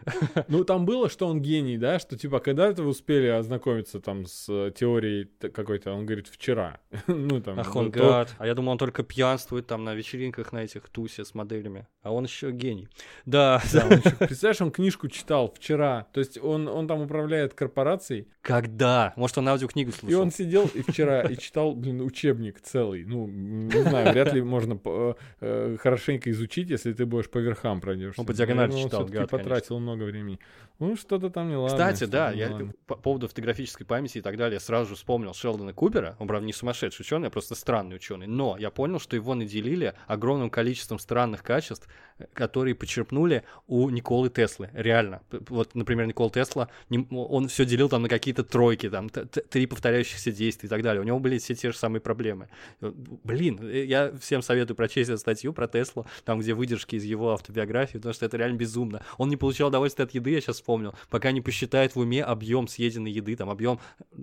Ну, 0.47 0.63
там 0.63 0.85
было, 0.85 1.09
что 1.09 1.27
он 1.27 1.41
гений, 1.41 1.77
да, 1.77 1.99
что 1.99 2.17
типа, 2.17 2.39
когда 2.39 2.67
это 2.67 2.83
вы 2.83 2.89
успели 2.89 3.27
ознакомиться 3.27 3.99
там 3.99 4.25
с 4.25 4.45
э, 4.49 4.71
теорией 4.75 5.29
какой-то, 5.53 5.91
он 5.93 6.05
говорит, 6.05 6.27
вчера. 6.27 6.79
ну, 7.07 7.41
там, 7.41 7.59
Ах, 7.59 7.73
ну, 7.75 7.81
он 7.81 7.91
то- 7.91 7.99
гад. 7.99 8.35
А 8.37 8.47
я 8.47 8.53
думал, 8.55 8.73
он 8.73 8.77
только 8.77 9.03
пьянствует 9.03 9.67
там 9.67 9.83
на 9.83 9.93
вечеринках 9.95 10.51
на 10.53 10.63
этих 10.63 10.89
тусе 10.89 11.25
с 11.25 11.33
моделями. 11.33 11.87
А 12.03 12.11
он 12.13 12.23
еще 12.25 12.51
гений. 12.51 12.87
Да, 13.25 13.61
Да, 13.73 13.85
он 13.85 13.91
ещё- 13.97 14.15
представляешь, 14.17 14.61
он 14.61 14.71
книжку 14.71 15.07
читал 15.07 15.53
вчера, 15.55 16.07
то 16.13 16.19
есть 16.19 16.37
он, 16.41 16.67
он 16.67 16.87
там 16.87 17.01
управляет 17.01 17.53
корпорацией, 17.53 18.27
Когда? 18.41 19.13
Может, 19.15 19.37
он 19.37 19.47
аудиокнигу 19.49 19.91
и 19.91 19.93
слушал? 19.93 20.21
он 20.21 20.31
сидел 20.31 20.69
и 20.73 20.81
вчера 20.81 21.21
и 21.21 21.37
читал, 21.37 21.75
блин, 21.75 22.01
учебник 22.01 22.59
целый. 22.61 23.05
Ну, 23.05 23.27
не 23.27 23.81
знаю, 23.83 24.11
вряд 24.13 24.33
ли 24.33 24.41
можно 24.41 24.75
по- 24.75 25.15
э, 25.41 25.77
хорошенько 25.79 26.31
изучить, 26.31 26.69
если 26.69 26.93
ты 26.93 27.05
будешь 27.05 27.29
по 27.29 27.37
верхам 27.37 27.81
пройдешь. 27.81 28.15
Он 28.17 28.25
по 28.25 28.33
диагонали 28.33 28.71
читал, 28.71 29.05
гад, 29.05 29.29
потратил 29.29 29.79
много 29.79 29.90
времени. 29.95 30.39
Ну, 30.81 30.95
что-то 30.95 31.29
там 31.29 31.47
не 31.47 31.55
ладно. 31.55 31.77
Кстати, 31.77 32.09
да, 32.09 32.31
я 32.31 32.49
ладно. 32.49 32.73
по 32.87 32.95
поводу 32.95 33.27
фотографической 33.27 33.85
памяти 33.85 34.17
и 34.17 34.21
так 34.21 34.35
далее 34.35 34.59
сразу 34.59 34.89
же 34.89 34.95
вспомнил 34.95 35.31
Шелдона 35.31 35.73
Купера. 35.73 36.15
Он, 36.17 36.27
правда, 36.27 36.43
не 36.43 36.53
сумасшедший 36.53 37.03
ученый, 37.03 37.27
а 37.27 37.29
просто 37.29 37.53
странный 37.53 37.97
ученый. 37.97 38.25
Но 38.25 38.57
я 38.57 38.71
понял, 38.71 38.99
что 38.99 39.15
его 39.15 39.35
наделили 39.35 39.93
огромным 40.07 40.49
количеством 40.49 40.97
странных 40.97 41.43
качеств, 41.43 41.87
э, 42.17 42.25
которые 42.33 42.73
почерпнули 42.73 43.43
у 43.67 43.91
Николы 43.91 44.31
Теслы. 44.31 44.71
Реально. 44.73 45.21
Вот, 45.29 45.75
например, 45.75 46.07
Никола 46.07 46.31
Тесла, 46.31 46.67
он 47.11 47.47
все 47.47 47.63
делил 47.65 47.87
там 47.87 48.01
на 48.01 48.09
какие-то 48.09 48.43
тройки, 48.43 48.89
там, 48.89 49.09
три 49.09 49.67
повторяющихся 49.67 50.31
действия 50.31 50.65
и 50.65 50.69
так 50.69 50.81
далее. 50.81 51.01
У 51.01 51.05
него 51.05 51.19
были 51.19 51.37
все 51.37 51.53
те 51.53 51.71
же 51.71 51.77
самые 51.77 52.01
проблемы. 52.01 52.49
Э, 52.81 52.91
Блин, 53.23 53.59
э, 53.61 53.85
я 53.85 54.11
всем 54.19 54.41
советую 54.41 54.75
прочесть 54.75 55.11
эту 55.11 55.19
статью 55.19 55.53
про 55.53 55.67
Теслу, 55.67 56.07
там, 56.25 56.39
где 56.39 56.55
выдержки 56.55 56.95
из 56.95 57.03
его 57.03 57.33
автобиографии, 57.33 57.97
потому 57.97 58.13
что 58.13 58.25
это 58.25 58.37
реально 58.37 58.57
безумно. 58.57 59.03
Он 59.19 59.29
не 59.29 59.37
получал 59.37 59.67
удовольствия 59.67 59.80
от 59.83 60.11
еды, 60.11 60.31
я 60.31 60.41
сейчас 60.41 60.57
вспомнил, 60.57 60.93
пока 61.09 61.31
не 61.31 61.41
посчитает 61.41 61.95
в 61.95 61.99
уме 61.99 62.23
объем 62.23 62.67
съеденной 62.67 63.11
еды, 63.11 63.35
там, 63.35 63.49
объем 63.49 63.79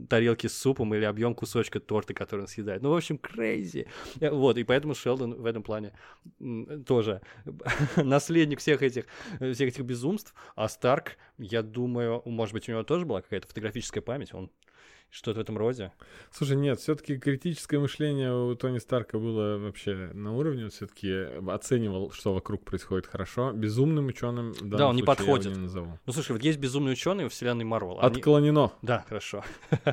тарелки 0.09 0.46
с 0.46 0.56
супом 0.56 0.94
или 0.94 1.04
объем 1.04 1.34
кусочка 1.34 1.80
торта, 1.80 2.14
который 2.14 2.42
он 2.42 2.48
съедает. 2.48 2.82
Ну, 2.82 2.90
в 2.90 2.96
общем, 2.96 3.18
crazy. 3.18 3.86
Э, 4.20 4.30
Вот, 4.30 4.59
и 4.59 4.64
поэтому 4.64 4.94
Шелдон 4.94 5.34
в 5.34 5.46
этом 5.46 5.62
плане 5.62 5.92
тоже 6.86 7.20
наследник 7.96 8.61
всех 8.61 8.82
этих, 8.82 9.06
э, 9.40 9.52
всех 9.52 9.68
этих 9.68 9.84
безумств. 9.84 10.34
А 10.54 10.68
Старк, 10.68 11.16
я 11.38 11.62
думаю, 11.62 12.22
может 12.24 12.54
быть, 12.54 12.68
у 12.68 12.72
него 12.72 12.82
тоже 12.82 13.04
была 13.06 13.22
какая-то 13.22 13.46
фотографическая 13.48 14.00
память, 14.00 14.32
он 14.34 14.50
что-то 15.11 15.38
в 15.38 15.42
этом 15.42 15.56
роде. 15.56 15.92
Слушай, 16.30 16.56
нет, 16.56 16.80
все-таки 16.80 17.16
критическое 17.18 17.78
мышление 17.78 18.32
у 18.34 18.54
Тони 18.54 18.78
Старка 18.78 19.18
было 19.18 19.56
вообще 19.59 20.11
на 20.12 20.34
уровне, 20.36 20.64
он 20.64 20.70
все-таки 20.70 21.11
оценивал, 21.50 22.11
что 22.11 22.34
вокруг 22.34 22.64
происходит 22.64 23.06
хорошо. 23.06 23.52
Безумным 23.52 24.06
ученым 24.06 24.52
данном 24.61 24.90
он 24.90 24.96
не 24.96 25.02
случае 25.02 25.16
я 25.18 25.24
его 25.24 25.34
подходит. 25.36 25.56
не 25.56 25.62
назову. 25.62 25.98
Ну, 26.04 26.12
слушай, 26.12 26.32
вот 26.32 26.42
есть 26.42 26.59
безумные 26.59 26.92
ученые 26.92 27.28
в 27.28 27.32
вселенной 27.32 27.64
Марвел. 27.64 27.98
они- 28.00 28.16
Отклонено. 28.16 28.72
Да, 28.82 29.04
хорошо. 29.09 29.44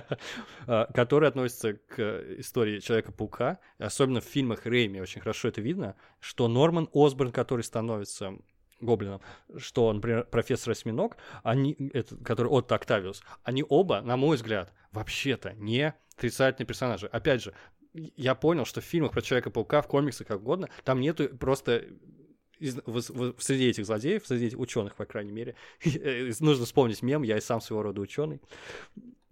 А, 0.68 0.86
Которые 0.94 1.30
относятся 1.30 1.74
к 1.74 2.00
истории 2.40 2.80
Человека-паука. 2.80 3.60
Особенно 3.78 4.20
в 4.22 4.26
фильмах 4.26 4.66
Рейми 4.66 5.00
очень 5.00 5.22
хорошо 5.22 5.48
это 5.48 5.62
видно, 5.62 5.96
что 6.20 6.48
Норман 6.48 6.90
Осборн, 6.94 7.32
который 7.32 7.62
становится 7.64 8.34
гоблином, 8.86 9.22
что, 9.58 9.92
например, 9.92 10.26
профессор 10.26 10.72
Осьминог, 10.72 11.18
они, 11.44 11.76
это, 11.94 12.16
который 12.18 12.48
Отто 12.48 12.76
Октавиус, 12.76 13.24
они 13.44 13.64
оба, 13.68 14.02
на 14.02 14.16
мой 14.18 14.38
взгляд, 14.38 14.72
вообще-то 14.92 15.54
не 15.54 15.94
отрицательные 16.16 16.68
персонажи. 16.68 17.08
Опять 17.08 17.44
же, 17.44 17.54
я 17.94 18.36
понял, 18.36 18.66
что 18.66 18.82
в 18.82 18.86
фильмах 18.86 19.12
про 19.12 19.22
Человека-паука, 19.22 19.82
в 19.82 19.88
комиксах, 19.88 20.28
как 20.28 20.40
угодно, 20.42 20.70
там 20.84 21.00
нету 21.00 21.30
просто 21.38 21.86
из- 22.60 22.78
в- 22.86 23.34
в- 23.34 23.42
среди 23.42 23.68
этих 23.70 23.86
злодеев, 23.86 24.26
среди 24.26 24.48
этих 24.48 24.60
ученых, 24.60 24.96
по 24.96 25.06
крайней 25.06 25.32
мере, 25.32 25.56
нужно 26.40 26.66
вспомнить 26.66 27.02
мем, 27.02 27.24
я 27.24 27.38
и 27.38 27.42
сам 27.42 27.62
своего 27.62 27.84
рода 27.84 28.02
ученый. 28.02 28.42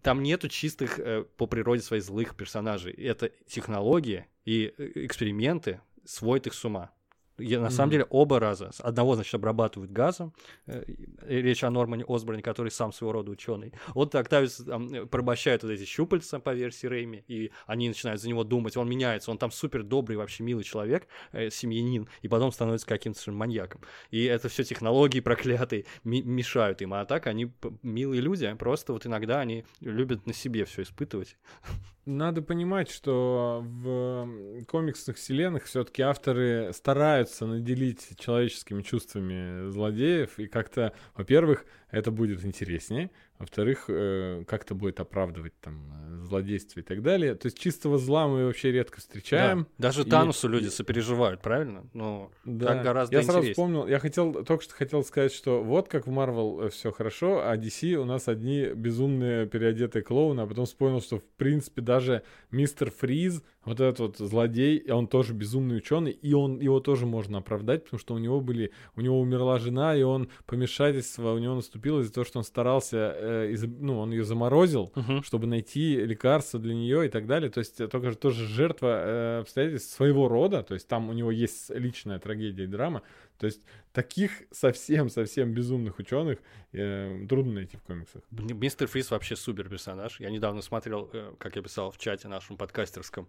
Там 0.02 0.22
нету 0.22 0.50
чистых 0.50 1.00
э, 1.00 1.24
по 1.38 1.48
природе 1.48 1.82
своих 1.82 2.04
злых 2.04 2.36
персонажей. 2.36 2.92
Это 2.94 3.30
технологии 3.48 4.26
и 4.44 4.74
э, 4.78 4.92
эксперименты 5.06 5.80
сводят 6.04 6.48
их 6.48 6.54
с 6.54 6.66
ума. 6.66 6.92
Я, 7.40 7.60
на 7.60 7.70
самом 7.72 7.88
Мгм. 7.88 7.92
деле 7.92 8.06
оба 8.12 8.40
раза. 8.40 8.72
С 8.72 8.80
Одного, 8.80 9.16
значит, 9.16 9.34
обрабатывают 9.34 9.92
газом. 9.92 10.34
э, 10.68 10.84
Речь 11.28 11.64
о 11.64 11.70
Нормане 11.72 12.06
Осборне, 12.08 12.44
который 12.44 12.70
сам 12.70 12.92
своего 12.94 13.14
рода 13.14 13.32
ученый. 13.32 13.74
Вот 13.96 14.14
Октавиус 14.14 14.58
там, 14.58 14.94
э, 14.94 15.06
порабощает 15.06 15.64
вот 15.64 15.72
эти 15.72 15.84
щупальца 15.86 16.40
по 16.40 16.54
версии 16.54 16.86
Рейми, 16.88 17.24
и 17.28 17.52
они 17.66 17.88
начинают 17.88 18.22
за 18.22 18.30
него 18.30 18.44
думать. 18.44 18.78
Он 18.78 18.88
меняется, 18.88 19.32
он 19.32 19.38
там 19.38 19.52
супер 19.52 19.84
добрый, 19.84 20.18
вообще 20.18 20.44
милый 20.44 20.64
человек, 20.64 21.08
э, 21.32 21.50
семьянин, 21.50 22.08
и 22.22 22.28
потом 22.28 22.52
становится 22.52 22.86
каким-то 22.86 23.32
маньяком. 23.32 23.82
И 24.12 24.24
это 24.26 24.48
все 24.50 24.64
технологии 24.64 25.20
проклятые 25.20 25.86
ми- 26.04 26.22
мешают 26.22 26.82
им. 26.82 26.94
А 26.94 27.06
так 27.06 27.26
они 27.28 27.52
милые 27.82 28.22
люди, 28.22 28.54
просто 28.60 28.94
вот 28.94 29.06
иногда 29.08 29.40
они 29.40 29.66
любят 29.82 30.28
на 30.28 30.34
себе 30.34 30.66
все 30.66 30.84
испытывать. 30.84 31.38
Надо 32.06 32.42
понимать, 32.42 32.90
что 32.90 33.62
в 33.64 34.66
комиксных 34.66 35.16
вселенных 35.16 35.64
все-таки 35.64 36.02
авторы 36.02 36.72
стараются 36.74 37.46
наделить 37.46 38.20
человеческими 38.20 38.82
чувствами 38.82 39.70
злодеев, 39.70 40.38
и 40.38 40.48
как-то, 40.48 40.92
во-первых, 41.16 41.66
это 41.92 42.12
будет 42.12 42.44
интереснее, 42.44 43.10
во-вторых, 43.44 43.86
э, 43.88 44.44
как-то 44.48 44.76
будет 44.76 45.00
оправдывать 45.00 45.54
там 45.62 45.92
э, 45.94 46.26
злодейство 46.26 46.80
и 46.80 46.84
так 46.84 47.02
далее. 47.02 47.36
То 47.36 47.48
есть 47.48 47.60
чистого 47.60 47.98
зла 47.98 48.28
мы 48.28 48.46
вообще 48.46 48.72
редко 48.72 49.00
встречаем. 49.00 49.68
Да. 49.78 49.90
Даже 49.90 50.02
И- 50.02 50.10
Танусу 50.10 50.48
люди 50.50 50.68
сопереживают, 50.68 51.42
правильно? 51.42 51.86
Ну, 51.94 52.32
Да. 52.46 52.68
так 52.68 52.84
гораздо 52.84 53.16
я 53.16 53.22
сразу 53.24 53.40
интереснее. 53.40 53.54
вспомнил, 53.54 53.88
я 53.88 54.00
хотел, 54.00 54.44
только 54.44 54.64
что 54.64 54.74
хотел 54.74 55.04
сказать, 55.04 55.34
что 55.34 55.64
вот 55.64 55.88
как 55.88 56.08
в 56.08 56.12
Marvel 56.12 56.70
все 56.70 56.92
хорошо, 56.92 57.42
а 57.46 57.56
DC 57.58 57.94
у 57.96 58.06
нас 58.06 58.28
одни 58.28 58.68
безумные 58.74 59.46
переодетые 59.48 60.04
клоуны, 60.04 60.42
а 60.42 60.48
потом 60.48 60.66
вспомнил, 60.66 61.02
что 61.02 61.20
в 61.20 61.24
принципе 61.38 61.82
даже 61.82 62.24
Мистер 62.52 62.90
Фриз, 62.92 63.44
вот 63.66 63.80
этот 63.80 64.00
вот 64.00 64.18
злодей, 64.18 64.84
он 64.92 65.08
тоже 65.08 65.34
безумный 65.34 65.78
ученый, 65.78 66.12
и 66.12 66.34
он 66.34 66.60
его 66.60 66.80
тоже 66.80 67.06
можно 67.06 67.38
оправдать, 67.40 67.84
потому 67.86 68.00
что 68.00 68.14
у 68.14 68.18
него 68.18 68.42
были, 68.42 68.72
у 68.96 69.02
него 69.02 69.20
умерла 69.20 69.58
жена, 69.60 69.96
и 69.96 70.02
он 70.04 70.30
помешательство 70.46 71.32
у 71.34 71.38
него 71.38 71.56
наступило 71.56 72.00
из-за 72.02 72.14
того, 72.14 72.26
что 72.26 72.40
он 72.40 72.44
старался, 72.46 73.16
э, 73.16 73.52
из- 73.52 73.64
ну, 73.64 74.00
он 74.00 74.12
ее 74.12 74.24
заморозил, 74.24 74.92
Мгм. 74.96 75.24
чтобы 75.24 75.48
найти 75.48 75.96
лекарство 76.06 76.60
для 76.60 76.74
нее 76.74 77.06
и 77.06 77.10
так 77.10 77.26
далее. 77.28 77.50
То 77.50 77.60
есть 77.60 77.80
э, 77.82 77.88
только 77.88 78.10
же 78.12 78.18
тоже 78.18 78.46
жертва 78.48 78.88
э, 78.88 79.40
обстоятельств 79.42 79.94
своего 79.96 80.28
рода. 80.28 80.64
То 80.64 80.74
есть 80.74 80.88
там 80.88 81.10
у 81.10 81.14
него 81.14 81.32
есть 81.32 81.70
личная 81.70 82.20
трагедия 82.20 82.64
и 82.64 82.68
драма. 82.68 83.02
То 83.40 83.46
есть 83.48 83.62
таких 83.92 84.44
совсем-совсем 84.52 85.54
безумных 85.54 86.00
ученых 86.00 86.40
э, 86.72 87.26
трудно 87.28 87.54
найти 87.54 87.78
в 87.78 87.82
комиксах. 87.84 88.22
Мистер 88.32 88.88
Фриз 88.88 89.12
вообще 89.12 89.36
супер 89.36 89.70
персонаж. 89.70 90.20
Я 90.20 90.30
недавно 90.30 90.62
смотрел, 90.62 91.10
э, 91.14 91.34
как 91.38 91.56
я 91.56 91.62
писал 91.62 91.92
в 91.92 91.98
чате 91.98 92.28
нашем 92.28 92.58
подкастерском, 92.58 93.28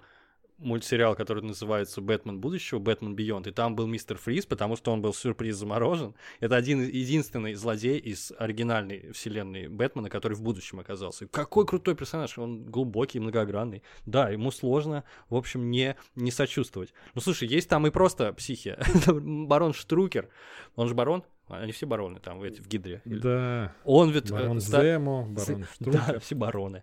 мультсериал, 0.58 1.14
который 1.16 1.42
называется 1.42 2.00
«Бэтмен 2.00 2.40
будущего», 2.40 2.78
«Бэтмен 2.78 3.14
Бионд», 3.14 3.46
и 3.46 3.50
там 3.50 3.74
был 3.74 3.86
мистер 3.86 4.16
Фриз, 4.16 4.46
потому 4.46 4.76
что 4.76 4.92
он 4.92 5.02
был 5.02 5.12
сюрприз 5.12 5.56
заморожен. 5.56 6.14
Это 6.40 6.56
один 6.56 6.80
единственный 6.82 7.54
злодей 7.54 7.98
из 7.98 8.32
оригинальной 8.38 9.12
вселенной 9.12 9.68
Бэтмена, 9.68 10.10
который 10.10 10.34
в 10.34 10.42
будущем 10.42 10.80
оказался. 10.80 11.24
И 11.24 11.28
какой 11.28 11.66
крутой 11.66 11.94
персонаж, 11.96 12.38
он 12.38 12.64
глубокий, 12.64 13.20
многогранный. 13.20 13.82
Да, 14.06 14.30
ему 14.30 14.50
сложно, 14.50 15.04
в 15.28 15.36
общем, 15.36 15.70
не, 15.70 15.96
не 16.14 16.30
сочувствовать. 16.30 16.92
Ну, 17.14 17.20
слушай, 17.20 17.48
есть 17.48 17.68
там 17.68 17.86
и 17.86 17.90
просто 17.90 18.32
психи. 18.32 18.76
Барон 19.06 19.72
Штрукер, 19.72 20.28
он 20.76 20.88
же 20.88 20.94
барон, 20.94 21.24
они 21.48 21.72
все 21.72 21.86
бароны 21.86 22.20
там, 22.20 22.38
в, 22.38 22.44
в 22.44 22.68
Гидре. 22.68 23.02
Да. 23.04 23.74
Он 23.84 24.10
ведь... 24.10 24.30
э, 24.30 24.34
Барон 24.34 24.60
ста- 24.60 24.82
Земо, 24.82 25.26
барон 25.26 25.60
да, 25.60 25.66
Штрукер. 25.74 26.20
все 26.20 26.34
бароны. 26.34 26.82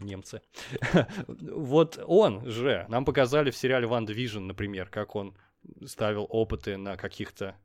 Немцы. 0.00 0.42
вот 1.28 1.98
он 2.06 2.46
же. 2.46 2.86
Нам 2.88 3.04
показали 3.04 3.50
в 3.50 3.56
сериале 3.56 3.86
Ван 3.86 4.06
Division, 4.06 4.40
например, 4.40 4.88
как 4.88 5.16
он 5.16 5.36
ставил 5.86 6.26
опыты 6.28 6.76
на 6.76 6.96
каких-то... 6.96 7.56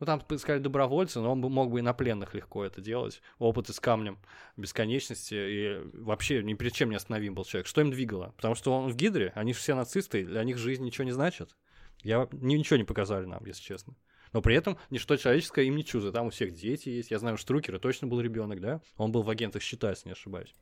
Ну, 0.00 0.06
там 0.06 0.20
сказали 0.38 0.60
добровольцы, 0.60 1.20
но 1.20 1.30
он 1.32 1.40
бы- 1.40 1.48
мог 1.48 1.70
бы 1.70 1.78
и 1.78 1.82
на 1.82 1.94
пленных 1.94 2.34
легко 2.34 2.64
это 2.64 2.80
делать. 2.80 3.22
Опыты 3.38 3.72
с 3.72 3.78
камнем 3.78 4.18
бесконечности. 4.56 5.34
И 5.34 5.80
вообще 5.94 6.42
ни 6.42 6.54
перед 6.54 6.72
чем 6.72 6.90
не 6.90 6.96
остановим 6.96 7.34
был 7.34 7.44
человек. 7.44 7.66
Что 7.68 7.80
им 7.82 7.90
двигало? 7.92 8.32
Потому 8.36 8.54
что 8.56 8.72
он 8.72 8.90
в 8.90 8.96
Гидре, 8.96 9.32
они 9.36 9.52
же 9.52 9.60
все 9.60 9.74
нацисты, 9.76 10.24
для 10.24 10.42
них 10.42 10.58
жизнь 10.58 10.82
ничего 10.84 11.04
не 11.04 11.12
значит. 11.12 11.56
Я... 12.02 12.28
ни- 12.32 12.54
Ничего 12.56 12.78
не 12.78 12.84
показали 12.84 13.26
нам, 13.26 13.44
если 13.44 13.62
честно. 13.62 13.94
Но 14.32 14.42
при 14.42 14.56
этом 14.56 14.76
ничто 14.90 15.14
человеческое 15.16 15.66
им 15.66 15.76
не 15.76 15.84
чуждо. 15.84 16.10
Там 16.10 16.26
у 16.26 16.30
всех 16.30 16.52
дети 16.54 16.88
есть. 16.88 17.10
Я 17.12 17.18
знаю, 17.20 17.34
у 17.34 17.38
Штрукера 17.38 17.78
точно 17.78 18.08
был 18.08 18.20
ребенок, 18.20 18.60
да? 18.60 18.80
Он 18.96 19.12
был 19.12 19.22
в 19.22 19.30
агентах 19.30 19.62
счета, 19.62 19.90
если 19.90 20.08
не 20.08 20.12
ошибаюсь. 20.14 20.52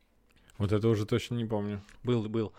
Вот 0.61 0.73
это 0.73 0.89
уже 0.89 1.07
точно 1.07 1.37
не 1.37 1.47
помню. 1.47 1.83
Был, 2.05 2.29
был. 2.29 2.53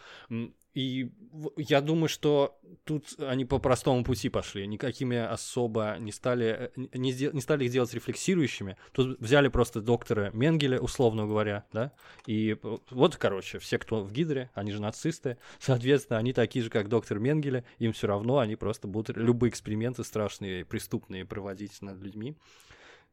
И 0.73 1.11
я 1.55 1.81
думаю, 1.81 2.09
что 2.09 2.57
тут 2.83 3.13
они 3.19 3.45
по 3.45 3.59
простому 3.59 4.03
пути 4.03 4.29
пошли. 4.29 4.65
Никакими 4.65 5.17
особо 5.17 5.97
не 5.99 6.11
стали, 6.11 6.71
э, 6.75 6.97
не, 6.97 7.11
не 7.11 7.41
стали 7.41 7.65
их 7.65 7.71
делать 7.71 7.93
рефлексирующими. 7.93 8.75
Тут 8.91 9.19
взяли 9.19 9.49
просто 9.49 9.81
доктора 9.81 10.31
Менгеля, 10.33 10.79
условно 10.79 11.27
говоря, 11.27 11.65
да. 11.71 11.91
И 12.25 12.57
вот, 12.89 13.17
короче, 13.17 13.59
все, 13.59 13.77
кто 13.77 14.01
в 14.01 14.11
Гидре, 14.11 14.49
они 14.55 14.71
же 14.71 14.81
нацисты. 14.81 15.37
Соответственно, 15.59 16.17
они 16.17 16.33
такие 16.33 16.63
же, 16.63 16.71
как 16.71 16.89
доктор 16.89 17.19
Менгеля. 17.19 17.65
Им 17.77 17.93
все 17.93 18.07
равно, 18.07 18.39
они 18.39 18.55
просто 18.55 18.87
будут 18.87 19.15
любые 19.15 19.51
эксперименты 19.51 20.03
страшные, 20.03 20.65
преступные 20.65 21.23
проводить 21.23 21.81
над 21.83 22.01
людьми. 22.01 22.35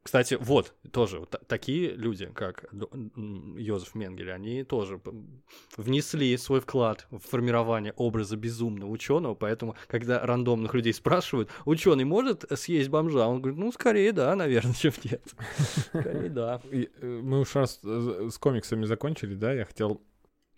Кстати, 0.03 0.39
вот, 0.41 0.75
тоже 0.91 1.19
вот 1.19 1.31
та- 1.31 1.39
такие 1.47 1.91
люди, 1.91 2.31
как 2.35 2.65
Йозеф 2.73 3.95
Менгель, 3.95 4.33
они 4.33 4.65
тоже 4.65 5.01
внесли 5.77 6.35
свой 6.39 6.61
вклад 6.61 7.07
в 7.11 7.19
формирование 7.19 7.93
образа 7.95 8.37
безумного 8.37 8.89
ученого, 8.91 9.35
поэтому, 9.35 9.77
когда 9.87 10.25
рандомных 10.25 10.73
людей 10.73 10.95
спрашивают, 10.95 11.51
ученый 11.67 12.05
может 12.05 12.45
съесть 12.59 12.89
бомжа, 12.89 13.27
он 13.27 13.43
говорит, 13.43 13.59
ну, 13.59 13.71
скорее 13.73 14.13
да, 14.13 14.35
наверное, 14.35 14.73
чем 14.79 14.93
нет. 15.05 15.23
Скорее 15.89 16.31
да. 16.31 16.63
Э, 16.71 16.87
мы 17.03 17.41
уж 17.41 17.55
раз 17.55 17.81
э, 17.85 18.29
с 18.33 18.39
комиксами 18.39 18.87
закончили, 18.87 19.35
да, 19.35 19.53
я 19.53 19.67
хотел 19.67 20.01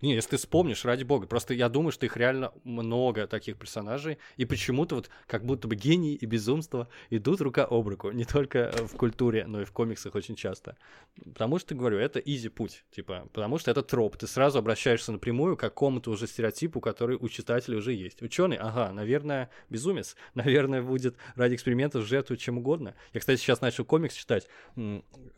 Не, 0.00 0.14
если 0.14 0.30
ты 0.30 0.36
вспомнишь, 0.38 0.84
ради 0.84 1.04
бога, 1.04 1.26
просто 1.26 1.52
я 1.54 1.68
думаю, 1.68 1.92
что 1.92 2.06
их 2.06 2.16
реально 2.16 2.52
много 2.64 3.26
таких 3.26 3.56
персонажей, 3.56 4.18
и 4.36 4.44
почему-то 4.44 4.94
вот 4.94 5.10
как 5.26 5.44
будто 5.44 5.68
бы 5.68 5.76
гений 5.76 6.14
и 6.14 6.26
безумство 6.26 6.88
идут 7.10 7.40
рука 7.40 7.66
об 7.68 7.88
руку, 7.88 8.10
не 8.10 8.24
только 8.24 8.58
э, 8.58 8.84
в 8.84 8.96
культуре, 8.96 9.46
но 9.46 9.60
и 9.60 9.64
в 9.64 9.72
комиксах 9.72 10.14
очень 10.14 10.36
часто. 10.36 10.76
Потому 11.22 11.58
что, 11.58 11.74
говорю, 11.74 11.98
это 11.98 12.18
изи 12.18 12.48
путь, 12.48 12.84
типа, 12.94 13.28
потому 13.32 13.58
что 13.58 13.70
это 13.70 13.82
троп, 13.82 14.16
ты 14.16 14.26
сразу 14.26 14.58
обращаешься 14.58 15.12
напрямую 15.12 15.56
к 15.56 15.60
какому-то 15.60 16.10
уже 16.10 16.26
стереотипу, 16.26 16.80
который 16.80 17.16
у 17.16 17.28
читателя 17.28 17.76
уже 17.76 17.92
есть. 17.92 18.22
Ученый, 18.22 18.56
ага, 18.56 18.92
наверное, 18.92 19.50
безумец, 19.68 20.16
наверное, 20.34 20.82
будет 20.82 21.16
ради 21.34 21.54
экспериментов 21.54 22.06
жертвовать 22.06 22.40
чем 22.40 22.58
угодно. 22.58 22.94
Я, 23.12 23.20
кстати, 23.20 23.38
сейчас 23.38 23.60
начал 23.60 23.84
комикс 23.84 24.14
читать, 24.14 24.48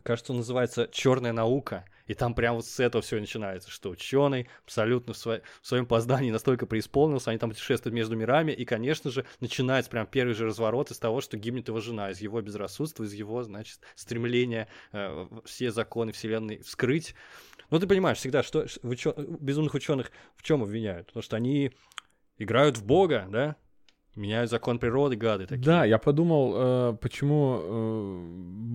кажется, 0.02 0.32
он 0.32 0.38
называется 0.38 0.88
«Черная 0.92 1.32
наука», 1.32 1.84
и 2.06 2.14
там 2.14 2.34
прям 2.34 2.56
вот 2.56 2.66
с 2.66 2.80
этого 2.80 3.02
все 3.02 3.18
начинается, 3.20 3.70
что 3.70 3.90
ученый 3.90 4.48
абсолютно 4.64 5.14
в, 5.14 5.16
сво- 5.16 5.42
в 5.60 5.66
своем 5.66 5.86
поздании 5.86 6.30
настолько 6.30 6.66
преисполнился, 6.66 7.30
они 7.30 7.38
там 7.38 7.50
путешествуют 7.50 7.94
между 7.94 8.16
мирами, 8.16 8.52
и, 8.52 8.64
конечно 8.64 9.10
же, 9.10 9.24
начинается 9.40 9.90
прям 9.90 10.06
первый 10.06 10.34
же 10.34 10.46
разворот 10.46 10.90
из 10.90 10.98
того, 10.98 11.20
что 11.20 11.36
гибнет 11.36 11.68
его 11.68 11.80
жена, 11.80 12.10
из 12.10 12.20
его 12.20 12.40
безрассудства, 12.40 13.04
из 13.04 13.12
его, 13.14 13.42
значит, 13.42 13.80
стремления 13.94 14.68
э, 14.92 15.26
все 15.44 15.70
законы 15.70 16.12
Вселенной 16.12 16.62
вскрыть. 16.62 17.14
Ну, 17.70 17.78
ты 17.78 17.86
понимаешь, 17.86 18.18
всегда, 18.18 18.42
что 18.42 18.66
учё- 18.82 19.14
безумных 19.16 19.74
ученых 19.74 20.10
в 20.36 20.42
чем 20.42 20.62
обвиняют? 20.62 21.06
Потому 21.08 21.22
что 21.22 21.36
они 21.36 21.72
играют 22.38 22.76
в 22.76 22.84
Бога, 22.84 23.26
да? 23.30 23.56
Меняют 24.14 24.50
закон 24.50 24.78
природы, 24.78 25.16
гады 25.16 25.46
такие. 25.46 25.64
Да, 25.64 25.86
я 25.86 25.96
подумал, 25.96 26.52
э, 26.54 26.96
почему 27.00 27.60
э, 27.62 28.24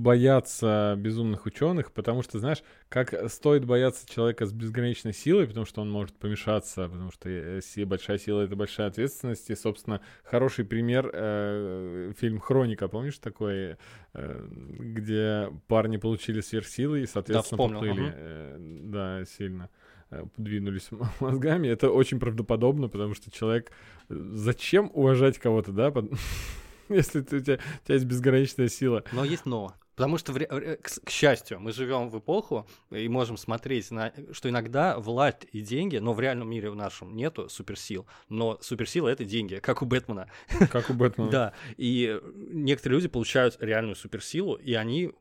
боятся 0.02 0.96
безумных 0.98 1.46
ученых, 1.46 1.92
потому 1.92 2.24
что, 2.24 2.40
знаешь, 2.40 2.64
как 2.90 3.14
стоит 3.30 3.64
бояться 3.64 4.10
человека 4.10 4.48
с 4.48 4.54
безграничной 4.54 5.14
силой, 5.14 5.46
потому 5.46 5.68
что 5.68 5.82
он 5.82 5.92
может 5.92 6.16
помешаться, 6.16 6.90
потому 6.90 7.12
что 7.12 7.30
э, 7.30 7.62
большая 7.86 8.18
сила— 8.18 8.42
это 8.46 8.56
большая 8.56 8.88
ответственность, 8.88 9.48
и, 9.52 9.56
собственно, 9.56 10.02
хороший 10.24 10.66
пример 10.66 12.14
фильм 12.18 12.40
«Хроника», 12.40 12.88
помнишь 12.88 13.20
такой, 13.20 13.78
где 14.14 15.52
парни 15.68 15.98
получили 15.98 16.42
сверхсилы 16.42 17.02
и, 17.02 17.06
соответственно, 17.06 17.58
вспомнил, 17.58 17.80
поплыли, 17.80 18.14
э, 18.16 18.58
да, 18.60 19.26
сильно 19.26 19.70
подвинулись 20.10 20.89
мозгами. 21.20 21.68
Это 21.68 21.91
очень 21.91 22.20
правдоподобно, 22.20 22.89
потому 22.89 23.14
что 23.14 23.32
человек... 23.32 23.72
э, 24.10 24.16
Зачем 24.34 24.91
уважать 24.93 25.38
кого-то, 25.38 25.72
да? 25.72 25.93
Если 26.89 27.22
ты, 27.22 27.38
у, 27.38 27.39
тебя, 27.39 27.55
у 27.55 27.86
тебя 27.86 27.95
есть 27.95 28.05
безграничная 28.05 28.70
сила. 28.70 29.03
Но 29.12 29.26
есть 29.26 29.45
но. 29.45 29.74
Потому 29.97 30.20
что, 30.20 30.32
в 30.32 30.39
к, 30.45 30.78
к 31.05 31.10
счастью, 31.10 31.60
мы 31.60 31.72
живем 31.72 32.10
в 32.10 32.20
эпоху 32.20 32.68
и 32.91 33.10
можем 33.10 33.36
смотреть 33.36 33.89
на, 33.89 34.14
что 34.32 34.47
иногда 34.47 34.99
власть 34.99 35.47
и 35.51 35.62
деньги, 35.62 35.97
но 35.97 36.14
в 36.14 36.20
реальном 36.20 36.51
мире 36.51 36.70
в 36.70 36.76
нашем 36.76 37.16
нету 37.16 37.49
суперсил, 37.49 38.05
но 38.30 38.60
суперсила— 38.62 39.08
это 39.10 39.26
деньги, 39.26 39.55
как 39.55 39.82
у 39.82 39.88
Бэтмена. 39.88 40.30
Как 40.72 40.91
у 40.91 40.93
Бэтмена. 40.93 41.32
Да, 41.32 41.53
и 41.78 42.22
некоторые 42.36 42.97
люди 42.97 43.08
получают 43.08 43.58
реальную 43.60 43.95
суперсилу, 43.95 44.53
и 44.53 44.74
они 44.74 45.14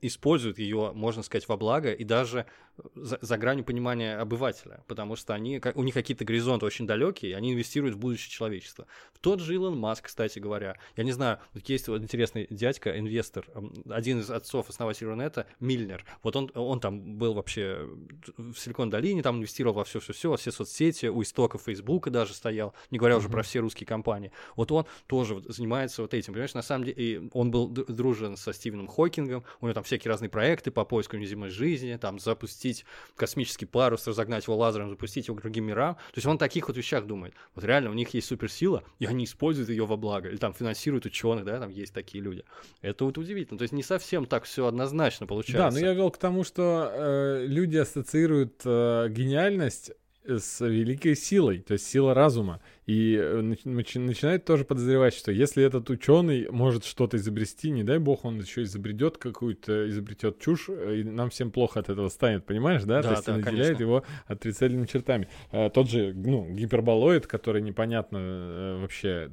используют 0.00 0.58
ее, 0.58 0.92
можно 0.94 1.24
сказать, 1.24 1.48
во 1.48 1.56
благо 1.56 1.92
и 1.92 2.04
даже 2.04 2.46
за, 2.94 3.18
за 3.20 3.38
гранью 3.38 3.64
понимания 3.64 4.16
обывателя, 4.16 4.84
потому 4.86 5.16
что 5.16 5.34
они, 5.34 5.60
у 5.74 5.82
них 5.82 5.94
какие-то 5.94 6.24
горизонты 6.24 6.66
очень 6.66 6.86
далекие, 6.86 7.32
и 7.32 7.34
они 7.34 7.52
инвестируют 7.52 7.96
в 7.96 7.98
будущее 7.98 8.30
человечества. 8.30 8.86
В 9.12 9.18
тот 9.18 9.40
же 9.40 9.54
Илон 9.54 9.78
Маск, 9.78 10.06
кстати 10.06 10.38
говоря, 10.38 10.76
я 10.96 11.04
не 11.04 11.12
знаю, 11.12 11.38
есть 11.54 11.88
вот 11.88 12.02
интересный 12.02 12.46
дядька, 12.50 12.98
инвестор, 12.98 13.46
один 13.88 14.20
из 14.20 14.30
отцов 14.30 14.68
основателей 14.68 15.08
Рунета, 15.08 15.46
Мильнер, 15.60 16.04
вот 16.22 16.36
он, 16.36 16.50
он 16.54 16.80
там 16.80 17.18
был 17.18 17.34
вообще 17.34 17.88
в 18.36 18.54
Силикон 18.54 18.90
долине, 18.90 19.22
там 19.22 19.38
инвестировал 19.38 19.74
во 19.74 19.84
все-все-все, 19.84 20.30
во 20.30 20.36
все 20.36 20.52
соцсети, 20.52 21.06
у 21.06 21.22
истоков 21.22 21.62
Фейсбука 21.62 22.10
даже 22.10 22.34
стоял, 22.34 22.74
не 22.90 22.98
говоря 22.98 23.16
уже 23.16 23.28
про 23.28 23.42
все 23.42 23.60
русские 23.60 23.86
компании. 23.86 24.32
Вот 24.56 24.72
он 24.72 24.86
тоже 25.06 25.34
вот 25.34 25.44
занимается 25.44 26.02
вот 26.02 26.14
этим, 26.14 26.32
понимаешь, 26.32 26.54
на 26.54 26.62
самом 26.62 26.84
деле, 26.84 27.02
и 27.02 27.30
он 27.32 27.50
был 27.50 27.68
дружен 27.68 28.36
со 28.36 28.52
Стивеном 28.52 28.86
Хокингом, 28.86 29.44
у 29.60 29.66
него 29.66 29.74
там 29.74 29.84
всякие 29.84 30.10
разные 30.10 30.28
проекты 30.28 30.70
по 30.70 30.84
поиску 30.84 31.16
внеземной 31.16 31.50
жизни, 31.50 31.96
там 32.00 32.18
запустить 32.18 32.69
космический 33.16 33.66
парус, 33.66 34.06
разогнать 34.06 34.46
его 34.46 34.56
лазером, 34.56 34.90
запустить 34.90 35.28
его 35.28 35.36
к 35.36 35.42
другим 35.42 35.64
мирам. 35.66 35.94
То 35.94 36.16
есть 36.16 36.26
он 36.26 36.36
о 36.36 36.38
таких 36.38 36.68
вот 36.68 36.76
вещах 36.76 37.06
думает. 37.06 37.34
Вот 37.54 37.64
реально 37.64 37.90
у 37.90 37.94
них 37.94 38.12
есть 38.14 38.28
суперсила, 38.28 38.82
и 38.98 39.06
они 39.06 39.24
используют 39.24 39.68
ее 39.68 39.86
во 39.86 39.96
благо. 39.96 40.28
Или 40.28 40.36
там 40.36 40.52
финансируют 40.54 41.06
ученых, 41.06 41.44
да, 41.44 41.58
там 41.60 41.70
есть 41.70 41.92
такие 41.92 42.22
люди. 42.22 42.44
Это 42.82 43.04
вот 43.04 43.18
удивительно. 43.18 43.58
То 43.58 43.62
есть 43.62 43.72
не 43.72 43.82
совсем 43.82 44.26
так 44.26 44.44
все 44.44 44.66
однозначно 44.66 45.26
Да, 45.26 45.28
получается. 45.28 45.78
но 45.80 45.86
я 45.86 45.92
вел 45.94 46.10
к 46.10 46.18
тому, 46.18 46.44
что 46.44 46.90
э, 46.92 47.44
люди 47.46 47.76
ассоциируют 47.76 48.60
э, 48.64 49.08
гениальность 49.10 49.92
с 50.26 50.64
великой 50.64 51.16
силой, 51.16 51.60
то 51.60 51.72
есть 51.72 51.86
сила 51.86 52.14
разума. 52.14 52.60
И 52.86 53.14
э, 53.14 53.40
нач- 53.40 53.64
начи- 53.64 54.00
начинает 54.00 54.44
тоже 54.44 54.64
подозревать, 54.64 55.14
что 55.14 55.30
если 55.30 55.62
этот 55.64 55.88
ученый 55.90 56.50
может 56.50 56.84
что-то 56.84 57.16
изобрести, 57.16 57.70
не 57.70 57.84
дай 57.84 57.98
бог, 57.98 58.24
он 58.24 58.40
еще 58.40 58.62
изобретет 58.64 59.16
какую-то, 59.16 59.88
изобретет 59.88 60.40
чушь, 60.40 60.68
э, 60.68 61.00
и 61.00 61.04
нам 61.04 61.30
всем 61.30 61.52
плохо 61.52 61.80
от 61.80 61.88
этого 61.88 62.08
станет, 62.08 62.44
понимаешь, 62.44 62.82
да? 62.82 63.00
Да, 63.00 63.08
то 63.08 63.14
есть 63.14 63.26
да, 63.26 63.36
наделяет 63.36 63.76
конечно. 63.76 63.82
его 63.82 64.04
отрицательными 64.26 64.86
чертами. 64.86 65.28
Э, 65.52 65.70
тот 65.70 65.88
же, 65.88 66.12
ну, 66.14 66.52
гиперболоид, 66.52 67.26
который 67.26 67.62
непонятно 67.62 68.18
э, 68.18 68.78
вообще, 68.80 69.30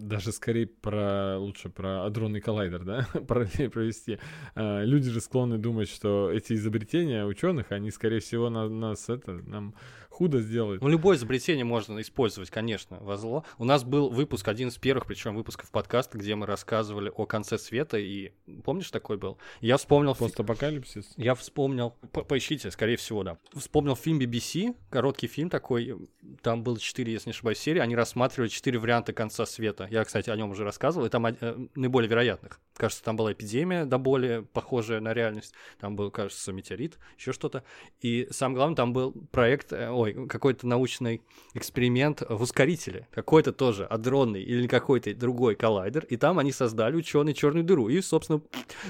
даже 0.00 0.32
скорее 0.32 0.66
про, 0.66 1.38
лучше 1.38 1.68
про 1.68 2.04
адронный 2.04 2.40
коллайдер, 2.40 2.84
да, 2.84 3.08
параллель 3.28 3.68
провести. 3.68 4.18
Э, 4.54 4.84
люди 4.84 5.10
же 5.10 5.20
склонны 5.20 5.58
думать, 5.58 5.88
что 5.88 6.30
эти 6.30 6.52
изобретения 6.54 7.26
ученых, 7.26 7.72
они, 7.72 7.90
скорее 7.90 8.20
всего, 8.20 8.48
на, 8.48 8.68
нас 8.68 9.08
это, 9.08 9.32
нам 9.32 9.74
худо 10.12 10.40
сделают. 10.40 10.82
Ну, 10.82 10.88
любое 10.88 11.16
изобретение 11.16 11.64
можно 11.64 12.00
использовать, 12.00 12.50
конечно, 12.50 12.98
во 13.00 13.16
зло. 13.16 13.44
У 13.58 13.64
нас 13.64 13.82
был 13.82 14.10
выпуск, 14.10 14.46
один 14.46 14.68
из 14.68 14.76
первых, 14.76 15.06
причем 15.06 15.34
выпусков 15.34 15.70
подкаста, 15.70 16.18
где 16.18 16.34
мы 16.34 16.46
рассказывали 16.46 17.10
о 17.14 17.26
конце 17.26 17.58
света, 17.58 17.98
и 17.98 18.32
помнишь, 18.64 18.90
такой 18.90 19.16
был? 19.16 19.38
Я 19.60 19.78
вспомнил... 19.78 20.14
Постапокалипсис. 20.14 21.14
Я 21.16 21.34
вспомнил, 21.34 21.94
по- 22.12 22.22
поищите, 22.22 22.70
скорее 22.70 22.96
всего, 22.96 23.22
да. 23.22 23.38
Вспомнил 23.54 23.96
фильм 23.96 24.20
BBC, 24.20 24.76
короткий 24.90 25.26
фильм 25.26 25.48
такой, 25.48 25.96
там 26.42 26.62
было 26.62 26.78
четыре, 26.78 27.12
если 27.12 27.30
не 27.30 27.32
ошибаюсь, 27.32 27.58
серии, 27.58 27.80
они 27.80 27.96
рассматривали 27.96 28.48
четыре 28.48 28.78
варианта 28.78 29.12
конца 29.12 29.46
света. 29.46 29.88
Я, 29.90 30.04
кстати, 30.04 30.28
о 30.28 30.36
нем 30.36 30.50
уже 30.50 30.64
рассказывал, 30.64 31.06
и 31.06 31.10
там 31.10 31.26
э, 31.26 31.66
наиболее 31.74 32.08
вероятных. 32.08 32.60
Кажется, 32.76 33.02
там 33.02 33.16
была 33.16 33.32
эпидемия, 33.32 33.86
да 33.86 33.98
более 33.98 34.42
похожая 34.42 35.00
на 35.00 35.14
реальность, 35.14 35.54
там 35.80 35.96
был, 35.96 36.10
кажется, 36.10 36.52
метеорит, 36.52 36.98
еще 37.18 37.32
что-то. 37.32 37.64
И 38.00 38.28
самое 38.30 38.56
главное, 38.56 38.76
там 38.76 38.92
был 38.92 39.12
проект, 39.30 39.72
э, 39.72 39.90
ой, 40.02 40.26
какой-то 40.28 40.66
научный 40.66 41.22
эксперимент 41.54 42.22
в 42.28 42.42
ускорителе, 42.42 43.08
какой-то 43.10 43.52
тоже 43.52 43.84
адронный 43.84 44.42
или 44.42 44.66
какой-то 44.66 45.14
другой 45.14 45.54
коллайдер, 45.54 46.04
и 46.04 46.16
там 46.16 46.38
они 46.38 46.52
создали 46.52 46.96
ученые 46.96 47.34
черную 47.34 47.64
дыру, 47.64 47.88
и, 47.88 48.00
собственно, 48.00 48.42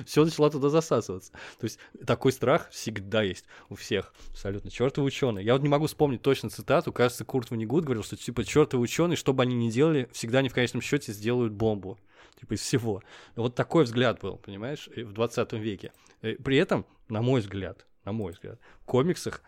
все 0.07 0.25
начало 0.25 0.51
туда 0.51 0.69
засасываться. 0.69 1.33
То 1.59 1.65
есть 1.65 1.79
такой 2.07 2.33
страх 2.33 2.69
всегда 2.71 3.23
есть 3.23 3.45
у 3.69 3.75
всех, 3.75 4.13
абсолютно. 4.31 4.71
Чертовы 4.71 5.07
ученые. 5.07 5.45
Я 5.45 5.53
вот 5.53 5.63
не 5.63 5.69
могу 5.69 5.87
вспомнить 5.87 6.23
точно 6.23 6.51
цитату, 6.51 6.93
кажется, 6.93 7.25
Курт 7.25 7.51
Ванигут 7.51 7.85
говорил, 7.85 8.03
что 8.03 8.17
типа 8.17 8.45
чертовы 8.45 8.83
ученые, 8.83 9.17
что 9.17 9.33
бы 9.33 9.43
они 9.43 9.55
ни 9.55 9.71
делали, 9.71 10.09
всегда 10.13 10.39
они 10.39 10.49
в 10.49 10.55
конечном 10.55 10.83
счете 10.83 11.13
сделают 11.13 11.53
бомбу. 11.53 11.99
Типа 12.41 12.55
из 12.55 12.61
всего. 12.61 13.03
Вот 13.37 13.55
такой 13.55 13.85
взгляд 13.85 14.21
был, 14.21 14.37
понимаешь, 14.37 14.89
в 14.97 15.13
20 15.13 15.53
веке. 15.53 15.93
Э, 16.23 16.35
При 16.35 16.57
этом, 16.57 16.87
на 17.09 17.23
мой 17.23 17.41
взгляд, 17.41 17.87
на 18.05 18.13
мой 18.13 18.33
взгляд, 18.33 18.59
в 18.81 18.85
комиксах 18.85 19.43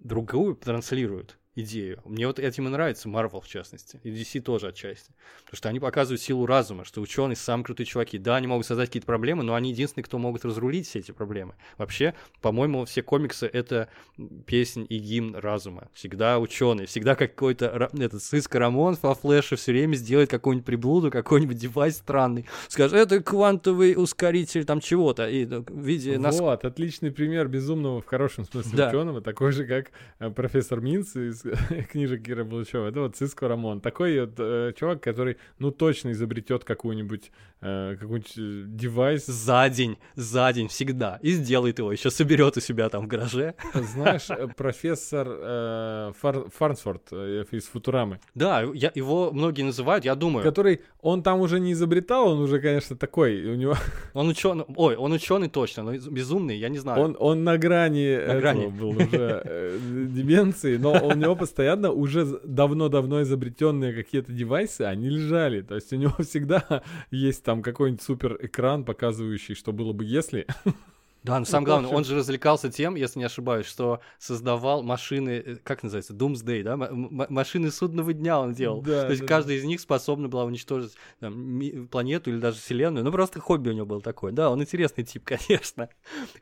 другую 0.00 0.56
транслируют 0.56 1.38
идею. 1.56 2.00
Мне 2.04 2.26
вот 2.26 2.38
этим 2.38 2.66
и 2.66 2.70
нравится 2.70 3.08
Марвел, 3.08 3.40
в 3.40 3.48
частности, 3.48 4.00
и 4.02 4.10
DC 4.10 4.40
тоже 4.40 4.68
отчасти. 4.68 5.12
Потому 5.44 5.56
что 5.56 5.68
они 5.68 5.80
показывают 5.80 6.20
силу 6.20 6.46
разума, 6.46 6.84
что 6.84 7.00
ученые 7.00 7.36
самые 7.36 7.64
крутые 7.64 7.86
чуваки. 7.86 8.18
Да, 8.18 8.36
они 8.36 8.46
могут 8.46 8.66
создать 8.66 8.88
какие-то 8.88 9.06
проблемы, 9.06 9.42
но 9.42 9.54
они 9.54 9.70
единственные, 9.70 10.04
кто 10.04 10.18
могут 10.18 10.44
разрулить 10.44 10.88
все 10.88 10.98
эти 10.98 11.12
проблемы. 11.12 11.54
Вообще, 11.78 12.14
по-моему, 12.40 12.84
все 12.84 13.02
комиксы— 13.02 13.46
это 13.52 13.88
песнь 14.46 14.86
и 14.88 14.98
гимн 14.98 15.36
разума. 15.36 15.88
Всегда 15.92 16.38
ученый, 16.38 16.86
всегда 16.86 17.14
какой-то 17.14 17.90
этот 17.98 18.22
сыска 18.22 18.58
Рамон 18.58 18.96
во 19.02 19.14
флеше 19.14 19.56
все 19.56 19.72
время 19.72 19.94
сделает 19.94 20.30
какую-нибудь 20.30 20.66
приблуду, 20.66 21.10
какой-нибудь 21.10 21.56
девайс 21.56 21.96
странный. 21.96 22.46
Скажет, 22.68 22.94
это 22.94 23.22
квантовый 23.22 23.94
ускоритель 23.96 24.64
там 24.64 24.80
чего-то. 24.80 25.28
И 25.28 25.46
ну, 25.46 25.64
в 25.66 25.80
виде 25.80 26.18
нас... 26.18 26.38
Вот, 26.38 26.64
отличный 26.64 27.10
пример 27.10 27.48
безумного 27.48 28.00
в 28.00 28.06
хорошем 28.06 28.44
смысле 28.44 28.72
Да. 28.76 28.88
ученого, 28.88 29.20
такой 29.20 29.52
же, 29.52 29.66
как 29.66 29.90
э, 30.18 30.30
профессор 30.30 30.80
Минц 30.80 31.16
из 31.16 31.43
книжек 31.92 32.22
Кира 32.24 32.44
Булычева, 32.44 32.88
это 32.88 33.00
вот 33.00 33.16
Циско 33.16 33.48
Рамон. 33.48 33.80
Такой 33.80 34.20
вот 34.20 34.34
э, 34.38 34.72
чувак, 34.78 35.00
который, 35.02 35.36
ну, 35.58 35.70
точно 35.70 36.12
изобретет 36.12 36.64
какую-нибудь, 36.64 37.30
э, 37.60 37.96
какой-нибудь 38.00 38.32
э, 38.38 38.62
девайс. 38.66 39.26
За 39.26 39.68
день, 39.68 39.98
за 40.16 40.52
день, 40.52 40.68
всегда. 40.68 41.18
И 41.22 41.32
сделает 41.32 41.78
его, 41.78 41.92
еще 41.92 42.10
соберет 42.10 42.56
у 42.56 42.60
себя 42.60 42.88
там 42.88 43.04
в 43.04 43.06
гараже. 43.08 43.54
Знаешь, 43.74 44.28
профессор 44.56 45.26
э, 45.30 46.12
Фар- 46.22 46.48
Фарнсворт 46.50 47.08
э, 47.12 47.44
из 47.50 47.64
Футурамы, 47.66 48.20
Да, 48.34 48.62
я, 48.74 48.90
его 48.94 49.30
многие 49.32 49.62
называют, 49.62 50.04
я 50.04 50.14
думаю, 50.14 50.44
который, 50.44 50.80
он 51.00 51.22
там 51.22 51.40
уже 51.40 51.60
не 51.60 51.72
изобретал, 51.72 52.28
он 52.32 52.40
уже, 52.40 52.60
конечно, 52.60 52.96
такой, 52.96 53.44
у 53.44 53.54
него, 53.54 53.74
он 54.14 54.28
ученый, 54.28 54.64
ой, 54.76 54.96
он 54.96 55.12
ученый 55.12 55.48
точно, 55.48 55.82
но 55.82 55.92
из- 55.94 56.08
безумный, 56.08 56.56
я 56.58 56.68
не 56.68 56.78
знаю. 56.78 57.00
он, 57.02 57.16
он 57.18 57.44
на 57.44 57.58
грани, 57.58 58.04
этого 58.04 58.40
грани. 58.40 58.66
был 58.66 58.90
уже 58.90 59.42
э, 59.44 59.78
деменции, 60.08 60.76
но 60.76 60.92
у 60.92 61.12
него 61.14 61.33
постоянно 61.34 61.90
уже 61.90 62.24
давно-давно 62.44 63.22
изобретенные 63.22 63.92
какие-то 63.92 64.32
девайсы, 64.32 64.82
они 64.82 65.08
лежали, 65.08 65.62
то 65.62 65.74
есть 65.74 65.92
у 65.92 65.96
него 65.96 66.14
всегда 66.22 66.82
есть 67.10 67.42
там 67.44 67.62
какой-нибудь 67.62 68.02
супер 68.02 68.38
экран, 68.40 68.84
показывающий, 68.84 69.54
что 69.54 69.72
было 69.72 69.92
бы 69.92 70.04
если, 70.04 70.46
Да, 71.24 71.38
но 71.38 71.44
самое 71.44 71.64
в 71.64 71.66
главное, 71.66 71.90
он 71.90 72.04
же 72.04 72.14
развлекался 72.16 72.70
тем, 72.70 72.94
если 72.94 73.18
не 73.18 73.24
ошибаюсь, 73.24 73.66
что 73.66 74.00
создавал 74.18 74.82
машины, 74.82 75.30
э, 75.44 75.56
как 75.56 75.82
называется, 75.82 76.12
Doomsday, 76.12 76.62
да, 76.62 76.76
машины 76.76 77.70
судного 77.70 78.12
дня 78.12 78.38
он 78.38 78.52
делал. 78.52 78.82
Да, 78.82 79.02
То 79.04 79.10
есть 79.10 79.22
да, 79.22 79.26
каждая 79.26 79.56
из 79.56 79.64
них 79.64 79.80
способна 79.80 80.28
была 80.28 80.44
уничтожить 80.44 80.92
там, 81.20 81.88
планету 81.90 82.30
или 82.30 82.38
даже 82.38 82.58
вселенную. 82.58 83.04
Ну 83.04 83.10
просто 83.10 83.40
хобби 83.40 83.70
у 83.70 83.72
него 83.72 83.86
было 83.86 84.00
такое. 84.00 84.32
Да, 84.32 84.50
он 84.50 84.60
интересный 84.62 85.02
тип, 85.04 85.24
конечно. 85.48 85.88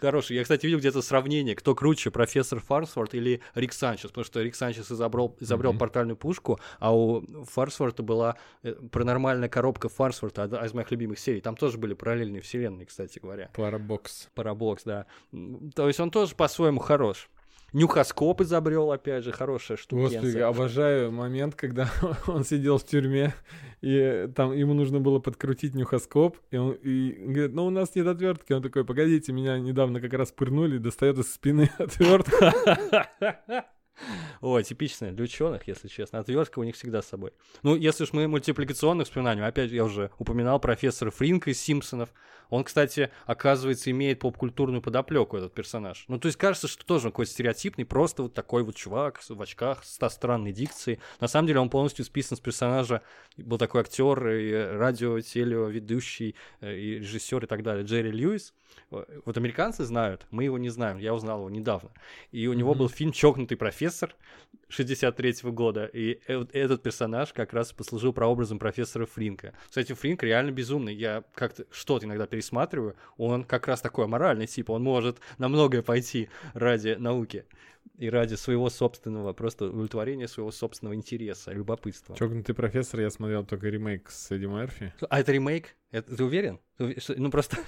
Хороший. 0.00 0.36
Я, 0.36 0.42
кстати, 0.42 0.66
видел 0.66 0.78
где-то 0.80 1.00
сравнение, 1.02 1.54
кто 1.54 1.74
круче, 1.74 2.10
профессор 2.10 2.58
Фарсворт 2.60 3.14
или 3.14 3.40
Рик 3.54 3.72
Санчес, 3.72 4.08
потому 4.08 4.24
что 4.24 4.42
Рик 4.42 4.54
Санчес 4.56 4.90
изобрел, 4.90 5.36
изобрел 5.40 5.70
Мгм. 5.72 5.78
портальную 5.78 6.16
пушку, 6.16 6.58
а 6.80 6.92
у 6.96 7.24
Фарсворта 7.44 8.02
была 8.02 8.36
э, 8.64 8.72
паранормальная 8.90 9.48
коробка 9.48 9.88
Фарсворта, 9.88 10.42
одна 10.42 10.64
из 10.66 10.74
моих 10.74 10.90
любимых 10.90 11.18
серий. 11.20 11.40
Там 11.40 11.56
тоже 11.56 11.78
были 11.78 11.94
параллельные 11.94 12.42
вселенные, 12.42 12.86
кстати 12.86 13.20
говоря. 13.20 13.48
парабокс. 13.54 14.28
Парабокс, 14.34 14.71
да. 14.84 15.06
М, 15.32 15.70
То 15.74 15.86
есть 15.88 16.00
он 16.00 16.10
тоже 16.10 16.34
по-своему 16.34 16.80
хорош. 16.80 17.28
Нюхоскоп 17.72 18.42
изобрел, 18.42 18.92
опять 18.92 19.24
же, 19.24 19.32
хорошая 19.32 19.78
штука. 19.78 20.02
Господи, 20.02 20.38
обожаю 20.38 21.10
момент, 21.10 21.54
когда 21.54 21.90
он 22.26 22.44
сидел 22.44 22.76
в 22.76 22.84
тюрьме, 22.84 23.34
и 23.80 24.28
там 24.34 24.52
ему 24.52 24.74
нужно 24.74 25.00
было 25.00 25.20
подкрутить 25.20 25.74
нюхоскоп, 25.74 26.36
и 26.50 26.56
он 26.58 26.72
и 26.72 27.12
говорит, 27.12 27.54
ну 27.54 27.64
у 27.66 27.70
нас 27.70 27.94
нет 27.94 28.06
отвертки. 28.06 28.52
Он 28.52 28.62
такой, 28.62 28.84
погодите, 28.84 29.32
меня 29.32 29.58
недавно 29.58 30.00
как 30.00 30.12
раз 30.12 30.32
пырнули, 30.32 30.76
достает 30.78 31.18
из 31.18 31.32
спины 31.32 31.70
отвертку. 31.78 32.36
Ой, 34.40 34.64
типичная 34.64 35.12
для 35.12 35.24
ученых, 35.24 35.66
если 35.68 35.88
честно. 35.88 36.18
Отвертка 36.18 36.58
у 36.58 36.64
них 36.64 36.74
всегда 36.74 37.02
с 37.02 37.08
собой. 37.08 37.32
Ну, 37.62 37.76
если 37.76 38.04
уж 38.04 38.12
мы 38.12 38.26
мультипликационных 38.28 39.06
вспоминаем, 39.06 39.42
опять 39.44 39.70
я 39.70 39.84
уже 39.84 40.10
упоминал 40.18 40.58
профессора 40.60 41.10
Фринка 41.10 41.50
из 41.50 41.60
Симпсонов. 41.60 42.10
Он, 42.50 42.64
кстати, 42.64 43.10
оказывается, 43.24 43.90
имеет 43.90 44.18
поп-культурную 44.18 44.82
подоплеку, 44.82 45.38
этот 45.38 45.54
персонаж. 45.54 46.04
Ну, 46.08 46.18
то 46.18 46.26
есть 46.26 46.36
кажется, 46.36 46.68
что 46.68 46.84
тоже 46.84 47.08
какой-то 47.08 47.30
стереотипный, 47.32 47.86
просто 47.86 48.24
вот 48.24 48.34
такой 48.34 48.62
вот 48.62 48.74
чувак 48.76 49.22
с- 49.22 49.30
в 49.30 49.40
очках, 49.40 49.84
со 49.84 50.08
странной 50.10 50.52
дикцией. 50.52 50.98
На 51.20 51.28
самом 51.28 51.46
деле 51.46 51.60
он 51.60 51.70
полностью 51.70 52.04
списан 52.04 52.36
с 52.36 52.40
персонажа. 52.40 53.00
Был 53.38 53.56
такой 53.56 53.80
актер, 53.82 54.28
и 54.28 54.52
радио, 54.76 55.18
телео, 55.20 55.68
ведущий, 55.68 56.34
э, 56.60 56.76
и 56.76 56.98
режиссер 56.98 57.44
и 57.44 57.46
так 57.46 57.62
далее, 57.62 57.84
Джерри 57.86 58.10
Льюис. 58.10 58.52
Э, 58.90 59.04
Вот 59.24 59.36
американцы 59.38 59.84
знают, 59.84 60.26
мы 60.30 60.44
его 60.44 60.58
не 60.58 60.68
знаем, 60.68 60.98
я 60.98 61.14
узнал 61.14 61.38
его 61.40 61.50
недавно. 61.50 61.90
И 62.32 62.46
у 62.48 62.52
него 62.52 62.70
Мгм. 62.72 62.78
был 62.80 62.88
фильм 62.90 63.12
«Чокнутый 63.12 63.56
профессор» 63.56 63.81
63 64.68 65.50
года, 65.50 65.86
и 65.86 66.20
э- 66.26 66.44
этот 66.52 66.82
персонаж 66.82 67.32
как 67.32 67.52
раз 67.52 67.72
послужил 67.72 68.12
прообразом 68.12 68.58
профессора 68.58 69.06
Фринка. 69.06 69.54
Кстати, 69.68 69.92
Фринк 69.92 70.22
реально 70.22 70.50
безумный, 70.50 70.94
я 70.94 71.24
как-то 71.34 71.66
что-то 71.70 72.06
иногда 72.06 72.26
пересматриваю, 72.26 72.96
он 73.16 73.44
как 73.44 73.68
раз 73.68 73.80
такой 73.80 74.06
аморальный 74.06 74.46
тип, 74.46 74.70
он 74.70 74.82
может 74.82 75.18
на 75.38 75.48
многое 75.48 75.82
пойти 75.82 76.28
ради 76.54 76.96
науки 76.98 77.44
и 77.98 78.08
ради 78.08 78.34
своего 78.34 78.70
собственного, 78.70 79.32
просто 79.32 79.66
удовлетворения 79.66 80.28
своего 80.28 80.50
собственного 80.50 80.94
интереса, 80.94 81.52
любопытства. 81.52 82.16
Чокнутый 82.16 82.54
профессор, 82.54 83.00
я 83.00 83.10
смотрел 83.10 83.44
только 83.44 83.68
ремейк 83.68 84.10
с 84.10 84.30
Эдди 84.30 84.46
Мерфи. 84.46 84.92
А 85.08 85.20
это 85.20 85.32
ремейк? 85.32 85.74
Это, 85.90 86.16
ты 86.16 86.24
уверен? 86.24 86.60
Ну 86.78 87.30
просто, 87.30 87.58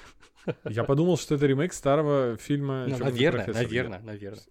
Я 0.69 0.85
подумал, 0.85 1.17
что 1.17 1.35
это 1.35 1.47
ремейк 1.47 1.73
старого 1.73 2.37
фильма 2.37 2.85
ну, 2.85 2.91
«Чокнутый 2.91 3.13
наверное, 3.13 3.45
профессор». 3.45 3.63
наверное, 3.63 4.01
наверное. 4.01 4.43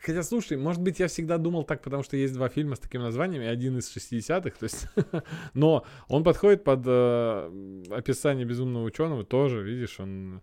Хотя, 0.00 0.22
слушай, 0.22 0.56
может 0.56 0.82
быть, 0.82 1.00
я 1.00 1.08
всегда 1.08 1.38
думал 1.38 1.64
так, 1.64 1.82
потому 1.82 2.02
что 2.02 2.16
есть 2.16 2.34
два 2.34 2.48
фильма 2.48 2.76
с 2.76 2.78
таким 2.78 3.02
названием, 3.02 3.42
и 3.42 3.46
один 3.46 3.78
из 3.78 3.94
60-х, 3.94 4.56
то 4.58 4.64
есть... 4.64 4.86
Но 5.54 5.84
он 6.08 6.24
подходит 6.24 6.64
под 6.64 6.82
э, 6.86 7.82
описание 7.90 8.44
безумного 8.44 8.84
ученого 8.84 9.24
тоже, 9.24 9.62
видишь, 9.62 9.98
он 10.00 10.42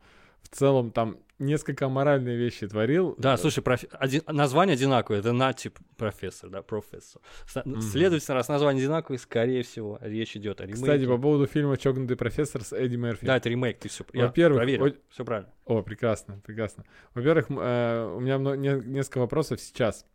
в 0.50 0.56
целом 0.56 0.92
там 0.92 1.18
несколько 1.38 1.90
моральные 1.90 2.38
вещи 2.38 2.66
творил. 2.68 3.16
Да, 3.18 3.36
слушай, 3.36 3.62
профи- 3.62 3.90
один- 3.92 4.22
название 4.28 4.76
одинаковое, 4.76 5.20
это 5.20 5.34
Нати 5.34 5.72
профессор, 5.98 6.50
да, 6.50 6.62
профессор. 6.62 7.22
С- 7.46 7.62
Мгм. 7.66 7.82
Следовательно, 7.82 8.36
раз 8.36 8.48
название 8.48 8.84
одинаковое, 8.86 9.18
скорее 9.18 9.64
всего, 9.64 10.00
речь 10.02 10.36
идет 10.38 10.62
о 10.62 10.64
ремейке. 10.64 10.82
Кстати, 10.82 11.06
по 11.06 11.18
поводу 11.18 11.46
фильма 11.46 11.76
«Чокнутый 11.78 12.16
профессор» 12.16 12.64
с 12.64 12.72
Эдди 12.72 12.96
Мерфи. 12.96 13.26
Да, 13.26 13.36
это 13.38 13.50
ремейк, 13.50 13.80
ты 13.80 13.90
все 13.90 14.06
я 14.14 14.28
Во-первых, 14.28 14.60
проверил, 14.60 14.86
о- 14.86 14.94
все 15.10 15.26
правильно. 15.26 15.52
О, 15.66 15.82
прекрасно, 15.82 16.40
прекрасно. 16.46 16.86
Во-первых, 17.14 17.48
э, 17.50 18.14
у 18.16 18.20
меня 18.22 18.38
мно- 18.38 18.56
не- 18.56 18.82
несколько 18.88 19.18
вопросов 19.20 19.60
сейчас. 19.60 20.06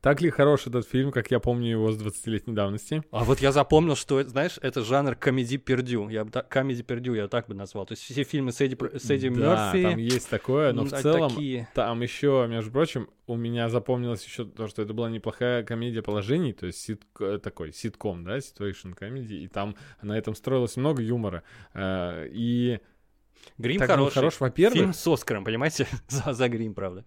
Так 0.00 0.20
ли 0.20 0.30
хорош 0.30 0.66
этот 0.66 0.86
фильм, 0.86 1.10
как 1.10 1.30
я 1.30 1.40
помню 1.40 1.70
его 1.70 1.90
с 1.90 2.00
20-летней 2.00 2.54
давности? 2.54 3.02
А 3.10 3.24
вот 3.24 3.40
я 3.40 3.52
запомнил, 3.52 3.96
что, 3.96 4.22
знаешь, 4.24 4.58
это 4.62 4.82
жанр 4.82 5.14
комедий 5.16 5.58
пердю. 5.58 6.08
Я 6.08 6.24
бы 6.24 6.30
так, 6.30 6.48
комедий 6.48 6.82
пердю 6.82 7.14
я 7.14 7.28
так 7.28 7.48
бы 7.48 7.54
назвал. 7.54 7.86
То 7.86 7.92
есть 7.92 8.02
все 8.02 8.22
фильмы 8.24 8.52
с 8.52 8.60
Эдди, 8.60 8.76
с 8.98 9.10
Эдди 9.10 9.28
да, 9.30 9.72
Мёрфи, 9.72 9.82
там 9.90 9.98
есть 9.98 10.28
такое, 10.28 10.72
но 10.72 10.84
в 10.84 10.92
а, 10.92 11.02
целом 11.02 11.30
такие. 11.30 11.68
там 11.74 12.00
еще, 12.02 12.46
между 12.48 12.70
прочим, 12.70 13.08
у 13.26 13.36
меня 13.36 13.68
запомнилось 13.68 14.24
еще 14.24 14.44
то, 14.44 14.68
что 14.68 14.82
это 14.82 14.94
была 14.94 15.10
неплохая 15.10 15.62
комедия 15.62 16.02
положений, 16.02 16.54
то 16.54 16.66
есть 16.66 16.80
сит- 16.80 17.02
э, 17.20 17.38
такой 17.42 17.72
ситком, 17.72 18.24
да, 18.24 18.38
situation 18.38 18.96
comedy, 18.98 19.38
и 19.38 19.48
там 19.48 19.76
на 20.02 20.16
этом 20.16 20.34
строилось 20.34 20.76
много 20.76 21.02
юмора. 21.02 21.42
Э, 21.74 22.26
И 22.30 22.80
Грим 23.58 23.78
так 23.78 23.90
он 23.90 23.96
хороший. 23.96 24.14
хорош, 24.14 24.40
во-первых, 24.40 24.78
Фильм 24.78 24.92
с 24.92 25.06
Оскаром, 25.06 25.44
понимаете? 25.44 25.86
за, 26.08 26.32
за 26.32 26.48
грим, 26.48 26.74
правда. 26.74 27.04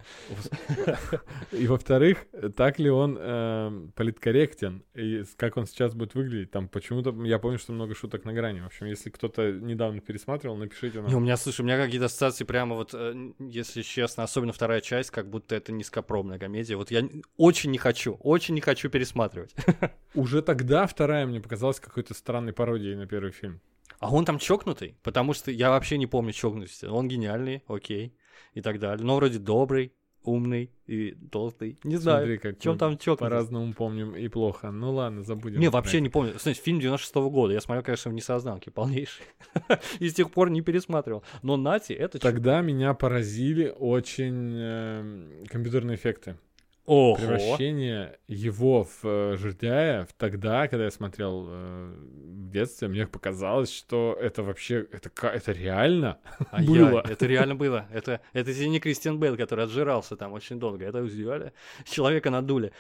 И 1.52 1.66
во-вторых, 1.68 2.26
так 2.56 2.78
ли 2.80 2.90
он 2.90 3.18
эм, 3.18 3.92
политкорректен, 3.96 4.84
и 4.96 5.24
как 5.38 5.58
он 5.58 5.66
сейчас 5.66 5.94
будет 5.94 6.14
выглядеть, 6.14 6.52
там 6.52 6.68
почему-то, 6.68 7.16
я 7.24 7.40
помню, 7.40 7.58
что 7.58 7.72
много 7.72 7.96
шуток 7.96 8.26
на 8.26 8.34
грани. 8.34 8.60
В 8.60 8.66
общем, 8.66 8.86
если 8.88 9.10
кто-то 9.10 9.52
недавно 9.52 10.02
пересматривал, 10.02 10.58
напишите 10.58 11.00
Не, 11.00 11.06
у 11.06 11.10
нам. 11.10 11.24
меня, 11.24 11.38
слушай, 11.38 11.62
у 11.62 11.64
меня 11.64 11.78
какие-то 11.82 12.06
ассоциации 12.06 12.44
прямо 12.44 12.76
вот, 12.76 12.92
э, 12.94 13.32
если 13.40 13.82
честно, 13.82 14.24
особенно 14.24 14.52
вторая 14.52 14.82
часть, 14.82 15.12
как 15.12 15.30
будто 15.30 15.56
это 15.56 15.72
низкопробная 15.72 16.38
комедия. 16.40 16.76
Вот 16.76 16.92
я 16.92 17.08
очень 17.38 17.72
не 17.72 17.78
хочу, 17.78 18.16
очень 18.16 18.56
не 18.56 18.62
хочу 18.62 18.90
пересматривать. 18.90 19.56
Уже 20.16 20.42
тогда 20.42 20.86
вторая 20.86 21.26
мне 21.26 21.40
показалась 21.40 21.80
какой-то 21.80 22.14
странной 22.14 22.54
пародией 22.54 22.96
на 22.96 23.08
первый 23.08 23.32
фильм. 23.32 23.62
А 24.00 24.12
он 24.12 24.26
там 24.26 24.40
чокнутый, 24.40 24.96
потому 25.04 25.34
что 25.34 25.52
я 25.52 25.70
вообще 25.70 25.98
не 25.98 26.08
помню 26.08 26.34
чокнутости. 26.34 26.86
Он 26.86 27.08
гениальный, 27.08 27.64
окей, 27.68 28.16
и 28.54 28.62
так 28.62 28.80
далее. 28.80 29.06
Но 29.06 29.16
вроде 29.16 29.40
добрый, 29.40 29.94
умный 30.24 30.72
и 30.86 31.16
толстый. 31.32 31.80
Не 31.84 31.98
знаю, 31.98 32.26
Смотри, 32.26 32.38
как 32.38 32.58
в 32.58 32.62
чем 32.62 32.78
там 32.78 32.98
чокнутость. 32.98 33.20
По-разному 33.20 33.74
помним 33.74 34.16
и 34.16 34.28
плохо. 34.28 34.72
Ну 34.72 34.94
ладно, 34.94 35.24
забудем. 35.24 35.60
Не, 35.60 35.70
вообще 35.70 35.98
это. 35.98 36.04
не 36.04 36.10
помню. 36.10 36.34
Кстати, 36.36 36.60
фильм 36.60 36.80
96 36.80 37.16
года. 37.32 37.54
Я 37.54 37.62
смотрел, 37.62 37.84
конечно, 37.84 38.12
в 38.12 38.14
несознанке 38.14 38.72
полнейший. 38.72 39.26
И 40.00 40.10
с 40.10 40.14
тех 40.14 40.32
пор 40.32 40.50
не 40.50 40.62
пересматривал. 40.62 41.24
Но 41.42 41.58
Нати, 41.58 41.94
это... 41.94 42.20
Тогда 42.20 42.62
меня 42.62 42.94
поразили 42.94 43.74
очень 43.78 44.54
эм, 44.56 45.46
компьютерные 45.48 45.96
эффекты. 45.96 46.38
Ого! 46.86 47.16
Превращение 47.16 48.18
его 48.28 48.84
в 48.84 49.00
э, 49.04 49.38
жердяя 49.38 50.06
в 50.06 50.14
тогда, 50.14 50.68
когда 50.68 50.86
я 50.86 50.92
смотрел 50.92 51.46
э, 51.48 51.94
в 51.94 52.50
детстве, 52.50 52.88
мне 52.88 53.06
показалось, 53.06 53.72
что 53.72 54.18
это 54.20 54.42
вообще, 54.44 54.88
это, 54.92 55.10
это 55.28 55.52
реально 55.52 56.20
Ай-яй, 56.52 56.68
было. 56.68 57.04
Это 57.08 57.28
реально 57.28 57.56
было. 57.56 57.88
Это, 57.92 58.22
это 58.34 58.52
не 58.68 58.80
Кристиан 58.80 59.20
Бейл, 59.20 59.38
который 59.38 59.66
отжирался 59.66 60.16
там 60.16 60.34
очень 60.34 60.60
долго. 60.60 60.84
Это 60.86 61.02
взяли 61.02 61.54
человека 61.86 62.30
надули. 62.30 62.72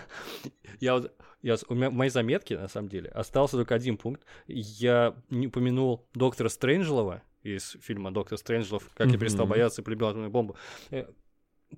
Я 0.80 0.94
вот 0.94 1.12
я, 1.42 1.56
у 1.68 1.74
меня 1.74 1.88
в 1.88 1.94
моей 1.94 2.10
заметке, 2.10 2.58
на 2.58 2.68
самом 2.68 2.88
деле, 2.88 3.08
остался 3.10 3.56
только 3.56 3.74
один 3.74 3.96
пункт. 3.96 4.22
Я 4.46 5.14
не 5.30 5.46
упомянул 5.46 6.06
доктора 6.12 6.48
Стрэнджлова 6.48 7.22
из 7.42 7.78
фильма 7.80 8.10
«Доктор 8.10 8.36
Стрэнджлов. 8.36 8.84
Как 8.94 9.08
я 9.08 9.18
перестал 9.18 9.46
бояться 9.46 9.80
и 9.80 9.84
полюбил 9.84 10.08
атомную 10.08 10.30
бомбу». 10.30 10.56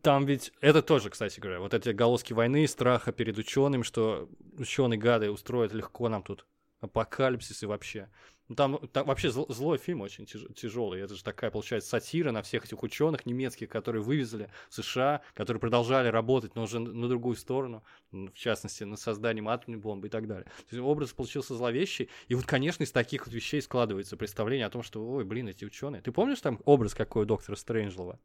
Там 0.00 0.24
ведь 0.24 0.52
это 0.60 0.80
тоже, 0.82 1.10
кстати 1.10 1.38
говоря, 1.38 1.60
вот 1.60 1.74
эти 1.74 1.90
голоски 1.90 2.32
войны, 2.32 2.66
страха 2.66 3.12
перед 3.12 3.36
ученым, 3.36 3.84
что 3.84 4.28
ученые 4.58 4.98
гады 4.98 5.30
устроят 5.30 5.72
легко 5.74 6.08
нам 6.08 6.22
тут 6.22 6.46
апокалипсис 6.80 7.62
и 7.62 7.66
вообще. 7.66 8.08
Ну, 8.48 8.56
Там, 8.56 8.78
там 8.88 9.06
вообще 9.06 9.28
зл- 9.28 9.50
злой 9.52 9.78
фильм 9.78 10.00
очень 10.00 10.26
тяжелый. 10.26 11.00
Это 11.00 11.14
же 11.14 11.22
такая, 11.22 11.50
получается, 11.50 11.90
сатира 11.90 12.32
на 12.32 12.42
всех 12.42 12.64
этих 12.64 12.82
ученых 12.82 13.24
немецких, 13.24 13.68
которые 13.68 14.02
вывезли 14.02 14.50
в 14.68 14.74
США, 14.74 15.20
которые 15.34 15.60
продолжали 15.60 16.08
работать, 16.08 16.54
но 16.56 16.64
уже 16.64 16.80
на 16.80 16.92
на 16.92 17.08
другую 17.08 17.36
сторону, 17.36 17.84
в 18.10 18.32
частности, 18.32 18.84
над 18.84 18.98
созданием 18.98 19.48
атомной 19.48 19.78
бомбы 19.78 20.08
и 20.08 20.10
так 20.10 20.26
далее. 20.26 20.44
То 20.44 20.76
есть 20.76 20.82
образ 20.82 21.12
получился 21.12 21.54
зловещий. 21.54 22.08
И 22.28 22.34
вот, 22.34 22.44
конечно, 22.46 22.82
из 22.82 22.90
таких 22.90 23.26
вот 23.26 23.34
вещей 23.34 23.62
складывается 23.62 24.16
представление 24.16 24.66
о 24.66 24.70
том, 24.70 24.82
что, 24.82 25.06
ой, 25.06 25.24
блин, 25.24 25.48
эти 25.48 25.64
ученые. 25.64 26.02
Ты 26.02 26.10
помнишь 26.12 26.40
там 26.40 26.60
образ 26.64 26.94
какой 26.94 27.22
у 27.22 27.26
доктора 27.26 27.56
Стрэнджлова? 27.56 28.18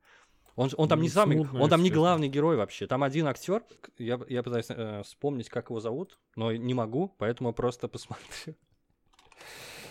Он, 0.57 0.69
он 0.75 0.89
там 0.89 1.01
не 1.01 1.07
самый, 1.09 1.37
он 1.61 1.69
там 1.69 1.83
не 1.83 1.89
главный 1.91 2.27
герой 2.27 2.57
вообще. 2.57 2.87
Там 2.87 3.03
один 3.03 3.27
актер, 3.27 3.63
я, 3.99 4.19
я 4.27 4.41
пытаюсь 4.41 4.65
э, 4.69 5.03
вспомнить, 5.03 5.49
как 5.49 5.69
его 5.69 5.79
зовут, 5.79 6.17
но 6.35 6.51
не 6.51 6.73
могу, 6.73 7.15
поэтому 7.19 7.53
просто 7.53 7.87
посмотрю. 7.95 8.55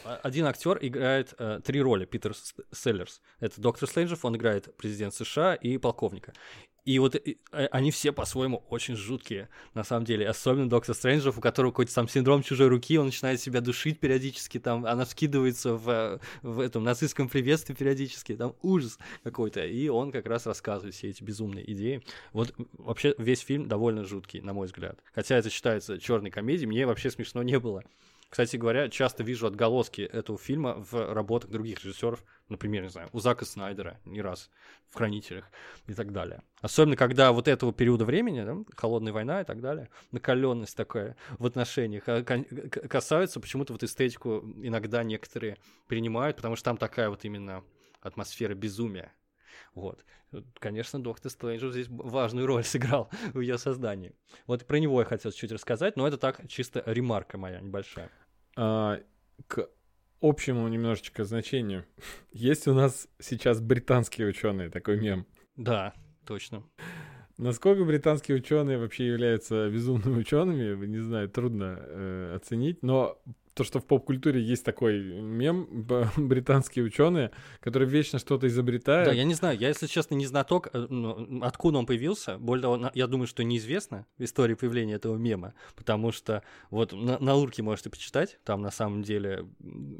А- 0.04 0.20
Один 0.24 0.44
актер 0.46 0.76
играет 0.80 1.34
э, 1.38 1.60
три 1.64 1.80
роли, 1.80 2.04
Питер 2.04 2.34
Селлерс. 2.72 3.20
Это 3.38 3.60
доктор 3.60 3.88
Стрэнджев, 3.88 4.24
он 4.24 4.34
играет 4.36 4.76
президент 4.76 5.14
США 5.14 5.54
и 5.54 5.78
полковника. 5.78 6.32
И 6.86 7.00
вот 7.00 7.16
и, 7.16 7.36
э, 7.50 7.66
они 7.72 7.90
все 7.90 8.12
по-своему 8.12 8.64
очень 8.70 8.94
жуткие, 8.94 9.48
на 9.74 9.82
самом 9.82 10.04
деле. 10.04 10.28
Особенно 10.28 10.68
доктор 10.68 10.94
Стрэнджев, 10.94 11.36
у 11.36 11.40
которого 11.40 11.72
какой-то 11.72 11.92
там 11.92 12.08
синдром 12.08 12.44
чужой 12.44 12.68
руки, 12.68 12.96
он 12.96 13.06
начинает 13.06 13.40
себя 13.40 13.60
душить 13.60 13.98
периодически, 13.98 14.60
там 14.60 14.86
она 14.86 15.04
вскидывается 15.04 15.74
в, 15.74 15.90
э, 15.90 16.18
в 16.42 16.60
этом 16.60 16.84
нацистском 16.84 17.28
приветствии 17.28 17.74
периодически, 17.74 18.36
там 18.36 18.54
ужас 18.62 18.98
какой-то. 19.24 19.66
И 19.66 19.88
он 19.88 20.12
как 20.12 20.26
раз 20.26 20.46
рассказывает 20.46 20.94
все 20.94 21.10
эти 21.10 21.24
безумные 21.24 21.68
идеи. 21.72 22.02
Вот 22.32 22.54
вообще 22.78 23.16
весь 23.18 23.40
фильм 23.40 23.66
довольно 23.66 24.04
жуткий, 24.04 24.40
на 24.40 24.52
мой 24.52 24.68
взгляд. 24.68 25.00
Хотя 25.12 25.36
это 25.36 25.50
считается 25.50 25.98
черной 25.98 26.30
комедией, 26.30 26.68
мне 26.68 26.86
вообще 26.86 27.10
смешно 27.10 27.42
не 27.42 27.58
было. 27.58 27.82
Кстати 28.28 28.56
говоря, 28.56 28.88
часто 28.88 29.22
вижу 29.22 29.46
отголоски 29.46 30.00
этого 30.00 30.38
фильма 30.38 30.74
в 30.74 31.12
работах 31.14 31.50
других 31.50 31.84
режиссеров, 31.84 32.24
например, 32.48 32.82
не 32.82 32.88
знаю, 32.90 33.08
у 33.12 33.20
Зака 33.20 33.44
Снайдера 33.44 34.00
не 34.04 34.20
раз, 34.20 34.50
в 34.88 34.96
«Хранителях» 34.96 35.50
и 35.86 35.94
так 35.94 36.12
далее. 36.12 36.42
Особенно, 36.60 36.96
когда 36.96 37.32
вот 37.32 37.48
этого 37.48 37.72
периода 37.72 38.04
времени, 38.04 38.42
да, 38.42 38.56
холодная 38.76 39.12
война 39.12 39.40
и 39.42 39.44
так 39.44 39.60
далее, 39.60 39.88
накаленность 40.10 40.76
такая 40.76 41.16
в 41.38 41.46
отношениях 41.46 42.04
а, 42.08 42.24
кон- 42.24 42.44
к- 42.44 42.88
касаются, 42.88 43.40
почему-то 43.40 43.72
вот 43.72 43.82
эстетику 43.82 44.44
иногда 44.56 45.02
некоторые 45.04 45.56
принимают, 45.86 46.36
потому 46.36 46.56
что 46.56 46.64
там 46.64 46.76
такая 46.76 47.10
вот 47.10 47.24
именно 47.24 47.62
атмосфера 48.00 48.54
безумия. 48.54 49.12
Вот. 49.76 50.04
Конечно, 50.58 51.00
доктор 51.00 51.30
Стрэнджев 51.30 51.70
здесь 51.70 51.86
важную 51.88 52.46
роль 52.46 52.64
сыграл 52.64 53.10
в 53.32 53.40
ее 53.40 53.58
создании. 53.58 54.12
Вот 54.46 54.66
про 54.66 54.78
него 54.78 55.00
я 55.00 55.04
хотел 55.06 55.30
чуть 55.30 55.52
рассказать, 55.52 55.96
но 55.96 56.08
это 56.08 56.16
так, 56.16 56.48
чисто 56.48 56.82
ремарка 56.86 57.38
моя 57.38 57.60
небольшая. 57.60 58.10
А, 58.56 58.98
к 59.46 59.68
общему 60.20 60.66
немножечко 60.66 61.24
значению. 61.24 61.84
Есть 62.32 62.66
у 62.66 62.74
нас 62.74 63.06
сейчас 63.20 63.60
британские 63.60 64.28
ученые, 64.28 64.70
такой 64.70 64.98
мем. 64.98 65.26
Да, 65.56 65.92
точно. 66.24 66.64
Насколько 67.36 67.84
британские 67.84 68.38
ученые 68.38 68.78
вообще 68.78 69.08
являются 69.08 69.68
безумными 69.68 70.20
учеными, 70.20 70.86
не 70.86 71.00
знаю, 71.00 71.28
трудно 71.28 71.76
э, 71.78 72.32
оценить, 72.34 72.82
но 72.82 73.20
то, 73.56 73.64
что 73.64 73.80
в 73.80 73.86
поп-культуре 73.86 74.42
есть 74.42 74.64
такой 74.64 75.02
мем, 75.02 75.66
британские 76.18 76.84
ученые, 76.84 77.30
которые 77.60 77.88
вечно 77.88 78.18
что-то 78.18 78.46
изобретают. 78.48 79.08
Да, 79.08 79.14
я 79.14 79.24
не 79.24 79.32
знаю, 79.32 79.58
я, 79.58 79.68
если 79.68 79.86
честно, 79.86 80.14
не 80.14 80.26
знаток, 80.26 80.68
э, 80.74 80.86
откуда 81.40 81.78
он 81.78 81.86
появился. 81.86 82.36
Более 82.36 82.60
того, 82.62 82.90
я 82.92 83.06
думаю, 83.06 83.26
что 83.26 83.42
неизвестно 83.44 84.04
история 84.18 84.56
появления 84.56 84.92
этого 84.94 85.16
мема, 85.16 85.54
потому 85.74 86.12
что 86.12 86.42
вот 86.68 86.92
на, 86.92 87.18
на 87.18 87.32
Лурке 87.32 87.62
можете 87.62 87.88
почитать, 87.88 88.38
там 88.44 88.60
на 88.60 88.70
самом 88.70 89.02
деле 89.02 89.46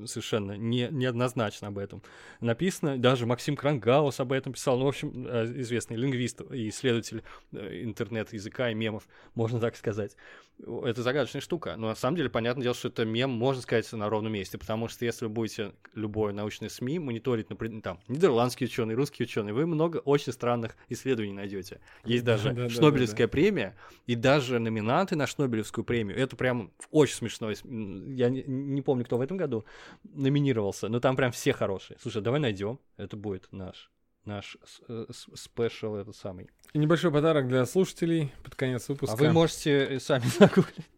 совершенно 0.05 0.53
не, 0.53 0.89
неоднозначно 0.91 1.69
об 1.69 1.79
этом 1.79 2.03
написано. 2.43 2.99
Даже 2.99 3.25
Максим 3.25 3.57
Крангаус 3.57 4.21
об 4.21 4.33
этом 4.33 4.53
писал, 4.53 4.79
ну, 4.79 4.85
в 4.85 4.89
общем, 4.89 5.27
э, 5.27 5.47
известный 5.63 5.97
лингвист 5.97 6.43
и 6.53 6.69
исследователь 6.69 7.23
э, 7.53 7.85
интернет-языка 7.85 8.71
и 8.71 8.75
мемов, 8.75 9.09
можно 9.35 9.61
так 9.61 9.77
сказать. 9.77 10.15
Это 10.59 11.03
загадочная 11.03 11.43
штука, 11.43 11.77
но 11.77 11.89
на 11.89 11.95
самом 11.95 12.17
деле, 12.17 12.31
понятное 12.31 12.63
дело, 12.63 12.75
что 12.75 12.89
это 12.89 13.05
мем, 13.05 13.46
можно 13.47 13.63
сказать, 13.63 13.91
на 13.93 14.11
ровном 14.11 14.33
месте, 14.33 14.59
потому 14.59 14.89
что 14.89 15.05
если 15.05 15.27
вы 15.27 15.29
будете 15.29 15.73
любое 15.95 16.33
научное 16.33 16.69
СМИ 16.69 16.99
мониторить, 16.99 17.49
например, 17.49 17.81
там, 17.81 18.01
нидерландские 18.09 18.67
ученые, 18.67 18.97
русские 18.97 19.27
ученые, 19.27 19.55
вы 19.55 19.67
много 19.67 19.99
очень 19.99 20.33
странных 20.33 20.77
исследований 20.89 21.33
найдете. 21.33 21.81
Есть 22.05 22.25
даже 22.25 22.49
Да-да-да-да-да. 22.49 22.75
Шнобелевская 22.75 23.29
премия, 23.29 23.77
и 24.07 24.17
даже 24.17 24.59
номинанты 24.59 25.15
на 25.15 25.29
Шнобелевскую 25.29 25.85
премию. 25.85 26.19
Это 26.19 26.35
прям 26.35 26.73
очень 26.91 27.15
смешно. 27.15 27.51
Я 27.51 28.31
не, 28.31 28.43
не 28.43 28.83
помню, 28.83 29.05
кто 29.05 29.17
в 29.17 29.21
этом 29.21 29.37
году 29.37 29.65
номинировался, 30.03 30.89
но 30.89 30.99
там 30.99 31.15
прям 31.15 31.31
все 31.31 31.53
хорошие. 31.53 31.99
Слушай, 32.03 32.23
давай 32.23 32.41
найдем. 32.41 32.81
Это 32.97 33.17
будет 33.17 33.47
наш 33.53 33.91
наш 34.25 34.57
э, 34.89 35.07
спешл 35.35 35.95
этот 35.95 36.17
самый. 36.17 36.51
И 36.73 36.79
небольшой 36.79 37.13
подарок 37.13 37.49
для 37.49 37.65
слушателей 37.65 38.33
под 38.43 38.57
конец 38.57 38.89
выпуска. 38.89 39.15
А 39.15 39.17
вы 39.17 39.33
можете 39.33 40.01
сами 40.01 40.25
загуглить. 40.39 40.91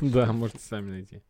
Да, 0.00 0.32
можете 0.32 0.60
сами 0.60 0.90
найти. 0.90 1.22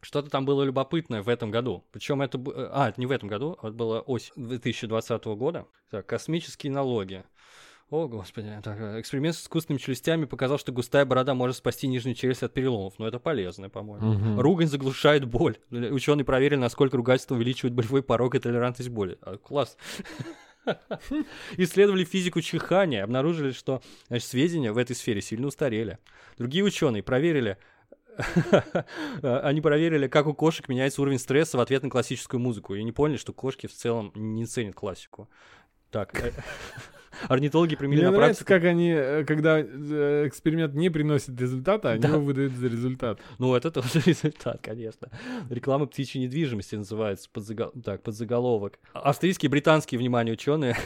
Что-то 0.00 0.30
там 0.30 0.44
было 0.44 0.62
любопытное 0.62 1.22
в 1.22 1.28
этом 1.28 1.50
году. 1.50 1.84
Причем 1.90 2.22
это... 2.22 2.40
А, 2.72 2.88
это 2.88 3.00
не 3.00 3.06
в 3.06 3.10
этом 3.10 3.28
году, 3.28 3.58
это 3.62 3.72
было 3.72 4.00
осень 4.00 4.32
2020 4.36 5.24
года. 5.24 5.66
Так, 5.90 6.06
космические 6.06 6.72
налоги. 6.72 7.24
О, 7.88 8.08
господи. 8.08 8.50
Так, 8.64 8.80
э, 8.80 9.00
эксперимент 9.00 9.36
с 9.36 9.42
искусственными 9.42 9.80
челюстями 9.80 10.24
показал, 10.24 10.58
что 10.58 10.72
густая 10.72 11.04
борода 11.04 11.34
может 11.34 11.56
спасти 11.56 11.86
нижнюю 11.86 12.16
челюсть 12.16 12.42
от 12.42 12.52
переломов. 12.52 12.94
Но 12.98 13.06
это 13.06 13.20
полезно, 13.20 13.70
по-моему. 13.70 14.12
Мгм. 14.12 14.40
Ругань 14.40 14.66
заглушает 14.66 15.24
боль. 15.24 15.58
Ученые 15.70 16.24
проверили, 16.24 16.58
насколько 16.58 16.96
ругательство 16.96 17.36
увеличивает 17.36 17.74
болевой 17.74 18.02
порог 18.02 18.34
и 18.34 18.40
толерантность 18.40 18.90
боли. 18.90 19.18
А, 19.22 19.36
класс. 19.36 19.76
Исследовали 21.56 22.04
физику 22.04 22.40
чихания, 22.40 23.04
обнаружили, 23.04 23.52
что 23.52 23.82
значит, 24.08 24.28
сведения 24.28 24.72
в 24.72 24.78
этой 24.78 24.96
сфере 24.96 25.20
сильно 25.20 25.46
устарели. 25.46 25.98
Другие 26.38 26.64
ученые 26.64 27.04
проверили, 27.04 27.56
они 29.22 29.60
проверили, 29.60 30.08
как 30.08 30.26
у 30.26 30.34
кошек 30.34 30.68
меняется 30.68 31.02
уровень 31.02 31.18
стресса 31.18 31.58
в 31.58 31.60
ответ 31.60 31.82
на 31.82 31.90
классическую 31.90 32.40
музыку, 32.40 32.74
и 32.74 32.82
не 32.82 32.92
поняли, 32.92 33.16
что 33.16 33.32
кошки 33.32 33.66
в 33.66 33.72
целом 33.72 34.12
не 34.14 34.46
ценят 34.46 34.74
классику. 34.74 35.28
Так, 35.90 36.14
э, 36.20 36.32
орнитологи 37.28 37.76
применили 37.76 38.02
Мне 38.02 38.10
на 38.10 38.16
нравится, 38.16 38.44
практике. 38.44 38.66
как 38.66 38.70
они, 38.70 38.90
э, 38.90 39.24
когда 39.24 39.58
э, 39.60 40.24
эксперимент 40.26 40.74
не 40.74 40.90
приносит 40.90 41.40
результата, 41.40 41.90
они 41.90 42.00
Да. 42.02 42.08
его 42.08 42.20
выдают 42.20 42.52
за 42.54 42.68
результат. 42.68 43.20
Ну, 43.38 43.54
это 43.54 43.70
тоже 43.70 44.00
результат, 44.06 44.60
конечно. 44.62 45.08
Реклама 45.50 45.86
птичьей 45.86 46.24
недвижимости 46.24 46.74
называется, 46.76 47.28
подзагол... 47.32 47.72
так, 47.84 48.02
подзаголовок. 48.02 48.78
Австрийские 48.92 49.50
британские, 49.50 49.98
внимание, 49.98 50.32
ученые, 50.34 50.76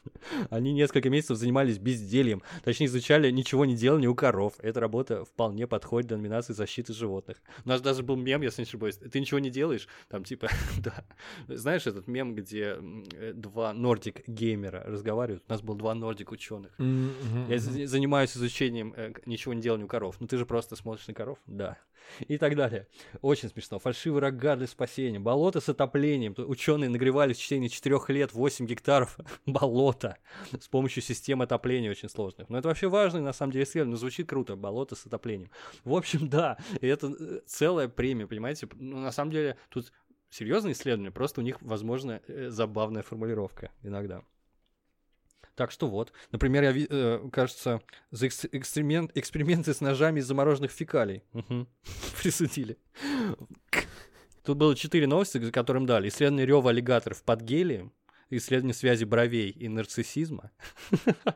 они 0.50 0.72
несколько 0.72 1.10
месяцев 1.10 1.36
занимались 1.36 1.78
бездельем, 1.78 2.42
точнее, 2.64 2.86
изучали 2.86 3.30
ничего 3.30 3.64
не 3.64 3.74
делали 3.76 4.06
у 4.06 4.14
коров. 4.14 4.54
Эта 4.60 4.80
работа 4.80 5.24
вполне 5.24 5.66
подходит 5.66 6.08
для 6.08 6.16
номинации 6.16 6.52
защиты 6.52 6.92
животных. 6.92 7.38
У 7.64 7.68
нас 7.68 7.80
даже 7.80 8.02
был 8.02 8.16
мем, 8.16 8.42
если 8.42 8.62
не 8.62 8.66
ошибаюсь, 8.66 8.96
ты 8.96 9.20
ничего 9.20 9.38
не 9.40 9.50
делаешь, 9.50 9.88
там 10.08 10.24
типа, 10.24 10.48
да. 10.78 11.04
Знаешь 11.48 11.86
этот 11.86 12.06
мем, 12.06 12.34
где 12.34 12.76
э, 13.14 13.32
два 13.34 13.72
нордик-геймера 13.72 14.84
разговаривают? 14.86 15.42
У 15.48 15.52
нас 15.52 15.62
был 15.62 15.74
два 15.80 15.94
нордик-ученых. 15.94 16.72
Я 17.48 17.58
з- 17.58 17.86
занимаюсь 17.86 18.36
изучением 18.36 18.92
э, 18.96 19.12
ничего 19.26 19.54
не 19.54 19.60
делания 19.62 19.84
у 19.84 19.88
коров. 19.88 20.16
Ну 20.20 20.26
ты 20.26 20.36
же 20.36 20.46
просто 20.46 20.76
смотришь 20.76 21.08
на 21.08 21.14
коров? 21.14 21.38
Да. 21.46 21.78
И 22.28 22.38
так 22.38 22.56
далее. 22.56 22.86
Очень 23.22 23.50
смешно. 23.50 23.78
Фальшивый 23.78 24.20
рога 24.20 24.56
для 24.56 24.66
спасения. 24.66 25.18
Болото 25.18 25.60
с 25.60 25.68
отоплением. 25.68 26.34
Ученые 26.38 26.88
нагревали 26.90 27.32
в 27.32 27.36
течение 27.38 27.68
4 27.68 27.98
лет 28.08 28.32
8 28.32 28.66
гектаров 28.66 29.18
болота 29.46 30.16
с 30.58 30.68
помощью 30.68 31.02
систем 31.02 31.42
отопления 31.42 31.90
очень 31.90 32.08
сложных. 32.08 32.48
Но 32.48 32.58
это 32.58 32.68
вообще 32.68 32.88
важно, 32.88 33.20
на 33.20 33.32
самом 33.32 33.52
деле, 33.52 33.64
исследование. 33.64 33.92
Но 33.92 33.98
звучит 33.98 34.28
круто. 34.28 34.56
Болото 34.56 34.96
с 34.96 35.06
отоплением. 35.06 35.50
В 35.84 35.94
общем, 35.94 36.28
да. 36.28 36.56
И 36.80 36.86
это 36.86 37.12
э, 37.18 37.40
целая 37.46 37.88
премия, 37.88 38.26
понимаете? 38.26 38.68
Ну, 38.74 38.98
на 38.98 39.12
самом 39.12 39.30
деле, 39.30 39.56
тут 39.68 39.92
серьезное 40.30 40.72
исследование, 40.72 41.10
просто 41.10 41.40
у 41.40 41.44
них, 41.44 41.58
возможно, 41.60 42.20
э, 42.28 42.48
забавная 42.50 43.02
формулировка 43.02 43.70
иногда. 43.82 44.22
Так 45.54 45.70
что 45.70 45.88
вот, 45.88 46.12
например, 46.32 46.62
я, 46.64 46.86
э, 46.88 47.28
кажется, 47.32 47.80
за 48.10 48.26
экс- 48.26 48.46
эксперимент, 48.52 49.10
эксперименты 49.16 49.74
с 49.74 49.80
ножами 49.80 50.20
из 50.20 50.26
замороженных 50.26 50.70
фекалий 50.70 51.22
Мгм. 51.32 51.68
присудили. 52.22 52.78
Тут 54.42 54.56
было 54.56 54.74
четыре 54.74 55.06
новости, 55.06 55.38
за 55.38 55.52
которым 55.52 55.86
дали. 55.86 56.08
Исследование 56.08 56.46
рева 56.46 56.70
аллигаторов 56.70 57.22
под 57.22 57.42
гелием, 57.42 57.92
исследование 58.30 58.74
связи 58.74 59.04
бровей 59.04 59.50
и 59.50 59.68
нарциссизма, 59.68 60.50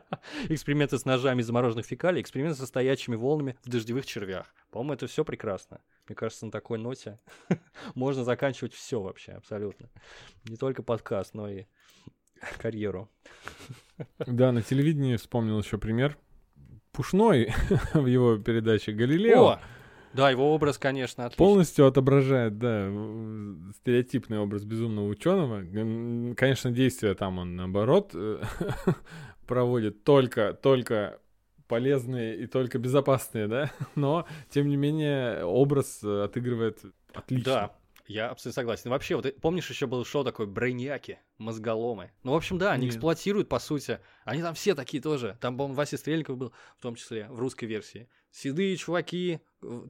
эксперименты 0.49 0.97
с 0.97 1.05
ножами 1.05 1.41
из 1.41 1.45
замороженных 1.45 1.85
фекалий, 1.85 2.21
эксперименты 2.21 2.57
со 2.57 2.65
стоячими 2.65 3.15
волнами 3.15 3.57
в 3.63 3.69
дождевых 3.69 4.05
червях. 4.05 4.53
По-моему, 4.71 4.93
это 4.93 5.07
все 5.07 5.23
прекрасно. 5.23 5.81
Мне 6.07 6.15
кажется, 6.15 6.45
на 6.45 6.51
такой 6.51 6.77
ноте 6.79 7.19
можно 7.95 8.23
заканчивать 8.23 8.73
все 8.73 8.99
вообще, 9.01 9.33
абсолютно. 9.33 9.89
Не 10.45 10.55
только 10.57 10.81
подкаст, 10.83 11.33
но 11.33 11.49
и 11.49 11.65
карьеру. 12.57 13.09
Да, 14.25 14.51
на 14.51 14.61
телевидении 14.61 15.15
вспомнил 15.15 15.59
еще 15.59 15.77
пример. 15.77 16.17
Пушной 16.91 17.53
в 17.93 18.05
его 18.05 18.37
передаче 18.37 18.91
«Галилео» 18.93 19.45
О, 19.45 19.59
Да, 20.13 20.29
его 20.29 20.53
образ, 20.53 20.77
конечно, 20.77 21.25
отличный. 21.25 21.45
полностью 21.45 21.87
отображает, 21.87 22.57
да, 22.57 22.87
стереотипный 23.75 24.39
образ 24.39 24.63
безумного 24.63 25.07
ученого. 25.07 25.61
Конечно, 26.35 26.71
действия 26.71 27.13
там 27.15 27.39
он 27.39 27.55
наоборот 27.55 28.11
э, 28.13 28.41
проводит 29.47 30.03
только, 30.03 30.53
только 30.53 31.19
полезные 31.67 32.37
и 32.37 32.47
только 32.47 32.79
безопасные, 32.79 33.47
да, 33.47 33.71
но 33.95 34.25
тем 34.49 34.67
не 34.69 34.77
менее 34.77 35.43
образ 35.43 36.01
э, 36.03 36.23
отыгрывает 36.23 36.79
отлично. 37.13 37.51
Да, 37.51 37.75
я 38.07 38.29
абсолютно 38.29 38.61
согласен. 38.61 38.89
Вообще, 38.89 39.15
вот 39.15 39.25
э, 39.25 39.31
помнишь, 39.31 39.69
еще 39.69 39.87
было 39.87 40.05
шоу 40.05 40.23
такое 40.23 40.47
«Брейняки», 40.47 41.19
«Мозголомы». 41.37 42.11
Ну, 42.23 42.33
в 42.33 42.35
общем, 42.35 42.57
да, 42.57 42.71
они 42.71 42.85
Нет. 42.85 42.95
эксплуатируют, 42.95 43.49
по 43.49 43.59
сути. 43.59 43.99
Они 44.23 44.41
там 44.41 44.53
все 44.53 44.75
такие 44.75 45.01
тоже. 45.01 45.37
Там, 45.41 45.57
по-моему, 45.57 45.75
Вася 45.75 45.97
Стрельников 45.97 46.37
был, 46.37 46.53
в 46.77 46.81
том 46.81 46.95
числе, 46.95 47.27
в 47.29 47.39
русской 47.39 47.65
версии. 47.65 48.09
Седые 48.35 48.75
чуваки, 48.75 49.39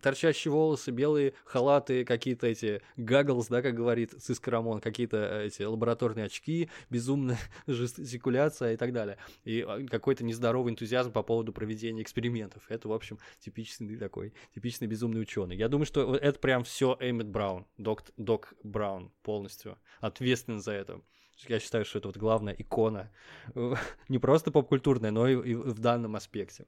торчащие 0.03 0.51
волосы, 0.51 0.91
белые 0.91 1.33
халаты, 1.45 2.05
какие-то 2.05 2.45
эти 2.45 2.79
гагглс, 2.95 3.47
да, 3.47 3.63
как 3.63 3.73
говорит 3.73 4.13
Сиска 4.21 4.51
Рамон, 4.51 4.81
какие-то 4.81 5.17
э, 5.17 5.47
эти 5.47 5.63
лабораторные 5.63 6.27
очки, 6.27 6.69
безумная 6.91 7.39
жестикуляция 7.65 8.73
и 8.73 8.77
так 8.77 8.93
далее. 8.93 9.17
И 9.45 9.65
э, 9.67 9.87
какой-то 9.87 10.23
нездоровый 10.23 10.71
энтузиазм 10.71 11.11
по 11.11 11.23
поводу 11.23 11.53
проведения 11.53 12.03
экспериментов. 12.03 12.61
Это, 12.69 12.87
в 12.87 12.93
общем, 12.93 13.17
типичный 13.39 13.97
такой, 13.97 14.31
типичный 14.53 14.85
безумный 14.85 15.21
ученый. 15.21 15.55
Я 15.57 15.67
думаю, 15.67 15.87
что 15.87 16.15
это 16.15 16.37
прям 16.37 16.63
все 16.63 16.95
Эммет 16.99 17.27
Браун, 17.27 17.65
док, 17.77 18.03
док 18.15 18.53
Браун 18.61 19.11
полностью 19.23 19.79
ответственен 20.01 20.61
за 20.61 20.73
это. 20.73 21.01
Я 21.47 21.59
считаю, 21.59 21.83
что 21.83 21.97
это 21.97 22.09
вот 22.09 22.17
главная 22.17 22.53
икона, 22.53 23.11
э, 23.55 23.73
не 24.07 24.19
просто 24.19 24.51
поп-культурная, 24.51 25.09
но 25.09 25.27
и 25.27 25.55
в 25.55 25.79
данном 25.79 26.15
аспекте. 26.15 26.67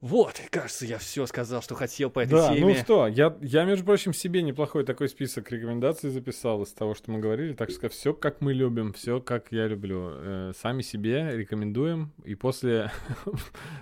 Вот, 0.00 0.40
кажется, 0.50 0.86
я 0.86 0.96
все 0.96 1.26
сказал, 1.26 1.60
что 1.60 1.74
хотел 1.74 2.08
по 2.08 2.20
этой 2.20 2.30
Да, 2.30 2.50
ну 2.52 2.56
теме. 2.56 2.74
что, 2.76 3.06
я, 3.06 3.36
я, 3.42 3.64
между 3.64 3.84
прочим, 3.84 4.14
себе 4.14 4.40
неплохой 4.40 4.82
такой 4.84 5.10
список 5.10 5.50
рекомендаций 5.52 6.08
записал 6.08 6.62
из 6.62 6.72
того, 6.72 6.94
что 6.94 7.10
мы 7.10 7.18
говорили. 7.18 7.52
Так 7.52 7.70
что 7.70 7.90
все 7.90 8.14
как 8.14 8.40
мы 8.40 8.54
любим, 8.54 8.94
все 8.94 9.20
как 9.20 9.48
я 9.52 9.66
люблю. 9.66 10.08
Э, 10.12 10.52
сами 10.56 10.80
себе 10.80 11.36
рекомендуем. 11.36 12.12
И 12.24 12.34
после 12.34 12.90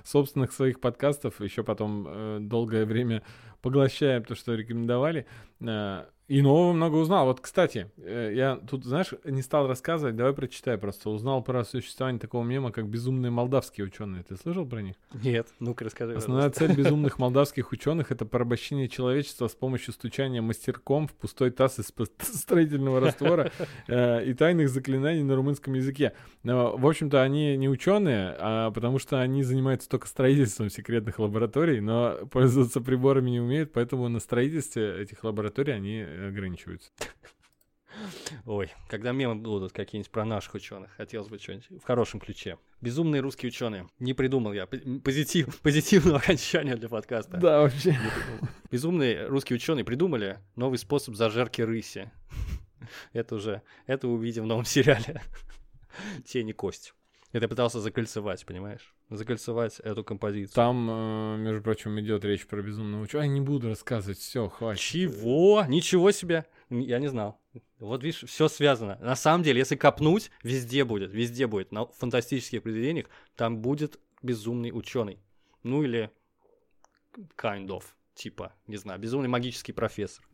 собственных 0.04 0.50
своих 0.52 0.80
подкастов 0.80 1.40
еще 1.40 1.62
потом 1.62 2.06
э, 2.08 2.38
долгое 2.40 2.84
время 2.84 3.22
поглощаем 3.62 4.24
то, 4.24 4.34
что 4.34 4.54
рекомендовали. 4.54 5.24
Э, 5.60 6.06
и 6.28 6.42
нового 6.42 6.74
много 6.74 6.96
узнал. 6.96 7.24
Вот, 7.24 7.40
кстати, 7.40 7.90
э, 7.96 8.32
я 8.34 8.56
тут, 8.56 8.84
знаешь, 8.84 9.14
не 9.24 9.40
стал 9.40 9.66
рассказывать, 9.66 10.14
давай 10.14 10.34
прочитаю 10.34 10.78
просто. 10.78 11.08
Узнал 11.08 11.42
про 11.42 11.64
существование 11.64 12.20
такого 12.20 12.44
мема, 12.44 12.70
как 12.70 12.86
безумные 12.86 13.30
молдавские 13.30 13.86
ученые. 13.86 14.24
Ты 14.24 14.36
слышал 14.36 14.66
про 14.66 14.82
них? 14.82 14.96
Нет, 15.14 15.48
ну-ка 15.58 15.86
расскажи. 15.86 16.14
Основная 16.14 16.50
пожалуйста. 16.50 16.74
цель 16.74 16.76
безумных 16.84 17.18
молдавских 17.18 17.72
ученых 17.72 18.12
это 18.12 18.26
порабощение 18.26 18.88
человечества 18.88 19.48
с 19.48 19.54
помощью 19.54 19.94
стучания 19.94 20.42
мастерком 20.42 21.08
в 21.08 21.14
пустой 21.14 21.50
таз 21.50 21.78
из 21.78 21.86
строительного 22.20 23.00
раствора 23.00 23.50
э, 23.86 24.26
и 24.26 24.34
тайных 24.34 24.68
заклинаний 24.68 25.22
на 25.22 25.34
румынском 25.34 25.72
языке. 25.72 26.12
Но, 26.42 26.76
в 26.76 26.86
общем-то, 26.86 27.22
они 27.22 27.56
не 27.56 27.70
ученые, 27.70 28.36
а 28.38 28.70
потому 28.70 28.98
что 28.98 29.22
они 29.22 29.42
занимаются 29.42 29.88
только 29.88 30.06
строительством 30.06 30.68
секретных 30.68 31.18
лабораторий, 31.18 31.80
но 31.80 32.18
пользоваться 32.30 32.82
приборами 32.82 33.30
не 33.30 33.40
умеют, 33.40 33.72
поэтому 33.72 34.08
на 34.08 34.20
строительстве 34.20 35.00
этих 35.00 35.24
лабораторий 35.24 35.72
они 35.72 36.04
ограничиваются. 36.26 36.90
Ой, 38.46 38.70
когда 38.88 39.12
мемы 39.12 39.36
будут 39.36 39.72
какие-нибудь 39.72 40.10
про 40.10 40.24
наших 40.24 40.54
ученых, 40.54 40.90
хотелось 40.96 41.28
бы 41.28 41.38
что-нибудь 41.38 41.82
в 41.82 41.84
хорошем 41.84 42.20
ключе. 42.20 42.58
Безумные 42.80 43.20
русские 43.20 43.48
ученые. 43.48 43.88
Не 43.98 44.14
придумал 44.14 44.52
я 44.52 44.66
позитив, 44.66 45.60
позитивного 45.60 46.18
окончания 46.22 46.76
для 46.76 46.88
подкаста. 46.88 47.38
Да, 47.38 47.62
вообще. 47.62 47.98
Безумные 48.70 49.26
русские 49.26 49.56
ученые 49.56 49.84
придумали 49.84 50.38
новый 50.54 50.78
способ 50.78 51.16
зажарки 51.16 51.62
рыси. 51.62 52.10
Это 53.12 53.34
уже, 53.34 53.62
это 53.86 54.08
увидим 54.08 54.44
в 54.44 54.46
новом 54.46 54.64
сериале. 54.64 55.20
Тени 56.24 56.52
кость. 56.52 56.94
Это 57.32 57.44
я 57.44 57.48
пытался 57.48 57.80
закольцевать, 57.80 58.46
понимаешь? 58.46 58.94
Закольцевать 59.10 59.80
эту 59.80 60.04
композицию. 60.04 60.54
Там, 60.54 60.88
э, 60.90 61.36
между 61.38 61.62
прочим, 61.62 61.98
идет 61.98 62.24
речь 62.24 62.46
про 62.46 62.60
безумного 62.60 63.02
ученого. 63.02 63.22
Ай, 63.24 63.28
не 63.28 63.40
буду 63.40 63.68
рассказывать, 63.68 64.18
все, 64.18 64.48
хватит. 64.48 64.82
Чего? 64.82 65.64
Ничего 65.66 66.10
себе! 66.10 66.44
Я 66.68 66.98
не 66.98 67.08
знал. 67.08 67.40
Вот 67.78 68.02
видишь, 68.02 68.24
все 68.24 68.48
связано. 68.48 68.98
На 69.00 69.16
самом 69.16 69.42
деле, 69.42 69.60
если 69.60 69.76
копнуть, 69.76 70.30
везде 70.42 70.84
будет, 70.84 71.12
везде 71.12 71.46
будет. 71.46 71.72
На 71.72 71.86
фантастических 71.86 72.62
произведениях 72.62 73.06
там 73.34 73.62
будет 73.62 73.98
безумный 74.22 74.70
ученый. 74.72 75.18
Ну 75.62 75.82
или 75.82 76.10
kind 77.36 77.66
of, 77.68 77.84
типа, 78.14 78.52
не 78.66 78.76
знаю, 78.76 79.00
безумный 79.00 79.28
магический 79.28 79.72
профессор. 79.72 80.24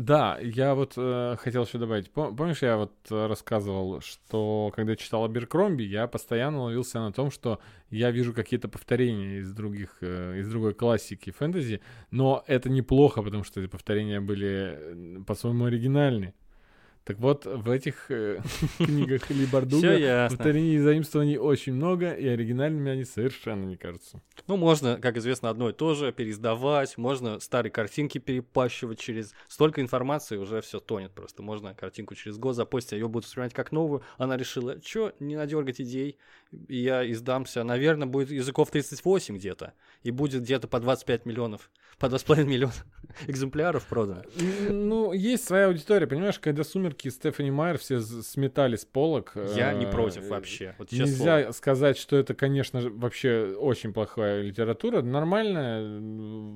Да, 0.00 0.38
я 0.40 0.74
вот 0.74 0.94
э, 0.96 1.36
хотел 1.38 1.64
еще 1.64 1.76
добавить. 1.76 2.10
Пом- 2.14 2.34
Помнишь, 2.34 2.62
я 2.62 2.78
вот 2.78 2.92
э, 3.10 3.26
рассказывал, 3.26 4.00
что 4.00 4.72
когда 4.74 4.96
читал 4.96 5.24
Аберкромби, 5.26 5.82
я 5.82 6.06
постоянно 6.06 6.62
ловился 6.62 7.00
на 7.00 7.12
том, 7.12 7.30
что 7.30 7.58
я 7.90 8.10
вижу 8.10 8.32
какие-то 8.32 8.68
повторения 8.68 9.40
из 9.40 9.52
других, 9.52 9.98
э, 10.00 10.38
из 10.38 10.48
другой 10.48 10.72
классики 10.72 11.30
фэнтези, 11.30 11.82
но 12.10 12.42
это 12.46 12.70
неплохо, 12.70 13.22
потому 13.22 13.44
что 13.44 13.60
эти 13.60 13.68
повторения 13.68 14.20
были 14.20 15.18
э, 15.18 15.22
по-своему 15.26 15.66
оригинальны. 15.66 16.32
Так 17.10 17.18
вот, 17.18 17.44
в 17.44 17.68
этих 17.72 18.08
э, 18.08 18.38
книгах 18.78 19.28
Ли 19.30 19.44
Все 19.44 19.52
Бардуга 19.52 20.28
повторений 20.28 20.76
и 20.76 20.78
заимствований 20.78 21.38
очень 21.38 21.72
много, 21.72 22.12
и 22.12 22.24
оригинальными 22.28 22.88
они 22.92 23.04
совершенно 23.04 23.64
не 23.64 23.76
кажутся. 23.76 24.22
Ну, 24.46 24.56
можно, 24.56 24.96
как 25.00 25.16
известно, 25.16 25.50
одно 25.50 25.70
и 25.70 25.72
то 25.72 25.94
же 25.94 26.12
переиздавать, 26.12 26.96
можно 26.98 27.40
старые 27.40 27.72
картинки 27.72 28.18
перепащивать 28.18 29.00
через... 29.00 29.34
Столько 29.48 29.80
информации 29.80 30.36
уже 30.36 30.60
все 30.60 30.78
тонет 30.78 31.10
просто. 31.10 31.42
Можно 31.42 31.74
картинку 31.74 32.14
через 32.14 32.38
год 32.38 32.54
запостить, 32.54 32.92
ее 32.92 33.08
будут 33.08 33.24
воспринимать 33.24 33.54
как 33.54 33.72
новую. 33.72 34.04
Она 34.16 34.36
решила, 34.36 34.80
что 34.80 35.12
не 35.18 35.34
надергать 35.34 35.80
идей, 35.80 36.16
я 36.68 37.08
издамся. 37.10 37.62
Наверное, 37.64 38.06
будет 38.06 38.30
языков 38.30 38.70
38 38.70 39.36
где-то, 39.36 39.74
и 40.02 40.10
будет 40.10 40.42
где-то 40.42 40.68
по 40.68 40.80
25 40.80 41.26
миллионов, 41.26 41.70
по 41.98 42.06
2,5 42.06 42.44
миллиона 42.44 42.72
экземпляров 43.26 43.86
продано. 43.86 44.22
Ну, 44.68 45.12
есть 45.12 45.44
своя 45.44 45.66
аудитория, 45.66 46.06
понимаешь, 46.06 46.38
когда 46.38 46.64
«Сумерки» 46.64 47.06
и 47.08 47.10
Стефани 47.10 47.50
Майер 47.50 47.78
все 47.78 48.00
сметали 48.00 48.76
с 48.76 48.84
полок. 48.84 49.32
Я 49.56 49.72
не 49.74 49.86
э, 49.86 49.90
против 49.90 50.28
вообще. 50.28 50.74
Вот 50.78 50.90
Нельзя 50.92 51.40
слово. 51.42 51.52
сказать, 51.52 51.98
что 51.98 52.16
это, 52.16 52.34
конечно 52.34 52.80
же, 52.80 52.90
вообще 52.90 53.54
очень 53.58 53.92
плохая 53.92 54.42
литература. 54.42 55.02
Нормальная, 55.02 56.00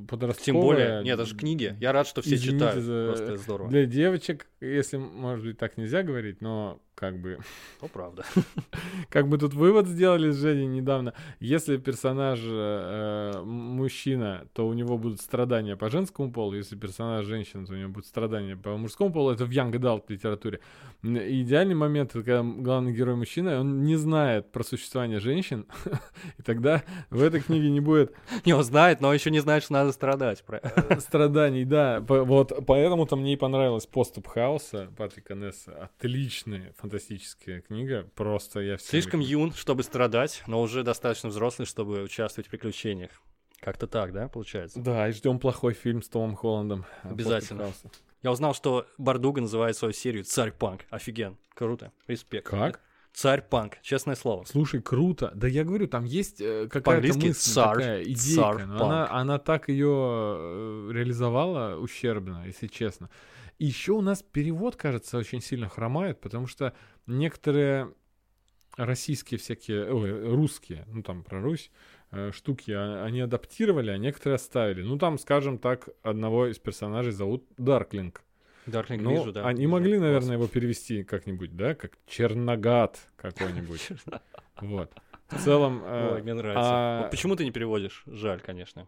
подростковая. 0.06 0.44
Тем 0.44 0.60
более, 0.60 1.02
нет, 1.04 1.14
это 1.18 1.24
же 1.28 1.36
книги. 1.36 1.76
Я 1.80 1.92
рад, 1.92 2.06
что 2.06 2.22
все 2.22 2.34
Извините 2.34 2.64
читают. 2.66 2.84
за- 2.84 3.06
Просто 3.14 3.36
здорово. 3.36 3.70
Для 3.70 3.84
девочек, 3.86 4.46
если, 4.60 4.96
может 4.96 5.44
быть, 5.44 5.58
так 5.58 5.76
нельзя 5.76 6.02
говорить, 6.02 6.40
но 6.40 6.80
как 6.94 7.18
бы... 7.18 7.38
Ну, 7.82 7.88
правда. 7.88 8.24
Как 9.10 9.26
мы 9.26 9.38
тут 9.38 9.54
вывод 9.54 9.86
сделали 9.86 10.30
с 10.30 10.36
Женей 10.36 10.66
недавно. 10.66 11.14
Если 11.40 11.76
персонаж 11.76 12.40
э, 12.42 13.42
мужчина, 13.44 14.46
то 14.52 14.66
у 14.66 14.72
него 14.72 14.98
будут 14.98 15.20
страдания 15.20 15.76
по 15.76 15.90
женскому 15.90 16.32
полу. 16.32 16.54
Если 16.54 16.76
персонаж 16.76 17.26
женщина, 17.26 17.66
то 17.66 17.72
у 17.72 17.76
него 17.76 17.90
будут 17.90 18.06
страдания 18.06 18.56
по 18.56 18.76
мужскому 18.76 19.12
полу. 19.12 19.30
Это 19.30 19.44
в 19.44 19.50
Young 19.50 19.72
Adult 19.72 20.04
литературе. 20.08 20.60
И 21.02 21.42
Идеальный 21.42 21.74
момент, 21.74 22.10
это 22.10 22.22
когда 22.22 22.42
главный 22.42 22.92
герой 22.92 23.16
мужчина, 23.16 23.60
он 23.60 23.82
не 23.84 23.96
знает 23.96 24.50
про 24.50 24.62
существование 24.64 25.20
женщин. 25.20 25.66
И 26.38 26.42
тогда 26.42 26.82
в 27.10 27.22
этой 27.22 27.40
книге 27.40 27.70
не 27.70 27.80
будет 27.80 28.14
Не, 28.46 28.54
он 28.54 28.64
знает, 28.64 29.00
но 29.00 29.12
еще 29.12 29.30
не 29.30 29.40
знает, 29.40 29.62
что 29.62 29.74
надо 29.74 29.92
страдать. 29.92 30.42
Про- 30.44 30.62
страданий, 31.00 31.64
да. 31.64 32.00
Вот 32.00 32.52
поэтому-то 32.66 33.16
мне 33.16 33.34
и 33.34 33.36
понравилась 33.36 33.86
«Поступ 33.86 34.28
хаоса» 34.28 34.90
Патрика 34.96 35.34
Несса. 35.34 35.90
Отличная, 35.98 36.72
фантастическая 36.84 37.60
книга. 37.62 38.08
Просто 38.14 38.60
я 38.60 38.76
всем 38.76 38.88
Слишком 38.90 39.20
рекомендую. 39.20 39.48
юн, 39.48 39.54
чтобы 39.54 39.82
страдать, 39.82 40.42
но 40.46 40.60
уже 40.60 40.82
достаточно 40.82 41.28
взрослый, 41.30 41.66
чтобы 41.66 42.02
участвовать 42.02 42.46
в 42.46 42.50
приключениях. 42.50 43.10
Как-то 43.60 43.86
так, 43.86 44.12
да, 44.12 44.28
получается? 44.28 44.78
Да, 44.80 45.08
и 45.08 45.12
ждем 45.12 45.38
плохой 45.38 45.72
фильм 45.72 46.02
с 46.02 46.08
Томом 46.08 46.36
Холландом. 46.36 46.84
э, 47.02 47.08
Обязательно. 47.10 47.72
Я 48.22 48.30
узнал, 48.32 48.54
что 48.54 48.86
Бардуга 48.98 49.40
называет 49.40 49.76
свою 49.76 49.92
серию 49.94 50.24
«Царь 50.24 50.52
Панк». 50.52 50.82
Офиген. 50.90 51.38
Круто. 51.54 51.92
Респект. 52.06 52.46
Как? 52.48 52.80
«Царь 53.14 53.42
Панк». 53.42 53.74
Честное 53.80 54.16
слово. 54.16 54.44
Слушай, 54.44 54.82
круто. 54.82 55.30
Да 55.34 55.46
я 55.46 55.62
говорю, 55.64 55.86
там 55.86 56.04
есть 56.04 56.40
э, 56.40 56.68
какая-то 56.68 57.06
мысль, 57.16 57.32
«царь», 57.32 57.74
такая 57.76 58.02
идейка, 58.02 58.42
«царь 58.42 58.64
но 58.66 58.78
панк». 58.78 58.82
она, 58.82 59.10
она 59.10 59.38
так 59.38 59.68
ее 59.68 60.88
реализовала 60.90 61.76
ущербно, 61.78 62.42
если 62.46 62.66
честно. 62.66 63.08
И 63.58 63.66
еще 63.66 63.92
у 63.92 64.00
нас 64.00 64.22
перевод, 64.22 64.76
кажется, 64.76 65.16
очень 65.18 65.40
сильно 65.40 65.68
хромает, 65.68 66.20
потому 66.20 66.46
что 66.46 66.74
некоторые 67.06 67.92
российские 68.76 69.38
всякие, 69.38 69.92
ой, 69.92 70.34
русские, 70.34 70.84
ну 70.88 71.02
там 71.02 71.22
про 71.22 71.40
Русь, 71.40 71.70
э, 72.10 72.32
штуки, 72.32 72.72
а- 72.72 73.04
они 73.04 73.20
адаптировали, 73.20 73.90
а 73.90 73.98
некоторые 73.98 74.36
оставили. 74.36 74.82
Ну 74.82 74.98
там, 74.98 75.18
скажем 75.18 75.58
так, 75.58 75.88
одного 76.02 76.48
из 76.48 76.58
персонажей 76.58 77.12
зовут 77.12 77.44
Дарклинг. 77.56 78.22
Дарклинг 78.66 79.02
Ну, 79.02 79.10
вижу, 79.10 79.32
да. 79.32 79.46
они 79.46 79.60
вижу. 79.62 79.72
могли, 79.72 79.98
наверное, 79.98 80.32
его 80.36 80.48
перевести 80.48 81.04
как-нибудь, 81.04 81.54
да, 81.54 81.74
как 81.74 81.92
Черногат 82.06 82.98
какой-нибудь. 83.16 83.88
Вот. 84.60 84.92
В 85.28 85.38
целом... 85.42 85.82
э, 85.84 86.14
Ой, 86.14 86.22
мне 86.22 86.32
нравится. 86.32 86.60
а- 86.64 87.08
почему 87.10 87.34
ты 87.34 87.44
не 87.44 87.50
переводишь? 87.50 88.04
Жаль, 88.06 88.40
конечно. 88.40 88.86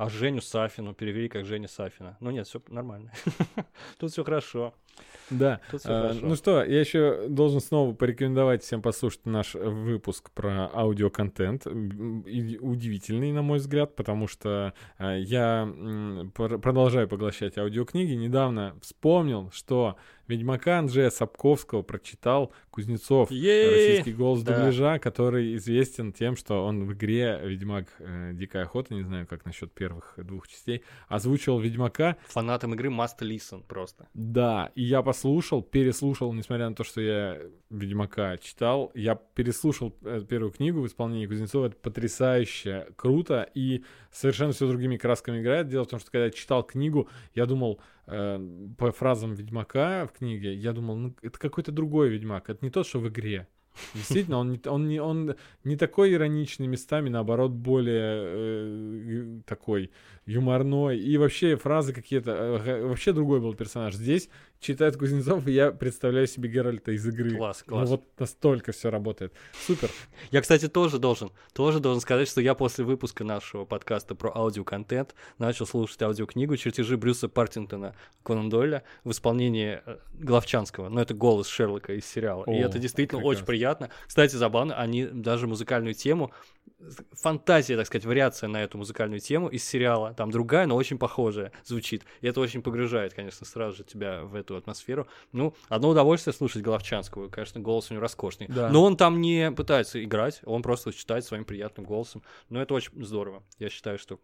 А 0.00 0.08
Женю 0.08 0.40
Сафину 0.40 0.94
перевели 0.94 1.28
как 1.28 1.44
Женя 1.44 1.68
Сафина. 1.68 2.16
Ну 2.20 2.30
нет, 2.30 2.46
все 2.46 2.62
нормально. 2.68 3.12
Тут 3.98 4.12
все 4.12 4.24
хорошо. 4.24 4.72
Да. 5.30 5.60
А, 5.84 6.12
ну 6.20 6.34
что, 6.34 6.64
я 6.64 6.80
еще 6.80 7.26
должен 7.28 7.60
снова 7.60 7.94
порекомендовать 7.94 8.62
всем 8.64 8.82
послушать 8.82 9.26
наш 9.26 9.54
выпуск 9.54 10.30
про 10.32 10.68
аудиоконтент. 10.74 11.66
Удивительный, 11.66 13.32
на 13.32 13.42
мой 13.42 13.58
взгляд, 13.58 13.94
потому 13.96 14.26
что 14.26 14.74
а, 14.98 15.16
я 15.16 15.68
продолжаю 16.34 17.08
поглощать 17.08 17.58
аудиокниги. 17.58 18.12
Недавно 18.14 18.76
вспомнил, 18.82 19.50
что 19.52 19.96
Ведьмака 20.26 20.78
Анджея 20.78 21.10
Сапковского 21.10 21.82
прочитал 21.82 22.52
Кузнецов, 22.70 23.32
Ей! 23.32 23.68
российский 23.68 24.12
голос 24.12 24.42
Да. 24.42 24.54
дубляжа, 24.56 25.00
который 25.00 25.56
известен 25.56 26.12
тем, 26.12 26.36
что 26.36 26.64
он 26.64 26.84
в 26.86 26.92
игре 26.92 27.40
Ведьмак 27.42 27.86
э, 27.98 28.30
Дикая 28.34 28.62
охота, 28.62 28.94
не 28.94 29.02
знаю, 29.02 29.26
как 29.26 29.44
насчет 29.44 29.72
первых 29.72 30.14
двух 30.18 30.46
частей, 30.46 30.84
озвучивал 31.08 31.58
Ведьмака 31.58 32.16
Фанатам 32.28 32.74
игры 32.74 32.90
must 32.90 33.18
listen 33.22 33.64
просто. 33.66 34.06
да, 34.14 34.70
и 34.76 34.82
я 34.90 35.02
послушал, 35.02 35.62
переслушал, 35.62 36.32
несмотря 36.32 36.68
на 36.68 36.74
то, 36.74 36.82
что 36.82 37.00
я 37.00 37.40
Ведьмака 37.70 38.36
читал, 38.38 38.90
я 38.94 39.14
переслушал 39.14 39.94
э, 40.02 40.22
первую 40.28 40.50
книгу 40.50 40.80
в 40.80 40.86
исполнении 40.86 41.26
Кузнецова, 41.26 41.66
это 41.66 41.76
потрясающе 41.76 42.88
круто 42.96 43.48
и 43.54 43.84
совершенно 44.10 44.52
все 44.52 44.66
другими 44.66 44.96
красками 44.96 45.40
играет. 45.40 45.68
Дело 45.68 45.84
в 45.84 45.88
том, 45.88 46.00
что 46.00 46.10
когда 46.10 46.24
я 46.24 46.30
читал 46.32 46.64
книгу, 46.64 47.08
я 47.34 47.46
думал 47.46 47.80
э, 48.08 48.74
по 48.76 48.90
фразам 48.90 49.34
Ведьмака 49.34 50.06
в 50.06 50.18
книге, 50.18 50.54
я 50.54 50.72
думал, 50.72 50.96
ну 50.96 51.14
это 51.22 51.38
какой-то 51.38 51.70
другой 51.70 52.08
Ведьмак, 52.08 52.50
это 52.50 52.64
не 52.64 52.70
тот, 52.70 52.86
что 52.86 52.98
в 52.98 53.08
игре. 53.08 53.46
Действительно, 53.94 54.38
он 54.38 54.50
не, 54.50 54.60
он, 54.66 54.88
не, 54.88 55.00
он 55.00 55.34
не 55.64 55.76
такой 55.76 56.12
ироничный 56.12 56.66
местами, 56.66 57.08
наоборот, 57.08 57.52
более 57.52 58.22
э, 58.24 59.40
такой 59.46 59.90
юморной. 60.26 60.98
И 60.98 61.16
вообще 61.16 61.56
фразы 61.56 61.92
какие-то... 61.92 62.32
э, 62.32 62.86
вообще 62.86 63.12
другой 63.12 63.40
был 63.40 63.54
персонаж. 63.54 63.94
Здесь 63.94 64.28
читает 64.60 64.96
Кузнецов, 64.96 65.46
и 65.46 65.52
я 65.52 65.72
представляю 65.72 66.26
себе 66.26 66.48
Геральта 66.48 66.92
из 66.92 67.06
игры. 67.06 67.36
Класс, 67.36 67.64
Ну 67.66 67.76
класс. 67.76 67.88
вот 67.88 68.04
настолько 68.18 68.72
все 68.72 68.90
работает. 68.90 69.32
Супер. 69.66 69.90
Я, 70.30 70.40
кстати, 70.42 70.68
тоже 70.68 70.98
должен, 70.98 71.30
тоже 71.54 71.80
должен 71.80 72.00
сказать, 72.00 72.28
что 72.28 72.40
я 72.40 72.54
после 72.54 72.84
выпуска 72.84 73.24
нашего 73.24 73.64
подкаста 73.64 74.14
про 74.14 74.30
аудиоконтент 74.36 75.14
начал 75.38 75.66
слушать 75.66 76.00
аудиокнигу 76.02 76.56
«Чертежи 76.56 76.96
Брюса 76.96 77.28
Партингтона 77.28 77.96
Конан 78.22 78.50
Дойля» 78.50 78.84
в 79.04 79.10
исполнении 79.12 79.80
э, 79.84 79.98
Главчанского. 80.12 80.88
Но 80.90 81.00
это 81.00 81.14
голос 81.14 81.48
Шерлока 81.48 81.94
из 81.94 82.04
сериала. 82.04 82.44
и 82.46 82.50
О, 82.62 82.66
это 82.66 82.78
действительно 82.78 83.20
очень 83.22 83.44
прекрасно. 83.44 83.46
приятно. 83.46 83.90
Кстати, 84.06 84.36
забавно, 84.36 84.76
они 84.76 85.06
даже 85.06 85.46
музыкальную 85.46 85.94
тему, 85.94 86.32
фантазия, 87.12 87.76
так 87.76 87.86
сказать, 87.86 88.04
вариация 88.06 88.48
на 88.48 88.62
эту 88.62 88.78
музыкальную 88.78 89.20
тему 89.20 89.48
из 89.48 89.64
сериала, 89.64 90.14
там 90.14 90.30
другая, 90.30 90.66
но 90.66 90.76
очень 90.76 90.98
похожая 90.98 91.52
звучит. 91.64 92.04
И 92.20 92.26
это 92.26 92.40
очень 92.40 92.62
погружает, 92.62 93.14
конечно, 93.14 93.46
сразу 93.46 93.78
же 93.78 93.84
тебя 93.84 94.22
в 94.24 94.34
эту 94.34 94.49
атмосферу. 94.58 95.06
Ну, 95.32 95.54
одно 95.68 95.90
удовольствие 95.90 96.34
слушать 96.34 96.62
Головчанского, 96.62 97.28
конечно, 97.28 97.60
голос 97.60 97.90
у 97.90 97.94
него 97.94 98.02
роскошный. 98.02 98.46
Да. 98.48 98.68
Но 98.70 98.82
он 98.84 98.96
там 98.96 99.20
не 99.20 99.50
пытается 99.50 100.02
играть, 100.02 100.40
он 100.44 100.62
просто 100.62 100.92
читает 100.92 101.24
своим 101.24 101.44
приятным 101.44 101.86
голосом. 101.86 102.22
Но 102.48 102.60
это 102.60 102.74
очень 102.74 103.04
здорово. 103.04 103.42
Я 103.58 103.68
считаю, 103.70 103.98
что 103.98 104.20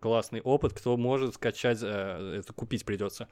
классный 0.00 0.40
опыт. 0.40 0.72
Кто 0.72 0.96
может 0.96 1.34
скачать, 1.34 1.78
э, 1.82 2.38
это 2.40 2.52
купить 2.52 2.84
придется, 2.84 3.28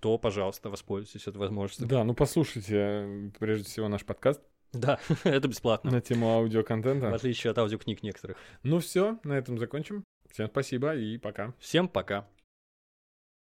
то, 0.00 0.18
пожалуйста, 0.18 0.70
воспользуйтесь 0.70 1.26
этой 1.26 1.38
возможностью. 1.38 1.86
Да, 1.86 2.04
ну 2.04 2.14
послушайте, 2.14 2.76
э, 2.76 3.30
прежде 3.38 3.64
всего, 3.64 3.88
наш 3.88 4.04
подкаст 4.04 4.40
Да, 4.72 4.98
это 5.24 5.48
бесплатно. 5.48 5.90
на 5.90 6.00
тему 6.00 6.26
В 6.26 6.30
аудиоконтента. 6.38 7.14
отличие 7.14 7.50
от 7.52 7.58
аудиокниг 7.58 8.02
некоторых. 8.02 8.36
Ну 8.62 8.80
все, 8.80 9.18
на 9.24 9.34
этом 9.34 9.58
закончим. 9.58 10.04
Всем 10.30 10.48
спасибо 10.48 10.94
и 10.96 11.16
пока. 11.18 11.54
Всем 11.60 11.88
пока. 11.88 12.26